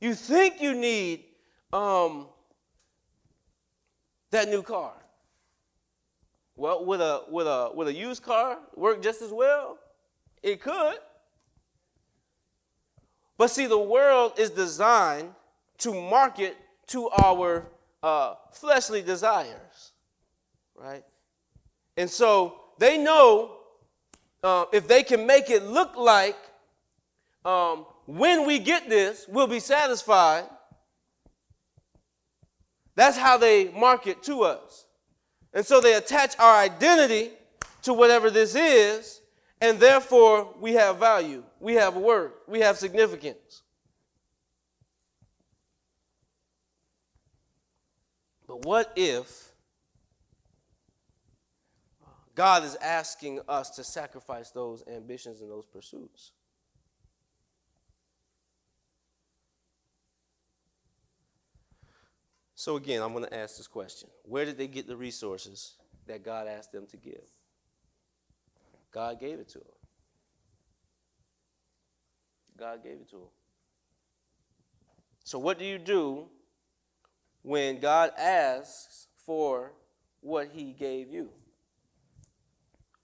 You 0.00 0.14
think 0.14 0.60
you 0.60 0.74
need 0.74 1.24
um, 1.72 2.26
that 4.30 4.48
new 4.48 4.62
car. 4.62 4.92
Well, 6.56 6.84
with 6.84 7.00
a 7.00 7.22
with 7.28 7.46
a 7.46 7.70
with 7.74 7.88
a 7.88 7.92
used 7.92 8.22
car 8.22 8.58
work 8.74 9.02
just 9.02 9.20
as 9.20 9.30
well? 9.30 9.78
It 10.42 10.60
could. 10.60 10.96
But 13.36 13.48
see, 13.48 13.66
the 13.66 13.78
world 13.78 14.32
is 14.38 14.50
designed 14.50 15.34
to 15.78 15.92
market 15.92 16.56
to 16.88 17.10
our 17.10 17.66
uh, 18.02 18.34
fleshly 18.52 19.02
desires, 19.02 19.92
right? 20.74 21.04
And 21.98 22.08
so 22.08 22.60
they 22.78 22.96
know 22.96 23.58
uh, 24.42 24.64
if 24.72 24.88
they 24.88 25.02
can 25.02 25.26
make 25.26 25.50
it 25.50 25.64
look 25.64 25.96
like 25.96 26.36
um, 27.44 27.84
when 28.06 28.46
we 28.46 28.58
get 28.58 28.88
this, 28.88 29.26
we'll 29.28 29.46
be 29.46 29.60
satisfied. 29.60 30.44
That's 32.94 33.16
how 33.16 33.36
they 33.36 33.68
market 33.68 34.22
to 34.24 34.42
us. 34.44 34.85
And 35.56 35.64
so 35.64 35.80
they 35.80 35.94
attach 35.94 36.38
our 36.38 36.54
identity 36.54 37.30
to 37.80 37.94
whatever 37.94 38.30
this 38.30 38.54
is, 38.54 39.22
and 39.58 39.80
therefore 39.80 40.54
we 40.60 40.74
have 40.74 40.98
value, 40.98 41.42
we 41.60 41.74
have 41.74 41.96
worth, 41.96 42.32
we 42.46 42.60
have 42.60 42.76
significance. 42.76 43.62
But 48.46 48.66
what 48.66 48.92
if 48.96 49.54
God 52.34 52.62
is 52.62 52.76
asking 52.82 53.40
us 53.48 53.70
to 53.76 53.82
sacrifice 53.82 54.50
those 54.50 54.84
ambitions 54.86 55.40
and 55.40 55.50
those 55.50 55.64
pursuits? 55.64 56.32
So, 62.58 62.76
again, 62.76 63.02
I'm 63.02 63.12
going 63.12 63.26
to 63.26 63.34
ask 63.38 63.58
this 63.58 63.66
question 63.68 64.08
Where 64.24 64.46
did 64.46 64.56
they 64.56 64.66
get 64.66 64.88
the 64.88 64.96
resources 64.96 65.74
that 66.06 66.24
God 66.24 66.48
asked 66.48 66.72
them 66.72 66.86
to 66.86 66.96
give? 66.96 67.28
God 68.90 69.20
gave 69.20 69.38
it 69.38 69.48
to 69.50 69.58
them. 69.58 69.68
God 72.58 72.82
gave 72.82 72.92
it 72.94 73.10
to 73.10 73.16
them. 73.16 73.28
So, 75.22 75.38
what 75.38 75.58
do 75.58 75.66
you 75.66 75.76
do 75.76 76.28
when 77.42 77.78
God 77.78 78.12
asks 78.16 79.08
for 79.18 79.72
what 80.22 80.48
He 80.54 80.72
gave 80.72 81.10
you? 81.10 81.28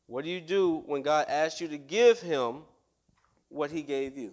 What 0.06 0.24
do 0.24 0.30
you 0.30 0.40
do 0.40 0.82
when 0.86 1.02
God 1.02 1.26
asks 1.28 1.60
you 1.60 1.68
to 1.68 1.78
give 1.78 2.20
Him 2.20 2.62
what 3.50 3.70
He 3.70 3.82
gave 3.82 4.16
you? 4.16 4.32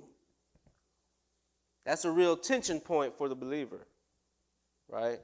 That's 1.84 2.06
a 2.06 2.12
real 2.12 2.38
tension 2.38 2.80
point 2.80 3.18
for 3.18 3.28
the 3.28 3.36
believer 3.36 3.86
right? 4.90 5.20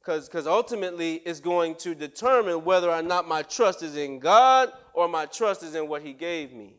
Because 0.00 0.46
ultimately 0.46 1.16
it's 1.26 1.40
going 1.40 1.74
to 1.76 1.94
determine 1.94 2.64
whether 2.64 2.90
or 2.90 3.02
not 3.02 3.28
my 3.28 3.42
trust 3.42 3.82
is 3.82 3.96
in 3.96 4.18
God 4.18 4.72
or 4.94 5.08
my 5.08 5.26
trust 5.26 5.62
is 5.62 5.74
in 5.74 5.88
what 5.88 6.02
he 6.02 6.12
gave 6.12 6.52
me. 6.52 6.74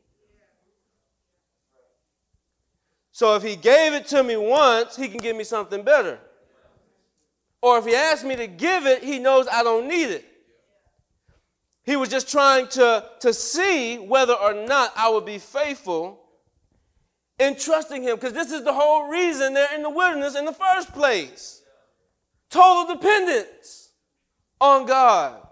So 3.11 3.35
if 3.35 3.43
he 3.43 3.55
gave 3.55 3.93
it 3.93 4.07
to 4.07 4.23
me 4.23 4.37
once, 4.37 4.95
he 4.95 5.09
can 5.09 5.19
give 5.19 5.35
me 5.35 5.43
something 5.43 5.83
better. 5.83 6.19
Or 7.61 7.77
if 7.77 7.85
he 7.85 7.93
asks 7.93 8.23
me 8.23 8.35
to 8.37 8.47
give 8.47 8.85
it, 8.85 9.03
he 9.03 9.19
knows 9.19 9.47
I 9.51 9.61
don't 9.61 9.87
need 9.87 10.09
it. 10.09 10.25
He 11.83 11.95
was 11.95 12.09
just 12.09 12.29
trying 12.29 12.67
to, 12.69 13.03
to 13.19 13.33
see 13.33 13.97
whether 13.97 14.33
or 14.33 14.53
not 14.53 14.93
I 14.95 15.09
would 15.09 15.25
be 15.25 15.37
faithful 15.37 16.21
in 17.37 17.55
trusting 17.57 18.03
him, 18.03 18.15
because 18.15 18.33
this 18.33 18.51
is 18.51 18.63
the 18.63 18.73
whole 18.73 19.09
reason 19.09 19.53
they're 19.53 19.73
in 19.73 19.81
the 19.81 19.89
wilderness 19.89 20.35
in 20.35 20.45
the 20.45 20.53
first 20.53 20.93
place. 20.93 21.58
Total 22.49 22.95
dependence 22.95 23.89
on 24.59 24.85
God. 24.85 25.47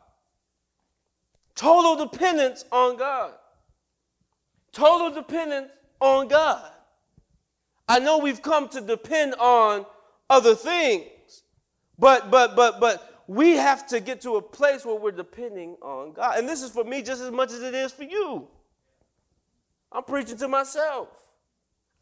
Total 1.55 2.05
dependence 2.05 2.65
on 2.71 2.97
God. 2.97 3.33
Total 4.71 5.11
dependence 5.11 5.71
on 5.99 6.27
God. 6.27 6.71
I 7.87 7.99
know 7.99 8.17
we've 8.17 8.41
come 8.41 8.67
to 8.69 8.81
depend 8.81 9.35
on 9.35 9.85
other 10.29 10.55
things, 10.55 11.43
but 11.97 12.29
but 12.29 12.55
but 12.55 12.79
but 12.79 13.23
we 13.27 13.51
have 13.57 13.87
to 13.87 13.99
get 13.99 14.21
to 14.21 14.35
a 14.35 14.41
place 14.41 14.85
where 14.85 14.95
we're 14.95 15.11
depending 15.11 15.77
on 15.81 16.13
God. 16.13 16.37
And 16.37 16.47
this 16.47 16.61
is 16.61 16.71
for 16.71 16.83
me 16.83 17.01
just 17.01 17.21
as 17.21 17.31
much 17.31 17.51
as 17.51 17.61
it 17.61 17.73
is 17.73 17.91
for 17.91 18.03
you. 18.03 18.47
I'm 19.91 20.03
preaching 20.03 20.37
to 20.37 20.47
myself. 20.47 21.09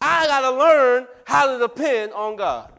I 0.02 0.28
got 0.28 0.42
to 0.42 0.52
learn 0.52 1.08
how 1.26 1.52
to 1.52 1.60
depend 1.60 2.14
on 2.14 2.36
God. 2.36 2.75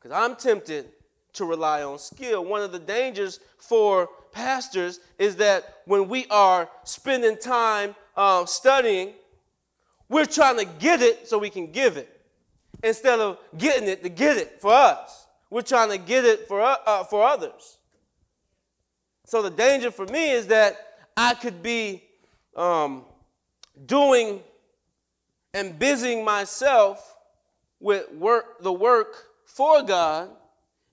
Because 0.00 0.16
I'm 0.16 0.36
tempted 0.36 0.90
to 1.34 1.44
rely 1.44 1.82
on 1.82 1.98
skill. 1.98 2.44
One 2.44 2.62
of 2.62 2.72
the 2.72 2.78
dangers 2.78 3.40
for 3.58 4.08
pastors 4.32 5.00
is 5.18 5.36
that 5.36 5.82
when 5.84 6.08
we 6.08 6.26
are 6.30 6.68
spending 6.84 7.36
time 7.36 7.94
uh, 8.16 8.46
studying, 8.46 9.12
we're 10.08 10.26
trying 10.26 10.58
to 10.58 10.64
get 10.64 11.02
it 11.02 11.28
so 11.28 11.38
we 11.38 11.50
can 11.50 11.70
give 11.70 11.96
it 11.96 12.20
instead 12.82 13.20
of 13.20 13.38
getting 13.58 13.88
it 13.88 14.02
to 14.02 14.08
get 14.08 14.36
it 14.36 14.60
for 14.60 14.72
us. 14.72 15.26
We're 15.50 15.62
trying 15.62 15.90
to 15.90 15.98
get 15.98 16.24
it 16.24 16.48
for, 16.48 16.60
uh, 16.62 17.04
for 17.04 17.24
others. 17.24 17.78
So 19.26 19.42
the 19.42 19.50
danger 19.50 19.90
for 19.90 20.06
me 20.06 20.30
is 20.30 20.46
that 20.48 20.76
I 21.16 21.34
could 21.34 21.62
be 21.62 22.02
um, 22.56 23.04
doing 23.86 24.40
and 25.52 25.78
busying 25.78 26.24
myself 26.24 27.16
with 27.80 28.12
work, 28.12 28.62
the 28.62 28.72
work 28.72 29.29
for 29.54 29.82
God 29.82 30.30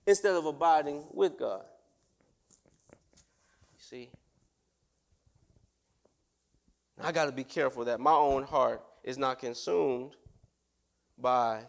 instead 0.06 0.34
of 0.34 0.44
abiding 0.46 1.04
with 1.12 1.38
God. 1.38 1.62
You 2.90 3.78
see? 3.78 4.10
I 7.00 7.12
got 7.12 7.26
to 7.26 7.32
be 7.32 7.44
careful 7.44 7.84
that 7.84 8.00
my 8.00 8.12
own 8.12 8.42
heart 8.42 8.82
is 9.04 9.16
not 9.16 9.38
consumed 9.38 10.16
by 11.16 11.62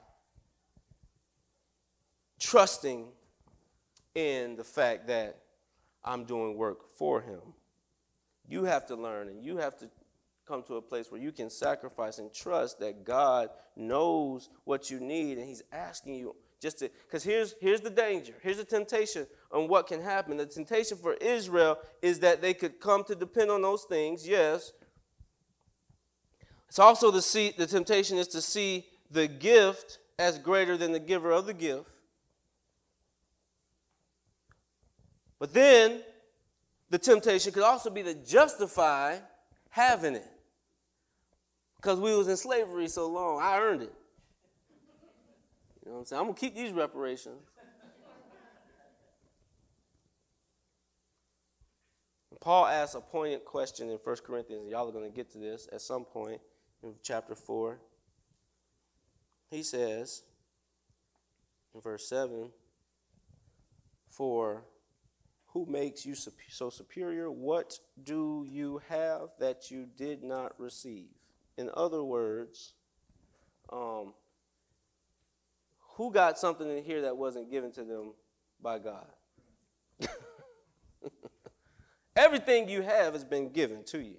trusting 2.40 3.10
in 4.16 4.56
the 4.56 4.64
fact 4.64 5.08
that 5.08 5.38
I'm 6.04 6.24
doing 6.24 6.58
work 6.58 6.90
for 6.98 7.22
Him. 7.22 7.42
You 8.48 8.64
have 8.64 8.88
to 8.88 8.96
learn 8.96 9.28
and 9.28 9.44
you 9.44 9.58
have 9.58 9.78
to 9.80 9.90
come 10.48 10.64
to 10.64 10.78
a 10.78 10.82
place 10.82 11.12
where 11.12 11.22
you 11.22 11.32
can 11.32 11.52
sacrifice 11.52 12.18
and 12.18 12.34
trust 12.34 12.80
that 12.80 13.04
God 13.06 13.50
knows 13.76 14.50
what 14.64 14.90
you 14.90 15.00
need 15.00 15.38
and 15.38 15.48
He's 15.48 15.62
asking 15.72 16.16
you 16.16 16.36
just 16.60 16.80
because 16.80 17.24
here's 17.24 17.56
here's 17.62 17.82
the 17.82 17.90
danger. 17.90 18.34
Here's 18.42 18.58
the 18.58 18.66
temptation 18.66 19.26
on 19.52 19.68
what 19.68 19.88
can 19.88 20.02
happen. 20.02 20.38
The 20.38 20.46
temptation 20.46 20.98
for 20.98 21.14
israel 21.16 21.78
is 22.02 22.20
that 22.20 22.42
they 22.42 22.54
could 22.54 22.80
come 22.80 23.04
to 23.06 23.16
depend 23.16 23.50
on 23.50 23.62
those 23.62 23.84
things 23.84 24.28
yes. 24.28 24.74
It's 26.68 26.80
also 26.80 27.12
the 27.12 27.22
see 27.22 27.54
the 27.58 27.66
temptation 27.66 28.18
is 28.18 28.28
to 28.30 28.42
see 28.42 28.86
the 29.10 29.28
gift 29.28 30.00
as 30.20 30.38
greater 30.38 30.76
than 30.76 30.92
the 30.92 31.00
giver 31.00 31.32
of 31.32 31.46
the 31.46 31.54
gift. 31.54 31.90
But 35.40 35.54
then 35.54 36.02
the 36.90 36.98
temptation 36.98 37.54
could 37.54 37.64
also 37.64 37.90
be 37.90 38.04
to 38.04 38.14
justify 38.14 39.18
having 39.70 40.16
it. 40.16 40.28
Because 41.78 42.02
we 42.02 42.14
was 42.14 42.28
in 42.28 42.36
slavery 42.36 42.90
so 42.90 43.08
long 43.08 43.42
i 43.42 43.58
earned 43.58 43.84
it 43.84 43.94
know 45.90 45.96
what 45.96 46.00
I'm 46.02 46.06
saying? 46.06 46.20
I'm 46.20 46.26
going 46.28 46.36
to 46.36 46.40
keep 46.40 46.56
these 46.56 46.72
reparations. 46.72 47.42
Paul 52.42 52.68
asks 52.68 52.96
a 52.96 53.02
poignant 53.02 53.44
question 53.44 53.90
in 53.90 53.98
1 53.98 54.16
Corinthians, 54.26 54.62
and 54.62 54.72
y'all 54.72 54.88
are 54.88 54.94
going 54.94 55.10
to 55.10 55.16
get 55.16 55.30
to 55.34 55.38
this 55.38 55.68
at 55.74 55.82
some 55.82 56.06
point 56.06 56.40
in 56.84 56.94
chapter 57.04 57.36
4. 57.36 57.80
He 59.52 59.62
says 59.62 60.24
in 61.74 61.82
verse 61.82 62.08
7 62.08 62.50
For 64.10 64.64
who 65.48 65.66
makes 65.66 66.06
you 66.06 66.16
so 66.16 66.70
superior? 66.70 67.30
What 67.30 67.80
do 68.04 68.46
you 68.48 68.82
have 68.88 69.30
that 69.40 69.70
you 69.72 69.88
did 69.98 70.24
not 70.24 70.54
receive? 70.60 71.10
In 71.58 71.70
other 71.74 72.04
words, 72.04 72.74
um, 73.72 74.14
who 76.00 76.14
got 76.14 76.40
something 76.40 76.78
in 76.78 76.82
here 76.82 77.02
that 77.02 77.18
wasn't 77.18 77.52
given 77.52 77.74
to 77.74 77.84
them 77.84 78.14
by 78.62 78.80
God? 78.80 79.06
Everything 82.16 82.70
you 82.70 82.84
have 82.84 83.12
has 83.12 83.26
been 83.26 83.50
given 83.50 83.84
to 83.88 84.02
you. 84.02 84.16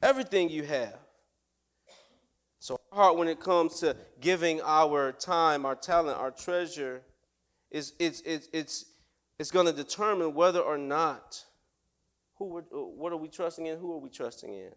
Everything 0.00 0.50
you 0.50 0.62
have. 0.62 0.96
So, 2.60 2.80
our 2.92 2.96
heart, 3.02 3.16
when 3.16 3.26
it 3.26 3.40
comes 3.40 3.80
to 3.80 3.96
giving 4.20 4.60
our 4.62 5.10
time, 5.10 5.66
our 5.66 5.74
talent, 5.74 6.16
our 6.16 6.30
treasure, 6.30 7.02
is 7.72 7.92
it's 7.98 8.22
it's 8.24 8.48
it's 8.52 8.84
it's 9.40 9.50
going 9.50 9.66
to 9.66 9.72
determine 9.72 10.32
whether 10.32 10.60
or 10.60 10.78
not 10.78 11.44
who 12.36 12.62
what 12.70 13.12
are 13.12 13.16
we 13.16 13.26
trusting 13.26 13.66
in, 13.66 13.80
who 13.80 13.92
are 13.94 13.98
we 13.98 14.10
trusting 14.10 14.54
in. 14.54 14.70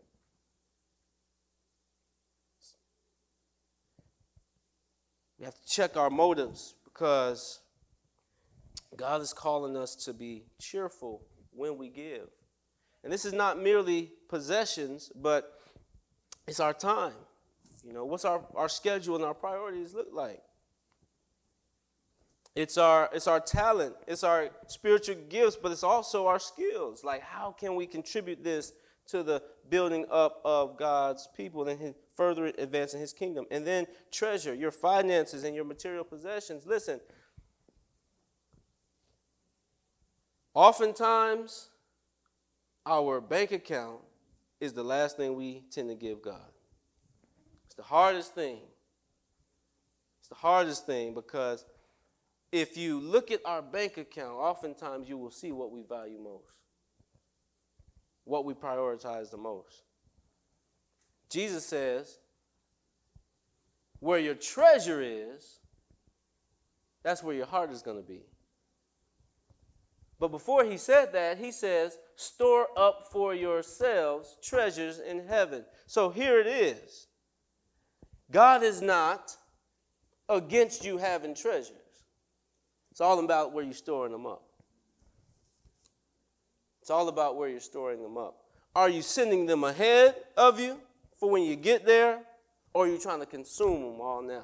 We 5.44 5.46
have 5.46 5.62
to 5.62 5.68
check 5.68 5.98
our 5.98 6.10
motives 6.10 6.76
because 6.86 7.60
God 8.96 9.22
is 9.22 9.34
calling 9.34 9.76
us 9.76 9.94
to 10.06 10.14
be 10.14 10.46
cheerful 10.58 11.22
when 11.52 11.78
we 11.78 11.90
give. 11.90 12.30
And 13.04 13.12
this 13.12 13.26
is 13.26 13.34
not 13.34 13.62
merely 13.62 14.14
possessions, 14.30 15.12
but 15.14 15.60
it's 16.48 16.62
our 16.62 16.74
time. 16.74 17.16
You 17.86 17.92
know, 17.92 18.06
what's 18.06 18.24
our, 18.24 18.42
our 18.56 18.70
schedule 18.70 19.18
and 19.18 19.26
our 19.26 19.34
priorities 19.34 19.94
look 19.94 20.08
like? 20.14 20.42
It's 22.56 22.78
our 22.78 23.10
it's 23.12 23.28
our 23.28 23.42
talent, 23.42 23.96
it's 24.08 24.24
our 24.24 24.50
spiritual 24.68 25.18
gifts, 25.28 25.58
but 25.62 25.74
it's 25.74 25.84
also 25.84 26.26
our 26.26 26.40
skills. 26.40 27.04
Like 27.04 27.22
how 27.22 27.52
can 27.52 27.76
we 27.76 27.86
contribute 27.86 28.46
this 28.46 28.72
to 29.08 29.24
the 29.24 29.44
building 29.70 30.06
up 30.10 30.42
of 30.46 30.78
God's 30.78 31.28
people 31.36 31.68
and 31.68 31.96
further 32.16 32.46
advancing 32.58 33.00
his 33.00 33.14
kingdom. 33.14 33.46
And 33.52 33.66
then 33.66 33.88
treasure, 34.12 34.54
your 34.54 34.72
finances 34.72 35.44
and 35.44 35.56
your 35.56 35.66
material 35.66 36.04
possessions. 36.04 36.66
Listen, 36.66 37.00
oftentimes 40.54 41.70
our 42.86 43.22
bank 43.22 43.52
account 43.52 44.00
is 44.60 44.74
the 44.74 44.84
last 44.84 45.18
thing 45.18 45.36
we 45.36 45.64
tend 45.72 45.90
to 45.90 45.96
give 45.96 46.22
God. 46.22 46.52
It's 47.66 47.76
the 47.76 47.84
hardest 47.84 48.36
thing. 48.36 48.60
It's 50.20 50.30
the 50.30 50.36
hardest 50.36 50.86
thing 50.86 51.14
because 51.14 51.66
if 52.52 52.78
you 52.78 53.00
look 53.00 53.32
at 53.32 53.42
our 53.46 53.62
bank 53.62 53.98
account, 53.98 54.36
oftentimes 54.36 55.10
you 55.10 55.18
will 55.18 55.32
see 55.32 55.52
what 55.52 55.72
we 55.72 55.84
value 55.84 56.20
most 56.20 56.63
what 58.26 58.46
we 58.46 58.54
prioritize 58.54 59.30
the 59.30 59.38
most. 59.38 59.84
Jesus 61.30 61.66
says, 61.66 62.20
where 64.00 64.20
your 64.20 64.36
treasure 64.36 65.02
is, 65.02 65.60
that's 67.04 67.24
where 67.24 67.36
your 67.36 67.46
heart 67.46 67.72
is 67.72 67.82
going 67.82 67.98
to 67.98 68.08
be. 68.08 68.22
But 70.20 70.30
before 70.30 70.64
he 70.64 70.78
said 70.78 71.12
that, 71.14 71.38
he 71.38 71.52
says, 71.52 71.98
store 72.16 72.68
up 72.78 73.10
for 73.12 73.34
yourselves 73.34 74.38
treasures 74.42 75.00
in 75.00 75.28
heaven. 75.28 75.66
So 75.86 76.10
here 76.10 76.40
it 76.40 76.48
is 76.48 77.08
God 78.32 78.64
is 78.64 78.82
not 78.82 79.36
against 80.30 80.86
you 80.86 80.98
having 80.98 81.36
treasures, 81.36 82.06
it's 82.92 83.02
all 83.02 83.20
about 83.20 83.54
where 83.54 83.64
you're 83.64 83.74
storing 83.74 84.12
them 84.12 84.26
up. 84.26 84.53
It's 86.84 86.90
all 86.90 87.08
about 87.08 87.38
where 87.38 87.48
you're 87.48 87.62
storing 87.62 88.04
them 88.04 88.18
up. 88.18 88.44
Are 88.76 88.90
you 88.90 89.02
sending 89.02 89.46
them 89.46 89.64
ahead 89.64 90.16
of 90.36 90.60
you 90.60 90.82
for 91.18 91.32
when 91.32 91.44
you 91.44 91.56
get 91.56 91.86
there, 91.86 92.20
or 92.74 92.84
are 92.84 92.90
you 92.90 92.98
trying 92.98 93.22
to 93.22 93.26
consume 93.26 93.84
them 93.84 94.02
all 94.02 94.22
now? 94.22 94.44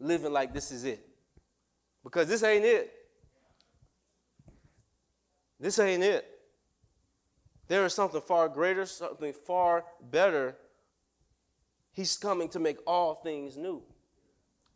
Living 0.00 0.32
like 0.32 0.52
this 0.52 0.72
is 0.72 0.82
it. 0.82 1.06
Because 2.02 2.26
this 2.26 2.42
ain't 2.42 2.64
it. 2.64 2.92
This 5.60 5.78
ain't 5.78 6.02
it. 6.02 6.26
There 7.68 7.84
is 7.84 7.94
something 7.94 8.20
far 8.20 8.48
greater, 8.48 8.86
something 8.86 9.34
far 9.34 9.84
better. 10.10 10.56
He's 11.92 12.16
coming 12.16 12.48
to 12.48 12.58
make 12.58 12.78
all 12.88 13.14
things 13.14 13.56
new. 13.56 13.84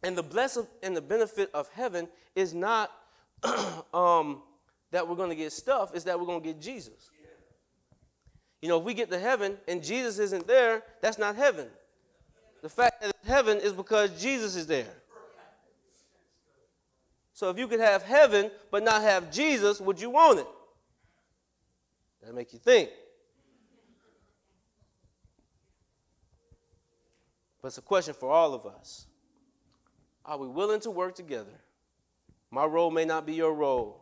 And 0.05 0.17
the 0.17 0.23
blessing 0.23 0.69
and 0.85 0.97
the 0.97 1.03
benefit 1.03 1.51
of 1.53 1.69
heaven 1.71 2.07
is 2.37 2.55
not 2.55 2.93
um, 3.93 4.43
that 4.91 5.07
we're 5.07 5.17
going 5.17 5.31
to 5.31 5.37
get 5.37 5.53
stuff, 5.53 5.95
is 5.95 6.05
that 6.05 6.19
we're 6.19 6.27
going 6.27 6.41
to 6.41 6.47
get 6.47 6.61
Jesus. 6.61 7.11
You 8.61 8.69
know, 8.69 8.79
if 8.79 8.85
we 8.85 8.95
get 8.95 9.11
to 9.11 9.19
heaven 9.19 9.57
and 9.69 9.83
Jesus 9.83 10.19
isn't 10.19 10.47
there, 10.47 10.83
that's 11.01 11.19
not 11.19 11.37
heaven. 11.37 11.69
The 12.63 12.69
fact 12.69 13.01
that 13.01 13.11
it's 13.11 13.29
heaven 13.29 13.59
is 13.59 13.73
because 13.73 14.21
Jesus 14.21 14.55
is 14.55 14.67
there. 14.67 14.95
So 17.33 17.49
if 17.49 17.59
you 17.59 17.67
could 17.69 17.81
have 17.81 18.03
heaven 18.03 18.51
but 18.71 18.83
not 18.83 19.01
have 19.01 19.33
Jesus, 19.33 19.81
would 19.81 19.99
you 19.99 20.11
want 20.11 20.41
it? 20.41 20.47
That'll 22.21 22.37
make 22.37 22.53
you 22.53 22.59
think. 22.59 22.91
But 27.63 27.69
it's 27.69 27.79
a 27.79 27.83
question 27.83 28.13
for 28.13 28.31
all 28.31 28.53
of 28.53 28.67
us. 28.67 29.07
Are 30.25 30.37
we 30.37 30.49
willing 30.49 30.81
to 30.81 30.91
work 30.91 31.15
together? 31.15 31.59
My 32.51 32.65
role 32.65 32.91
may 32.91 33.05
not 33.05 33.25
be 33.25 33.35
your 33.35 33.55
role. 33.55 34.00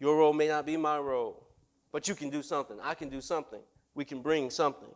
Your 0.00 0.16
role 0.16 0.32
may 0.32 0.48
not 0.48 0.66
be 0.66 0.76
my 0.76 0.98
role. 0.98 1.46
But 1.92 2.08
you 2.08 2.14
can 2.14 2.30
do 2.30 2.42
something. 2.42 2.78
I 2.82 2.94
can 2.94 3.08
do 3.10 3.20
something. 3.20 3.60
We 3.94 4.04
can 4.04 4.22
bring 4.22 4.50
something. 4.50 4.88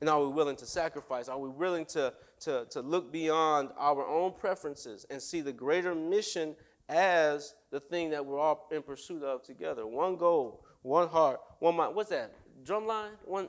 And 0.00 0.08
are 0.08 0.20
we 0.20 0.28
willing 0.28 0.56
to 0.56 0.66
sacrifice? 0.66 1.28
Are 1.28 1.38
we 1.38 1.48
willing 1.48 1.84
to, 1.86 2.12
to, 2.40 2.66
to 2.70 2.80
look 2.80 3.12
beyond 3.12 3.70
our 3.78 4.06
own 4.06 4.32
preferences 4.32 5.06
and 5.10 5.20
see 5.20 5.40
the 5.40 5.52
greater 5.52 5.94
mission 5.94 6.56
as 6.88 7.54
the 7.70 7.80
thing 7.80 8.10
that 8.10 8.24
we're 8.24 8.38
all 8.38 8.68
in 8.72 8.82
pursuit 8.82 9.22
of 9.22 9.42
together? 9.42 9.86
One 9.86 10.16
goal, 10.16 10.64
one 10.82 11.08
heart, 11.08 11.40
one 11.58 11.76
mind. 11.76 11.94
What's 11.94 12.10
that? 12.10 12.32
Drumline? 12.64 13.10
One. 13.24 13.48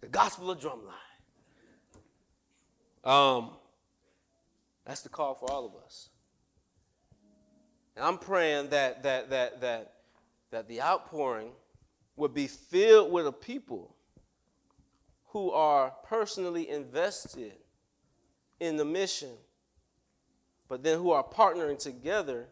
the 0.00 0.08
gospel 0.08 0.50
of 0.50 0.60
drumline. 0.60 0.92
Um, 3.04 3.50
that's 4.84 5.02
the 5.02 5.08
call 5.08 5.34
for 5.34 5.50
all 5.50 5.66
of 5.66 5.74
us. 5.84 6.08
And 7.96 8.04
I'm 8.04 8.18
praying 8.18 8.70
that 8.70 9.02
that 9.02 9.30
that 9.30 9.60
that 9.60 9.94
that 10.50 10.68
the 10.68 10.82
outpouring 10.82 11.52
would 12.16 12.34
be 12.34 12.46
filled 12.46 13.12
with 13.12 13.26
a 13.26 13.32
people 13.32 13.94
who 15.28 15.50
are 15.50 15.92
personally 16.04 16.68
invested 16.68 17.54
in 18.60 18.76
the 18.76 18.84
mission 18.84 19.30
but 20.72 20.82
then 20.82 20.96
who 20.96 21.10
are 21.10 21.22
partnering 21.22 21.78
together 21.78 22.46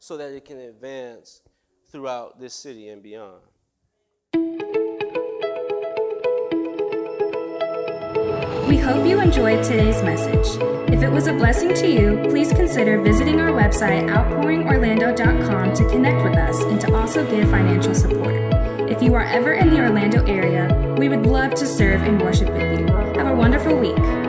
so 0.00 0.16
that 0.16 0.32
it 0.32 0.44
can 0.44 0.58
advance 0.58 1.40
throughout 1.92 2.40
this 2.40 2.52
city 2.52 2.88
and 2.88 3.00
beyond. 3.00 3.40
Hope 8.90 9.06
you 9.06 9.20
enjoyed 9.20 9.62
today's 9.62 10.02
message. 10.02 10.60
If 10.92 11.02
it 11.02 11.10
was 11.10 11.28
a 11.28 11.32
blessing 11.32 11.72
to 11.74 11.86
you, 11.86 12.26
please 12.28 12.52
consider 12.52 13.00
visiting 13.00 13.40
our 13.40 13.52
website, 13.52 14.08
outpouringorlando.com, 14.08 15.74
to 15.74 15.88
connect 15.88 16.24
with 16.24 16.36
us 16.36 16.60
and 16.64 16.80
to 16.80 16.92
also 16.96 17.24
give 17.30 17.48
financial 17.50 17.94
support. 17.94 18.34
If 18.90 19.00
you 19.00 19.14
are 19.14 19.22
ever 19.22 19.52
in 19.52 19.70
the 19.70 19.80
Orlando 19.80 20.26
area, 20.26 20.96
we 20.98 21.08
would 21.08 21.24
love 21.24 21.54
to 21.54 21.66
serve 21.68 22.02
and 22.02 22.20
worship 22.20 22.48
with 22.48 22.80
you. 22.80 22.86
Have 23.14 23.28
a 23.28 23.34
wonderful 23.34 23.78
week. 23.78 24.19